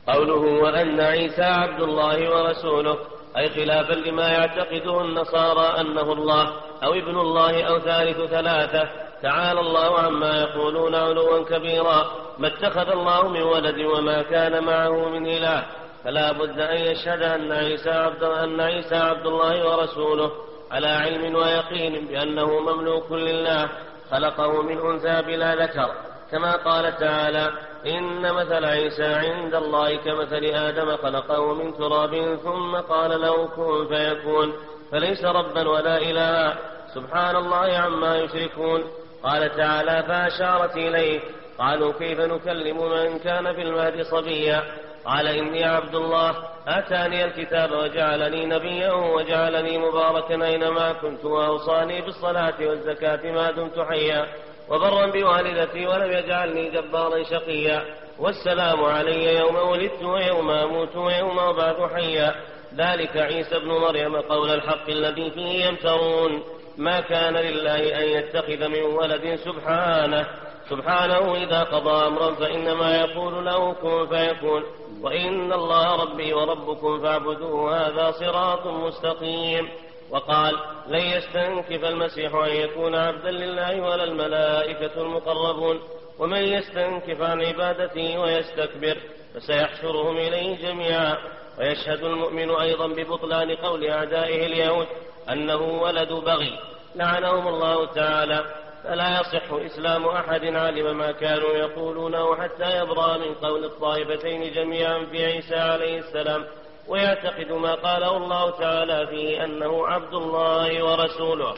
[0.07, 2.97] قوله وأن عيسى عبد الله ورسوله
[3.37, 8.89] أي خلافا لما يعتقده النصارى أنه الله أو ابن الله أو ثالث ثلاثة.
[9.21, 12.11] تعالى الله عما يقولون علوا كبيرا.
[12.39, 15.65] ما اتخذ الله من ولد وما كان معه من إله.
[16.03, 20.31] فلا بد أن يشهد أن عيسى عبد أن عيسى عبد الله ورسوله
[20.71, 23.69] على علم ويقين بأنه مملوك لله
[24.11, 25.93] خلقه من أنثى بلا ذكر.
[26.31, 27.51] كما قال تعالى
[27.85, 34.53] إن مثل عيسى عند الله كمثل آدم خلقه من تراب ثم قال له كن فيكون.
[34.91, 36.57] فليس ربا ولا إلها.
[36.95, 38.83] سبحان الله عما يشركون.
[39.23, 41.19] قال تعالى فأشارت إليه.
[41.59, 44.63] قالوا كيف نكلم من كان في المهد صبيا؟
[45.05, 46.35] قال إني عبد الله.
[46.67, 54.27] آتاني الكتاب وجعلني نبيا وجعلني مباركا أينما كنت وأوصاني بالصلاة والزكاة ما دمت حيا
[54.69, 57.85] وبرا بوالدتي ولم يجعلني جبارا شقيا.
[58.19, 62.35] والسلام علي يوم ولدت ويوم أموت ويوم أبعث حيا.
[62.75, 66.43] ذلك عيسى بن مريم قول الحق الذي فيه يمترون.
[66.77, 70.27] ما كان لله أن يتخذ من ولد سبحانه.
[70.69, 74.63] سبحانه إذا قضى أمرا فإنما يقول له كن فيكون.
[75.01, 79.69] وإن الله ربي وربكم فاعبدوه هذا صراط مستقيم.
[80.11, 85.79] وقال لن يستنكف المسيح أن يكون عبدا لله ولا الملائكة المقربون.
[86.19, 88.97] ومن يستنكف عن عبادته ويستكبر
[89.35, 91.17] فسيحشرهم إليه جميعا.
[91.59, 94.87] ويشهد المؤمن أيضا ببطلان قول أعدائه اليهود
[95.29, 96.59] أنه ولد بغي.
[96.95, 98.68] لعنهم الله تعالى.
[98.83, 105.25] فلا يصح إسلام أحد علم ما كانوا يقولونه حتى يبرأ من قول الطائفتين جميعا في
[105.25, 106.45] عيسى عليه السلام
[106.87, 111.55] ويعتقد ما قاله الله تعالى فيه أنه عبد الله ورسوله.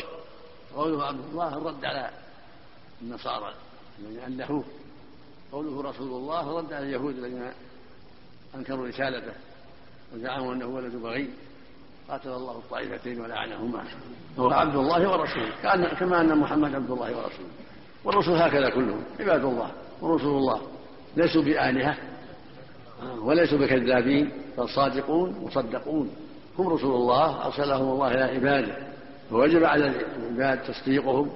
[0.76, 2.10] قوله عبد الله الرد على
[3.02, 3.54] النصارى
[4.00, 4.64] الذين ألحوه
[5.52, 7.52] قوله رسول الله رد على اليهود الذين
[8.56, 9.34] أنكروا رسالته
[10.14, 11.30] وزعموا أنه ولد بغي.
[12.12, 13.84] قاتل الله الطائفتين ولعنهما.
[14.40, 15.52] هو عبد الله ورسوله.
[16.00, 17.50] كما أن محمد عبد الله ورسوله.
[18.04, 19.04] والرسل هكذا كلهم.
[19.20, 19.72] عباد الله.
[20.02, 20.62] ورسل الله.
[21.18, 21.98] ليسوا بآلهة.
[23.22, 24.32] وليسوا بكذابين.
[24.58, 26.10] بل صادقون مصدقون
[26.60, 27.46] هم رسول الله.
[27.46, 28.76] أرسلهم الله إلى عباده.
[29.32, 31.30] ووجب على العباد تصديقهم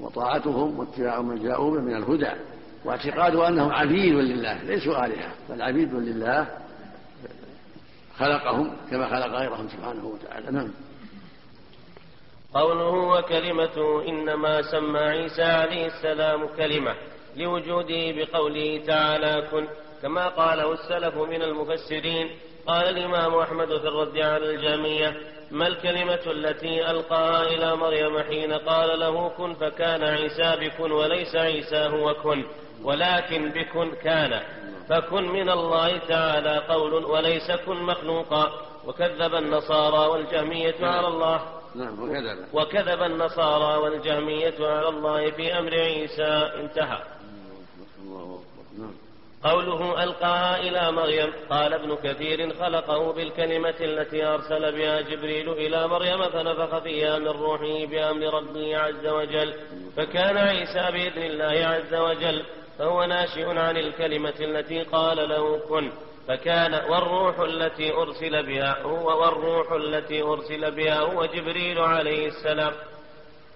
[0.00, 2.30] وطاعتهم واتباع من جاءوا به من الهدى.
[2.84, 4.62] واعتقاد أنهم عبيد لله.
[4.62, 5.32] ليسوا آلهة.
[5.48, 6.46] بل عبيد لله.
[8.20, 10.50] خلقهم كما خلق غيرهم سبحانه وتعالى.
[10.50, 10.70] نعم.
[12.54, 16.94] قوله وكلمته إنما سمى عيسى عليه السلام كلمة
[17.36, 19.66] لوجوده بقوله تعالى كن.
[20.02, 22.30] كما قاله السلف من المفسرين
[22.66, 25.16] قال الإمام أحمد في الرد على الجامية
[25.50, 31.76] ما الكلمة التي ألقاها إلى مريم حين قال له كن فكان عيسى بكن وليس عيسى
[31.76, 32.44] هو كن
[32.82, 34.40] ولكن بكن كان؟
[34.90, 38.52] فكن من الله تعالى قول وليس كن مخلوقا.
[38.86, 41.40] وكذب النصارى والجهمية على الله.
[41.74, 42.38] نعم وكذب.
[42.52, 46.50] وكذب النصارى والجهمية على الله في أمر عيسى.
[46.60, 46.98] انتهى.
[48.78, 48.94] نعم
[49.44, 51.32] قوله ألقاها إلى مريم.
[51.50, 57.86] قال ابن كثير خلقه بالكلمة التي أرسل بها جبريل إلى مريم فنفخ فيها من روحه
[57.86, 59.54] بأمر ربه عز وجل.
[59.96, 62.44] فكان عيسى بإذن الله عز وجل.
[62.80, 65.90] فهو ناشئ عن الكلمة التي قال له كن
[66.28, 72.72] فكان والروح التي أرسل بها هو والروح التي أرسل بها هو جبريل عليه السلام.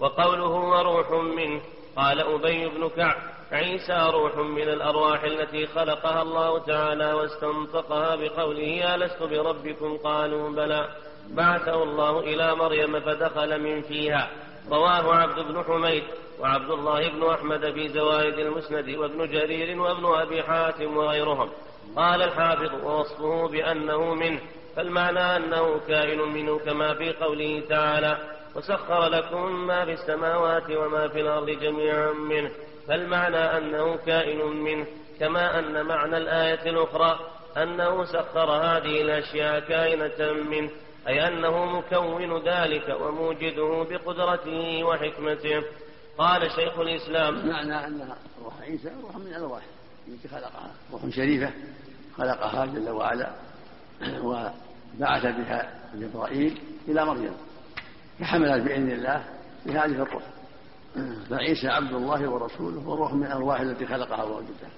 [0.00, 1.60] وقوله وروح منه
[1.96, 3.16] قال أبي بن كعب
[3.52, 9.96] عيسى روح من الأرواح التي خلقها الله تعالى واستنطقها بقوله ألست بربكم.
[9.96, 10.88] قالوا بلى.
[11.30, 14.30] بعثه الله إلى مريم فدخل من فيها.
[14.70, 16.02] رواه عبد بن حميد
[16.40, 21.50] وعبد الله بن أحمد في زوائد المسند وابن جرير وابن أبي حاتم وغيرهم.
[21.96, 24.40] قال الحافظ ووصفه بأنه منه
[24.76, 28.18] فالمعنى أنه كائن منه كما في قوله تعالى
[28.54, 32.50] وسخر لكم ما في السماوات وما في الأرض جميعا منه.
[32.88, 34.86] فالمعنى أنه كائن منه
[35.20, 37.18] كما أن معنى الآية الأخرى
[37.56, 40.70] أنه سخر هذه الأشياء كائنة منه.
[41.08, 45.62] أي أنه مكون ذلك وموجده بقدرته وحكمته.
[46.18, 48.14] قال شيخ الإسلام معنى أن
[48.44, 49.62] روح عيسى روح من الأرواح
[50.08, 50.70] التي خلقها.
[50.92, 51.52] روح شريفة
[52.16, 53.34] خلقها جل وعلا
[54.24, 57.36] وبعث بها جبرائيل إلى مريم.
[58.20, 59.24] فحملت بإذن الله
[59.66, 60.22] بهذه الروح.
[61.30, 64.70] فعيسى عبد الله ورسوله وروح من الأرواح التي خلقها ووجدها.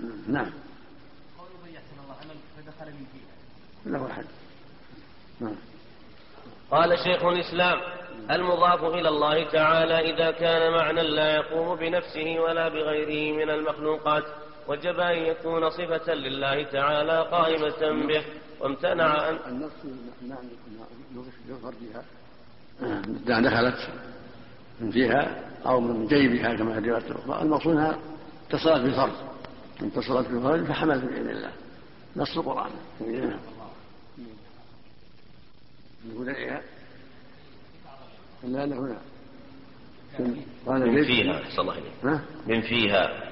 [0.28, 0.52] نعم.
[3.86, 4.45] له حد نعم
[6.70, 7.80] قال شيخ الإسلام
[8.30, 14.24] المضاف إلى الله تعالى إذا كان معنى لا يقوم بنفسه ولا بغيره من المخلوقات
[14.68, 18.24] وجب أن يكون صفة لله تعالى قائمة به
[18.60, 19.72] وامتنع أن النص
[20.28, 20.38] نعم
[21.80, 22.02] بها
[23.26, 23.88] إذا دخلت
[24.80, 27.98] من فيها أو من جيبها كما في الرواية الأخرى المقصود أنها
[28.48, 29.12] اتصلت بالفرد.
[29.82, 31.50] اتصلت بالفرد فحملت بإذن الله.
[32.16, 32.70] نص القرآن.
[36.06, 36.60] من هنا
[38.44, 38.98] لا لا هنا.
[40.66, 43.26] قال من فيها صلى الله عليه من فيها.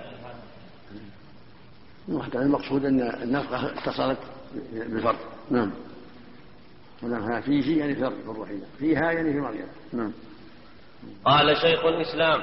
[2.23, 4.19] حتى المقصود أن النفقة اتصلت
[4.73, 5.19] بالفرد
[5.51, 5.71] نعم.
[7.03, 8.13] ونعم فيه يعني فرد
[8.47, 10.13] في فيها يعني في مريم نعم.
[11.25, 12.43] قال شيخ الإسلام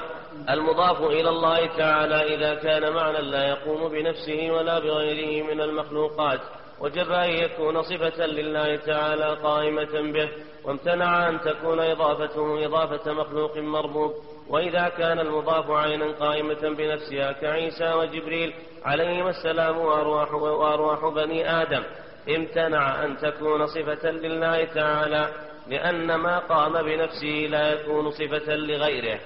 [0.50, 6.40] المضاف إلى الله تعالى إذا كان معنى لا يقوم بنفسه ولا بغيره من المخلوقات.
[6.82, 10.28] وجب أن يكون صفة لله تعالى قائمة به
[10.64, 14.12] وامتنع أن تكون إضافته إضافة مخلوق مربوب.
[14.48, 18.54] وإذا كان المضاف عينا قائمة بنفسها كعيسى وجبريل
[18.84, 21.82] عليهما السلام وأرواح, وأرواح بني آدم.
[22.28, 25.28] امتنع أن تكون صفة لله تعالى
[25.68, 29.20] لأن ما قام بنفسه لا يكون صفة لغيره.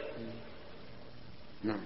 [1.64, 1.80] نعم.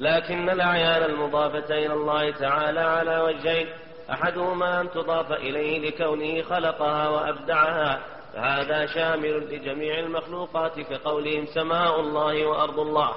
[0.00, 3.66] لكن الأعيان المضافة إلى الله تعالى على وجهين.
[4.12, 8.00] أحدهما أن تضاف إليه لكونه خلقها وأبدعها
[8.34, 13.14] فهذا شامل لجميع المخلوقات كقولهم سماء الله وأرض الله.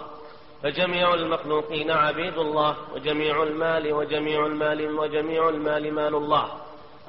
[0.64, 6.48] فجميع المخلوقين عبيد الله وجميع المال وجميع المال وجميع المال مال الله.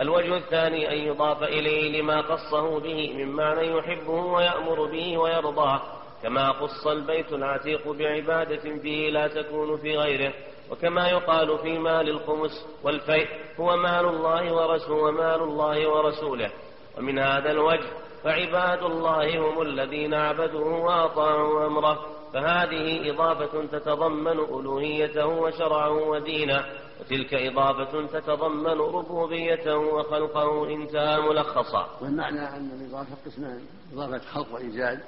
[0.01, 5.83] الوجه الثاني أن يضاف إليه لما خصه به من معنى يحبه ويأمر به ويرضاه
[6.23, 10.33] كما خص البيت العتيق بعبادة فيه لا تكون في غيره.
[10.71, 13.29] وكما يقال في مال الخمس والفيء
[13.61, 16.51] هو مال الله ورسوله ومال الله ورسوله.
[16.99, 17.87] ومن هذا الوجه
[18.25, 22.07] فعباد الله هم الذين عبدوه وأطاعوا أمره.
[22.33, 26.65] فهذه إضافة تتضمن ألوهيته وشرعه ودينه.
[27.01, 31.89] وتلك إضافة تتضمن ربوبيته وخلقه انتهى ملخصا.
[32.03, 33.61] والمعنى أن الإضافة قسمان
[33.93, 35.01] إضافة خلق وإيجاد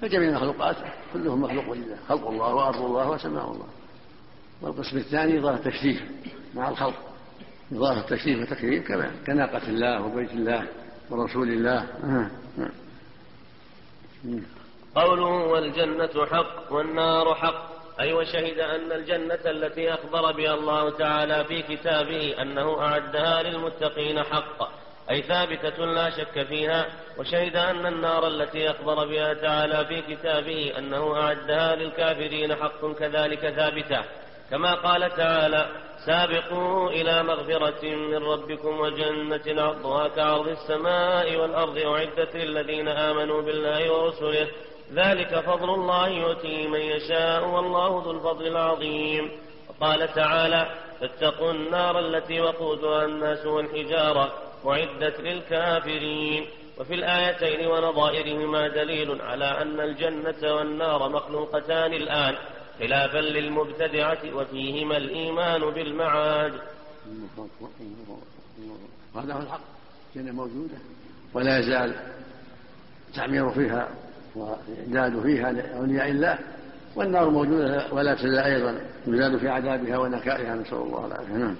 [0.00, 0.76] فجميع المخلوقات
[1.12, 1.98] كلهم مخلوق لله.
[2.08, 3.66] خلق الله وأرض الله وسماء الله.
[4.62, 6.02] والقسم الثاني إضافة تشريف
[6.54, 6.94] مع الخلق.
[7.72, 10.66] إضافة تشريف وتكريم كما كناقة الله وبيت الله
[11.10, 11.86] ورسول الله.
[14.94, 17.76] قوله والجنة حق والنار حق.
[18.00, 24.68] أي وشهد أن الجنة التي أخبر بها الله تعالى في كتابه أنه أعدها للمتقين حق
[25.10, 26.86] أي ثابتة لا شك فيها.
[27.18, 34.04] وشهد أن النار التي أخبر بها تعالى في كتابه أنه أعدها للكافرين حق كذلك ثابتة.
[34.50, 35.66] كما قال تعالى
[36.06, 44.48] سابقوا إلى مغفرة من ربكم وجنة عرضها كعرض السماء والأرض أعدت للذين آمنوا بالله ورسله.
[44.94, 49.30] ذلك فضل الله يؤتيه من يشاء والله ذو الفضل العظيم.
[49.68, 50.66] وقال تعالى
[51.00, 54.32] فاتقوا النار التي وقودها الناس والحجارة
[54.66, 56.46] أعدت للكافرين.
[56.80, 62.34] وفي الآيتين ونظائرهما دليل على أن الجنة والنار مخلوقتان الآن.
[62.78, 66.52] خلافا للمبتدعة وفيهما الإيمان بالمعاد.
[69.16, 69.60] هذا هو الحق
[70.16, 70.76] الجنة موجودة
[71.34, 71.94] ولا يزال
[73.14, 73.88] تعمير فيها
[74.34, 76.38] وإعداد فيها لأولياء الله
[76.96, 81.32] والنار موجودة ولا تزال أيضا يزاد في عذابها ونكائها نسأل الله العافية.
[81.32, 81.56] نعم.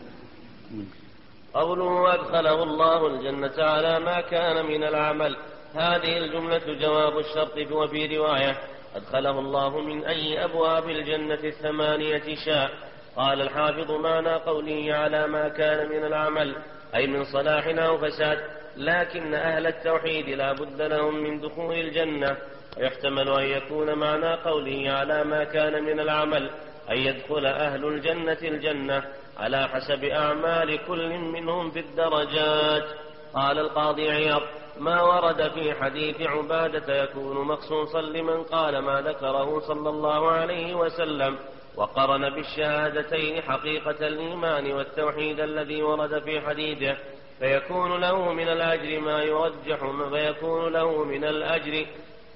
[1.55, 5.37] قوله أدخله الله الجنة على ما كان من العمل.
[5.75, 8.59] هذه الجملة جواب الشرط وفي رواية.
[8.97, 12.71] أدخله الله من أي أبواب الجنة الثمانية شاء.
[13.17, 16.57] قال الحافظ معنى قوله على ما كان من العمل
[16.95, 18.39] أي من صلاح أو فساد.
[18.77, 22.37] لكن أهل التوحيد لا بد لهم من دخول الجنة.
[22.79, 26.51] ويحتمل أن يكون معنى قوله على ما كان من العمل
[26.91, 29.03] أن يدخل أهل الجنة الجنة
[29.37, 32.89] على حسب أعمال كل منهم في الدرجات.
[33.35, 34.43] قال القاضي عياض
[34.79, 41.39] ما ورد في حديث عبادة يكون مخصوصا لمن قال ما ذكره صلى الله عليه وسلم
[41.77, 46.97] وقرن بالشهادتين حقيقة الإيمان والتوحيد الذي ورد في حديثه.
[47.39, 51.87] فيكون له من الأجر ما يرجح فيكون له من الأجر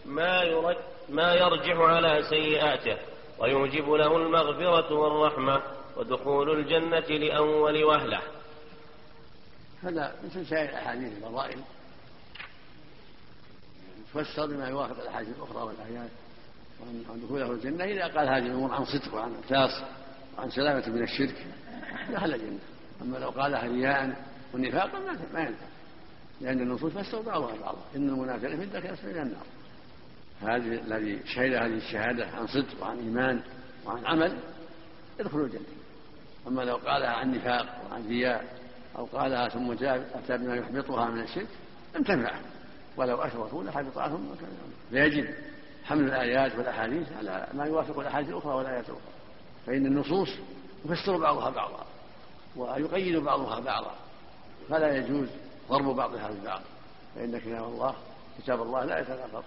[0.05, 2.97] ما يرجح ما يرجح على سيئاته.
[3.39, 5.63] ويوجب له المغفرة والرحمة
[5.97, 8.21] ودخول الجنة لأول وهلة.
[9.83, 11.59] هذا مثل سائر الأحاديث الفضائل.
[14.15, 16.11] تفسر بما يوافق الأحاديث الأخرى والآيات
[16.81, 17.85] وأن دخوله الجنة.
[17.85, 19.83] إذا قال هذه الأمور عن صدق وعن إخلاص
[20.39, 21.47] وعن سلامة من الشرك
[22.13, 22.59] دخل الجنة.
[23.03, 24.25] أما لو قالها رياء
[24.55, 24.99] ونفاقا
[25.33, 25.67] ما ينفع.
[26.41, 27.57] لأن النصوص فسروا بعضها.
[27.61, 29.47] بعضا إن المنافقين في الدرك الأسفل من النار.
[30.43, 33.41] هذه الذي شهد هذه الشهادة عن صدق وعن إيمان
[33.87, 34.39] وعن عمل
[35.21, 35.61] يدخل الجنة.
[36.49, 38.45] أما لو قالها عن نفاق وعن رياء
[38.99, 41.49] أو قالها ثم جاء أتى بما يحبطها من الشرك
[41.95, 42.41] لم تنفعه
[42.97, 44.37] ولو أشركوا لحبط عنهم
[44.91, 45.35] فيجب
[45.85, 49.13] حمل الآيات والأحاديث على ما يوافق الأحاديث الأخرى والآيات الأخرى.
[49.67, 50.29] فإن النصوص
[50.85, 51.87] يفسر بعضها بعضا
[52.57, 53.95] ويقيد بعضها بعضا
[54.69, 55.29] فلا يجوز
[55.69, 56.61] ضرب بعضها ببعض.
[57.15, 57.95] فإن كتاب الله
[58.39, 59.45] كتاب الله لا يتناقض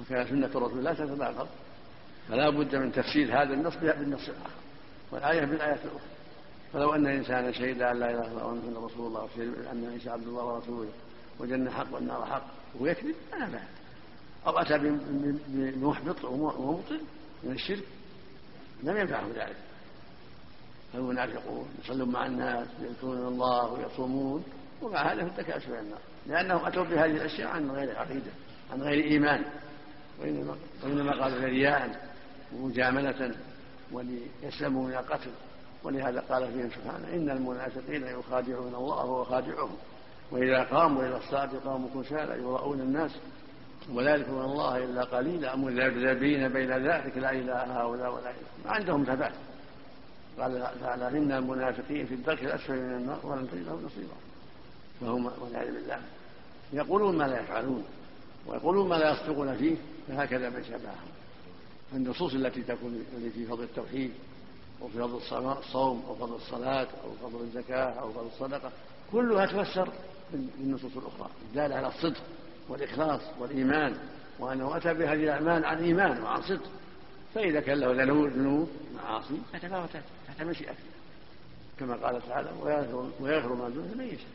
[0.00, 1.48] وكان سنة الرسول لا تتناقض
[2.28, 4.50] فلا بد من تفسير هذا النص بالنص الآخر
[5.12, 6.00] والآية بالآية الأخرى.
[6.72, 10.10] فلو أن إنسانا شهد أن لا إله إلا الله وأن رسول الله وشهد أن عيسى
[10.10, 10.90] عبد الله ورسوله
[11.40, 12.46] وجنة حق والنار حق
[12.80, 13.68] ويكذب فلا بأس
[14.46, 14.78] أو أتى
[15.48, 17.00] بمحبط ومبطل
[17.42, 17.84] من الشرك
[18.82, 19.56] لم ينفعه ذلك.
[20.94, 24.44] المنافقون يصلون مع الناس يذكرون الله ويصومون
[24.82, 26.00] ومع هذا في التكاسل إلى النار.
[26.26, 28.30] لأنهم أتوا بهذه الأشياء عن غير عقيدة
[28.72, 29.44] عن غير إيمان.
[30.20, 32.10] وإنما, وإنما قالوا رياء
[32.52, 33.34] ومجاملة
[33.92, 35.30] وليسلموا من القتل
[35.82, 39.76] ولهذا قال فيهم سبحانه إن المنافقين يخادعون الله وهو خادعهم
[40.30, 43.10] وإذا قاموا إلى الصلاة قاموا كسالى يراؤون الناس.
[43.92, 49.04] ولا يذكرون الله إلا قليلا مذبذبين بين ذلك؟ لا إله هؤلاء ولا إله ما عندهم
[49.04, 49.32] ثبات
[50.38, 54.16] قال تعالى إن المنافقين في الدرك الأسفل من النار ولن تجد لهم نصيرا.
[55.00, 56.00] فهم والعياذ بالله.
[56.72, 57.84] يقولون ما لا يفعلون
[58.46, 59.76] ويقولون ما لا يصدقون فيه
[60.08, 61.08] فهكذا من شبههم
[61.92, 64.10] النصوص التي تكون في فضل التوحيد
[64.80, 65.16] وفي فضل
[65.58, 68.72] الصوم أو فضل الصلاة أو فضل الزكاة أو فضل الصدقة
[69.12, 69.88] كلها تفسر
[70.32, 72.22] بالنصوص الأخرى الدالة على الصدق
[72.68, 73.96] والإخلاص والإيمان
[74.38, 76.70] وأنه أتى بهذه الأعمال عن إيمان وعن صدق.
[77.34, 80.82] فإذا كان له ذنوب معاصي فتفاوتت تحت مشيئته
[81.78, 82.50] كما قال تعالى
[83.20, 84.28] ويغفر ما دونه من يشاء.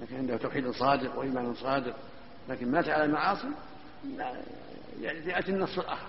[0.00, 1.96] لكن عنده توحيد صادق وإيمان صادق.
[2.48, 3.48] لكن مات على المعاصي
[5.00, 6.08] ياتي النص الآخر.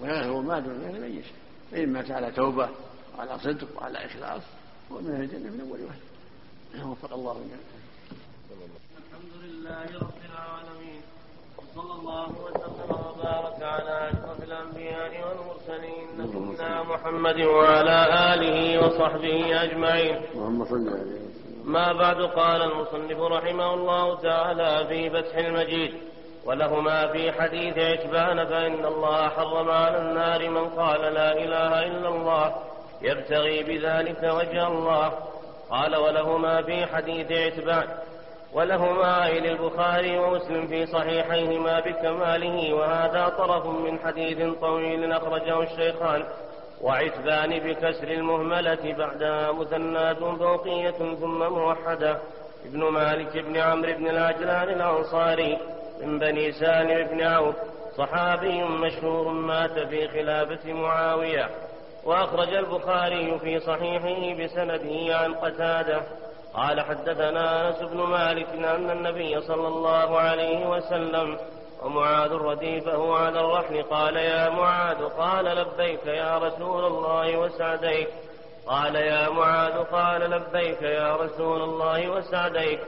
[0.00, 1.34] ويغفر ما دون ذلك من يشاء.
[1.70, 2.68] فان مات على توبة
[3.18, 4.42] وعلى صدق وعلى إخلاص
[4.92, 7.69] هو من الجنة من أول وهله وفق الله جميعا.
[9.70, 11.02] لله رب العالمين.
[11.58, 17.98] وصلى الله وسلم وبارك على أشرف الأنبياء والمرسلين نبينا محمد وعلى
[18.34, 20.16] آله وصحبه أجمعين.
[20.34, 21.20] اللهم صل عليه.
[21.64, 25.94] ما بعد قال المصنف رحمه الله تعالى في فتح المجيد
[26.44, 32.54] ولهما في حديث عتبان فإن الله حرم على النار من قال لا إله إلا الله
[33.02, 35.08] يبتغي بذلك وجه الله.
[35.70, 37.88] قال ولهما في حديث عتبان
[38.52, 46.24] ولهما أي للبخاري ومسلم في صحيحيهما بكماله وهذا طرف من حديث طويل أخرجه الشيخان.
[46.80, 52.18] وعتبان بكسر المهملة بعدها مثنات فوقية ثم موحدة.
[52.64, 55.58] ابن مالك بن عمرو بن العجلان الأنصاري
[56.02, 57.54] من بني سالم بن عوف
[57.96, 61.50] صحابي مشهور مات في خلافة معاوية.
[62.04, 66.02] وأخرج البخاري في صحيحه بسنده عن قتادة.
[66.54, 71.38] قال حدثنا أنس بن مالك أن النبي صلى الله عليه وسلم
[71.82, 78.08] ومعاذ رديفه على الرحل قال يا معاذ قال لبيك يا رسول الله وسعديك.
[78.66, 82.80] قال يا معاذ قال لبيك يا رسول الله وسعديك.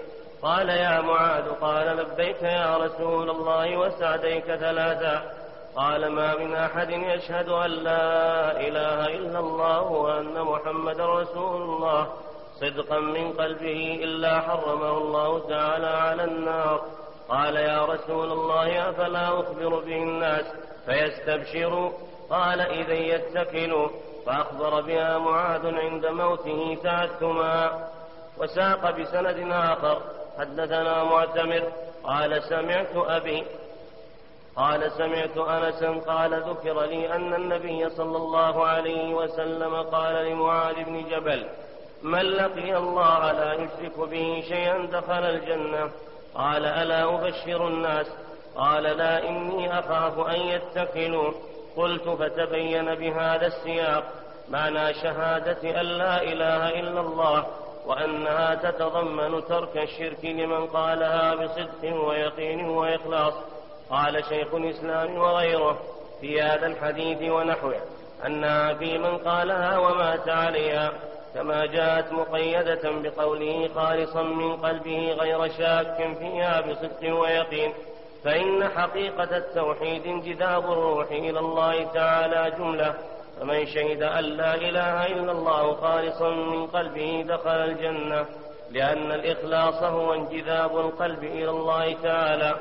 [0.43, 5.23] قال يا معاذ قال لبيك يا رسول الله وسعديك ثلاثا.
[5.77, 12.09] قال ما من أحد يشهد أن لا إله إلا الله وأن محمد رسول الله.
[12.63, 16.85] صدقا من قلبه إلا حرمه الله تعالى على النار.
[17.29, 20.45] قال يا رسول الله أفلا أخبر به الناس
[20.87, 21.91] فيستبشروا
[22.31, 23.89] قال إذا يتكلوا
[24.27, 27.89] فأخبر بها معاذ عند موته تأثما
[28.39, 29.99] وساق بسند آخر.
[30.39, 31.63] حدثنا معتمر.
[32.05, 33.45] قال سمعت أبي.
[34.57, 41.05] قال سمعت أنسا قال ذكر لي أن النبي صلى الله عليه وسلم قال لمعاذ بن
[41.11, 41.47] جبل
[42.03, 45.91] من لقي الله لا يشرك به شيئا دخل الجنة.
[46.35, 48.07] قال ألا أبشر الناس؟
[48.57, 51.33] قال لا إني أخاف أن يتكلوا.
[51.77, 54.05] قلت فتبين بهذا السياق.
[54.49, 57.47] معنى شهادة أن لا إله إلا الله
[57.87, 63.35] وأنها تتضمن ترك الشرك لمن قالها بصدق ويقين وإخلاص.
[63.91, 65.79] قال شيخ الإسلام وغيره
[66.21, 67.81] في هذا الحديث ونحوه
[68.27, 70.93] أنها في من قالها ومات عليها.
[71.35, 77.73] كما جاءت مقيدة بقوله خالصا من قلبه غير شاك فيها بصدق ويقين
[78.25, 82.95] فإن حقيقة التوحيد انجذاب الروح إلى الله تعالى جملة.
[83.41, 88.27] فمن شهد أن لا إله إلا الله خالصا من قلبه دخل الجنة
[88.71, 92.55] لأن الإخلاص هو انجذاب القلب إلى الله تعالى.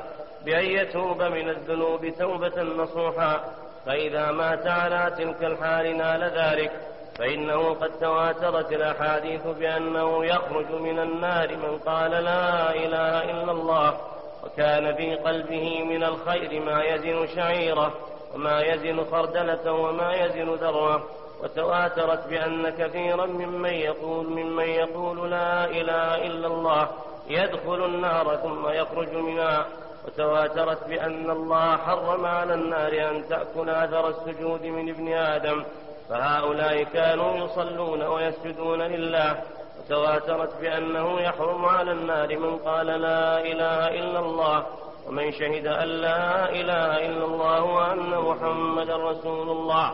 [0.44, 3.40] بأن يتوب من الذنوب توبة نصوحا
[3.86, 6.91] فإذا مات على تلك الحال نال ذلك.
[7.22, 13.96] فإنه قد تواترت الأحاديث بأنه يخرج من النار من قال لا إله إلا الله
[14.44, 17.92] وكان في قلبه من الخير ما يزن شعيرة
[18.34, 21.04] وما يزن خردلة وما يزن ذرة.
[21.42, 26.88] وتواترت بأن كثيرا ممن يقول ممن يقول لا إله إلا الله
[27.28, 29.66] يدخل النار ثم يخرج منها.
[30.06, 35.64] وتواترت بأن الله حرم على النار أن تأكل أثر السجود من ابن آدم.
[36.12, 39.42] فهؤلاء كانوا يصلون ويسجدون لله.
[39.80, 44.66] وتواترت بأنه يحرم على النار من قال لا إله إلا الله.
[45.06, 49.92] ومن شهد أن لا إله إلا الله وأن محمدا رسول الله.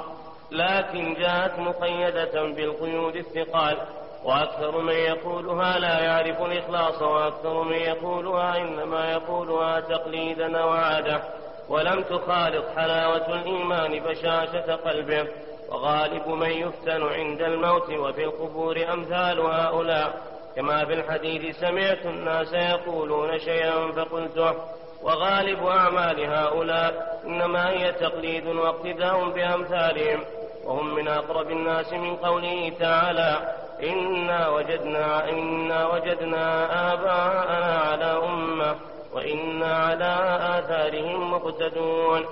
[0.50, 3.76] لكن جاءت مقيدة بالقيود الثقال.
[4.24, 11.22] وأكثر من يقولها لا يعرف الإخلاص وأكثر من يقولها إنما يقولها تقليدا وعادة.
[11.68, 15.28] ولم تخالط حلاوة الإيمان بشاشة قلبه.
[15.68, 20.22] وغالب من يفتن عند الموت وفي القبور أمثال هؤلاء.
[20.56, 24.54] كما في الحديث سمعت الناس يقولون شيئا فقلته.
[25.02, 30.24] وغالب أعمال هؤلاء إنما هي تقليد واقتداء بأمثالهم.
[30.64, 38.76] وهم من أقرب الناس من قوله تعالى إنا وجدنا إنا وجدنا آباءنا على أمة
[39.14, 42.24] وإنا على آثارهم مقتدون.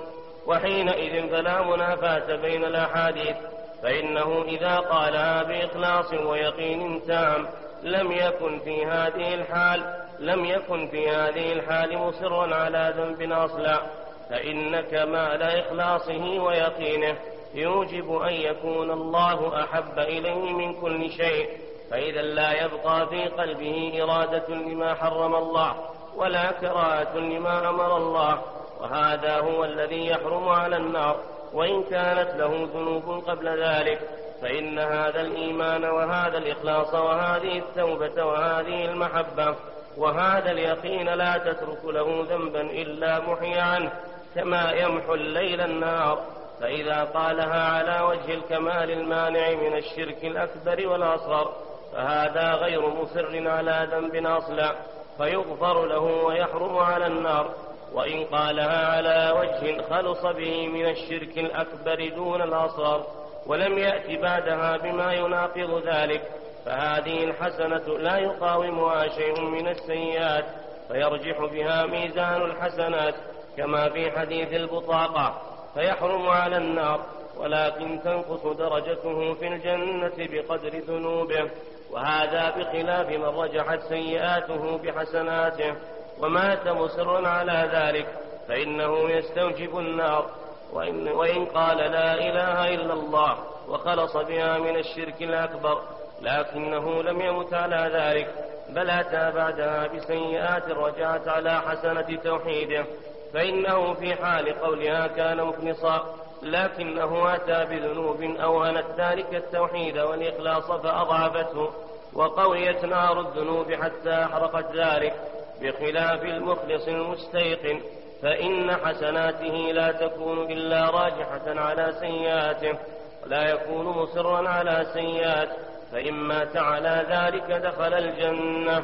[0.47, 3.35] وحينئذ فلا منافاة بين الأحاديث
[3.83, 7.47] فإنه إذا قالها بإخلاص ويقين تام
[7.83, 13.81] لم يكن في هذه الحال لم يكن في هذه الحال مصرا على ذنب أصلا
[14.29, 17.15] فإن كمال إخلاصه ويقينه
[17.53, 21.49] يوجب أن يكون الله أحب إليه من كل شيء
[21.91, 25.75] فإذا لا يبقى في قلبه إرادة لما حرم الله
[26.15, 28.41] ولا كراهة لما أمر الله
[28.81, 31.19] وهذا هو الذي يحرم على النار
[31.53, 33.99] وإن كانت له ذنوب قبل ذلك
[34.41, 39.55] فإن هذا الإيمان وهذا الإخلاص وهذه التوبة وهذه المحبة
[39.97, 43.91] وهذا اليقين لا تترك له ذنبا إلا محي عنه
[44.35, 46.19] كما يمحو الليل النار.
[46.61, 51.53] فإذا قالها على وجه الكمال المانع من الشرك الأكبر والأصغر
[51.93, 54.75] فهذا غير مصر على ذنب أصلا
[55.17, 57.49] فيغفر له ويحرم على النار.
[57.93, 63.05] وإن قالها على وجه خلص به من الشرك الأكبر دون الأصغر
[63.45, 66.21] ولم يأت بعدها بما يناقض ذلك
[66.65, 70.45] فهذه الحسنة لا يقاومها شيء من السيئات
[70.87, 73.15] فيرجح بها ميزان الحسنات
[73.57, 75.41] كما في حديث البطاقة
[75.73, 77.05] فيحرم على النار
[77.37, 81.49] ولكن تنقص درجته في الجنة بقدر ذنوبه
[81.91, 85.75] وهذا بخلاف من رجحت سيئاته بحسناته.
[86.21, 88.07] ومات مصرا على ذلك
[88.47, 90.29] فإنه يستوجب النار.
[90.73, 93.37] وإن, وإن قال لا إله إلا الله
[93.67, 95.81] وخلص بها من الشرك الأكبر
[96.21, 98.27] لكنه لم يمت على ذلك
[98.69, 102.85] بل أتى بعدها بسيئات رجعت على حسنة توحيده.
[103.33, 111.69] فإنه في حال قولها كان مخلصا لكنه أتى بذنوب أوهنت ذلك التوحيد والإخلاص فأضعفته
[112.13, 115.13] وقويت نار الذنوب حتى أحرقت ذلك.
[115.61, 117.81] بخلاف المخلص المستيقن
[118.21, 122.77] فإن حسناته لا تكون إلا راجحة على سيئاته
[123.23, 125.49] ولا يكون مصرا على سيئات
[125.91, 128.83] فإن مات على ذلك دخل الجنة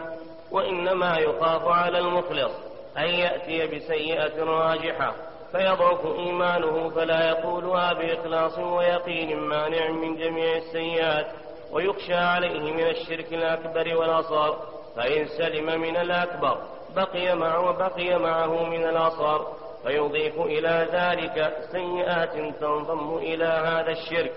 [0.51, 2.51] وإنما يخاف على المخلص
[2.97, 5.15] أن يأتي بسيئة راجحة
[5.51, 11.27] فيضعف إيمانه فلا يقولها بإخلاص ويقين مانع من جميع السيئات
[11.71, 14.72] ويخشى عليه من الشرك الأكبر والأصغر.
[14.95, 16.57] فإن سلم من الأكبر
[16.95, 19.47] بقي معه بقي معه من الأصغر
[19.83, 24.31] فيضيف إلى ذلك سيئات تنضم إلى هذا الشرك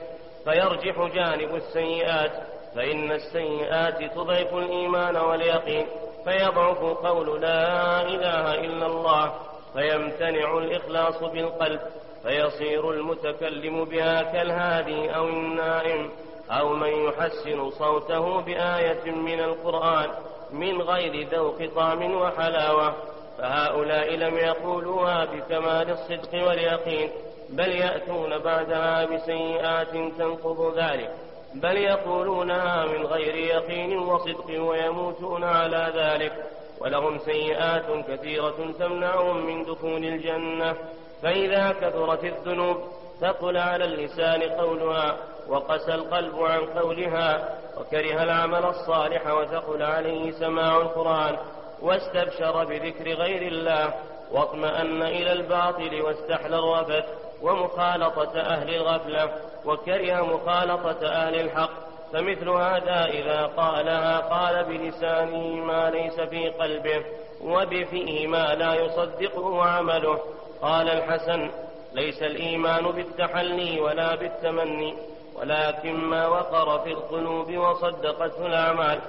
[0.45, 2.33] فيرجح جانب السيئات
[2.77, 5.87] فإن السيئات تضعف الإيمان واليقين
[6.25, 9.33] فيضعف قول لا إله إلا الله
[9.73, 11.81] فيمتنع الإخلاص بالقلب
[12.23, 16.11] فيصير المتكلم بها كالهادي أو النائم
[16.51, 20.11] أو من يحسن صوته بآية من القرآن.
[20.53, 22.95] من غير ذوق طعم وحلاوة.
[23.39, 27.11] فهؤلاء لم يقولوها بكمال الصدق واليقين
[27.51, 31.11] بل يأتون بعدها بسيئات تنقض ذلك.
[31.55, 36.33] بل يقولونها من غير يقين وصدق ويموتون على ذلك.
[36.81, 40.77] ولهم سيئات كثيرة تمنعهم من دخول الجنة.
[41.23, 42.77] فإذا كثرت الذنوب
[43.21, 45.17] ثقل على اللسان قولها
[45.49, 51.37] وقسى القلب عن قولها وكره العمل الصالح وثقل عليه سماع القرآن
[51.83, 53.95] واستبشر بذكر غير الله
[54.33, 57.05] واطمأن إلى الباطل واستحلى الرفث
[57.43, 59.31] ومخالطة أهل الغفلة
[59.65, 67.05] وكره مخالطة أهل الحق فمثل هذا إذا قالها قال بلسانه ما ليس في قلبه
[67.45, 70.19] وبفيه ما لا يصدقه عمله
[70.63, 71.51] قال الحسن
[71.95, 74.95] ليس الإيمان بالتحلي ولا بالتمني
[75.39, 79.01] ولكن ما وقر في القلوب وصدقته الأعمال.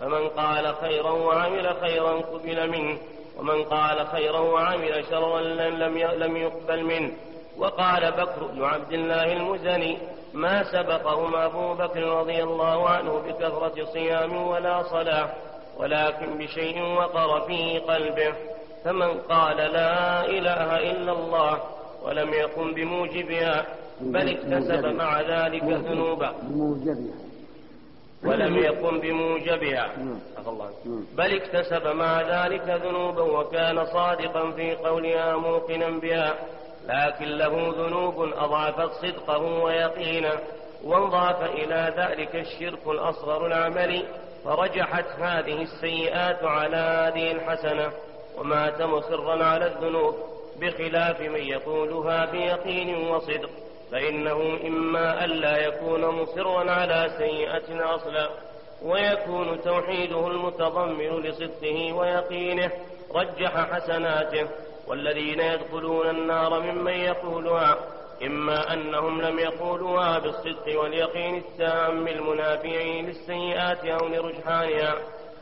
[0.00, 2.98] فمن قال خيرا وعمل خيرا قبل منه
[3.38, 7.12] ومن قال خيرا وعمل شرا لم لم يقبل منه.
[7.58, 9.98] وقال بكر بن عبد الله المزني
[10.34, 15.28] ما سبقهما أبو بكر رضي الله عنه بكثرة صيام ولا صلاة
[15.76, 18.34] ولكن بشيء وقر في قلبه.
[18.84, 21.60] فمن قال لا إله إلا الله
[22.02, 23.66] ولم يقم بموجبها
[24.00, 26.32] بل اكتسب مع ذلك ذنوبا.
[26.42, 27.26] بموجبها.
[28.24, 29.90] ولم يقم بموجبها.
[31.16, 36.34] بل اكتسب مع ذلك ذنوبا وكان صادقا في قولها موقنا بها
[36.88, 40.32] لكن له ذنوب أضعفت صدقه ويقينه
[40.84, 44.04] وانضاف إلى ذلك الشرك الأصغر العملي
[44.44, 47.92] فرجحت هذه السيئات على هذه الحسنة.
[48.38, 50.14] ومات مصرا على الذنوب.
[50.60, 53.50] بخلاف من يقولها بيقين وصدق.
[53.92, 58.28] فإنه إما ألا يكون مصرا على سيئة أصلا
[58.82, 62.70] ويكون توحيده المتضمن لصدقه ويقينه
[63.14, 64.48] رجح حسناته.
[64.86, 67.78] والذين يدخلون النار ممن يقولها
[68.22, 74.94] إما أنهم لم يقولوها بالصدق واليقين التام المنافي للسيئات أو لرجحانها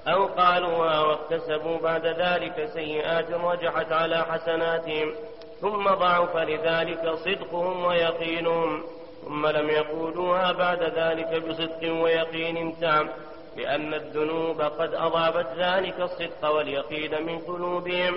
[0.08, 5.14] أو قالوها واكتسبوا بعد ذلك سيئات رجحت على حسناتهم.
[5.60, 8.82] ثم ضعف لذلك صدقهم ويقينهم
[9.24, 13.09] ثم لم يقولوها بعد ذلك بصدق ويقين تام
[13.56, 18.16] لأن الذنوب قد أضابت ذلك الصدق واليقين من قلوبهم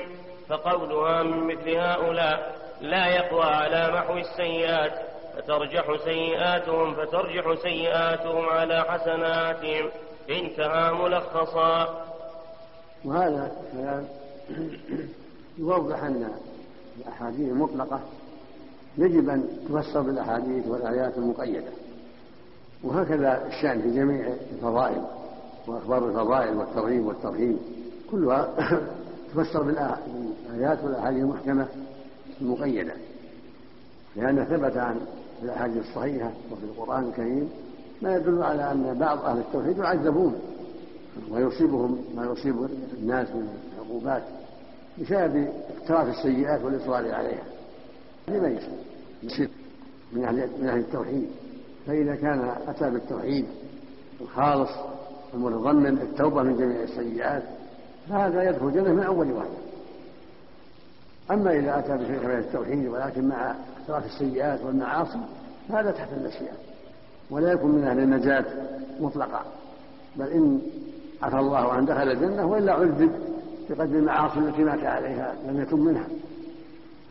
[0.49, 4.91] فقولها من مثل هؤلاء لا يقوى على محو السيئات
[5.37, 9.89] فترجح سيئاتهم فترجح سيئاتهم على حسناتهم.
[10.29, 12.05] انتهى ملخصا.
[13.05, 14.07] وهذا الكلام
[15.57, 16.31] يوضح أن
[17.07, 17.99] الأحاديث المطلقة
[18.97, 21.69] يجب أن تفسر بالأحاديث والآيات المقيدة.
[22.83, 25.01] وهكذا الشأن في جميع الفضائل
[25.67, 27.57] وأخبار الفضائل والترغيب والترهيب
[28.11, 28.49] كلها
[29.33, 31.67] تفسر بالآيات والأحاديث المحكمة
[32.41, 32.93] المقيدة.
[34.15, 34.99] لأن ثبت عن
[35.43, 37.49] الأحاديث الصحيحة وفي القرآن الكريم
[38.01, 40.35] ما يدل على أن بعض أهل التوحيد يعذبون
[41.31, 42.55] ويصيبهم ما يصيب
[42.99, 44.23] الناس من العقوبات
[45.01, 45.47] بسبب
[45.77, 47.43] اقتراف السيئات والإصرار عليها.
[48.27, 48.59] لمن
[49.23, 49.49] يصير
[50.13, 51.27] من أهل من أهل التوحيد.
[51.87, 53.45] فإذا كان أتى بالتوحيد
[54.21, 54.69] الخالص
[55.33, 57.43] المتضمن التوبة من جميع السيئات
[58.09, 59.57] فهذا يدخل الجنة من أول وهلة
[61.31, 65.19] أما إذا أتى بشيء من التوحيد ولكن مع اقتراف السيئات والمعاصي
[65.69, 66.53] فهذا تحت المشيئة.
[67.29, 68.45] ولا يكون من أهل النجاة
[68.99, 69.45] مطلقا.
[70.15, 70.61] بل إن
[71.21, 73.11] عفى الله عن دخل الجنة وإلا عذب
[73.69, 76.07] بقدر المعاصي التي مات عليها لم يتم منها.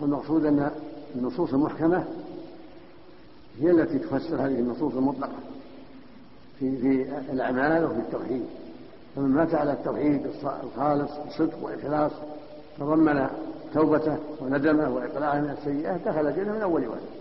[0.01, 0.71] فالمقصود أن
[1.15, 2.05] النصوص المحكمة
[3.61, 5.39] هي التي تفسر هذه النصوص المطلقة
[6.59, 6.79] في
[7.27, 8.45] في الأعمال وفي التوحيد.
[9.17, 10.27] فمن مات على التوحيد
[10.65, 12.13] الخالص بصدق وإخلاص
[12.79, 13.27] تضمن
[13.75, 17.16] توبته وندمه وإقلاعه من السيئات دخل الجنة من أول وهله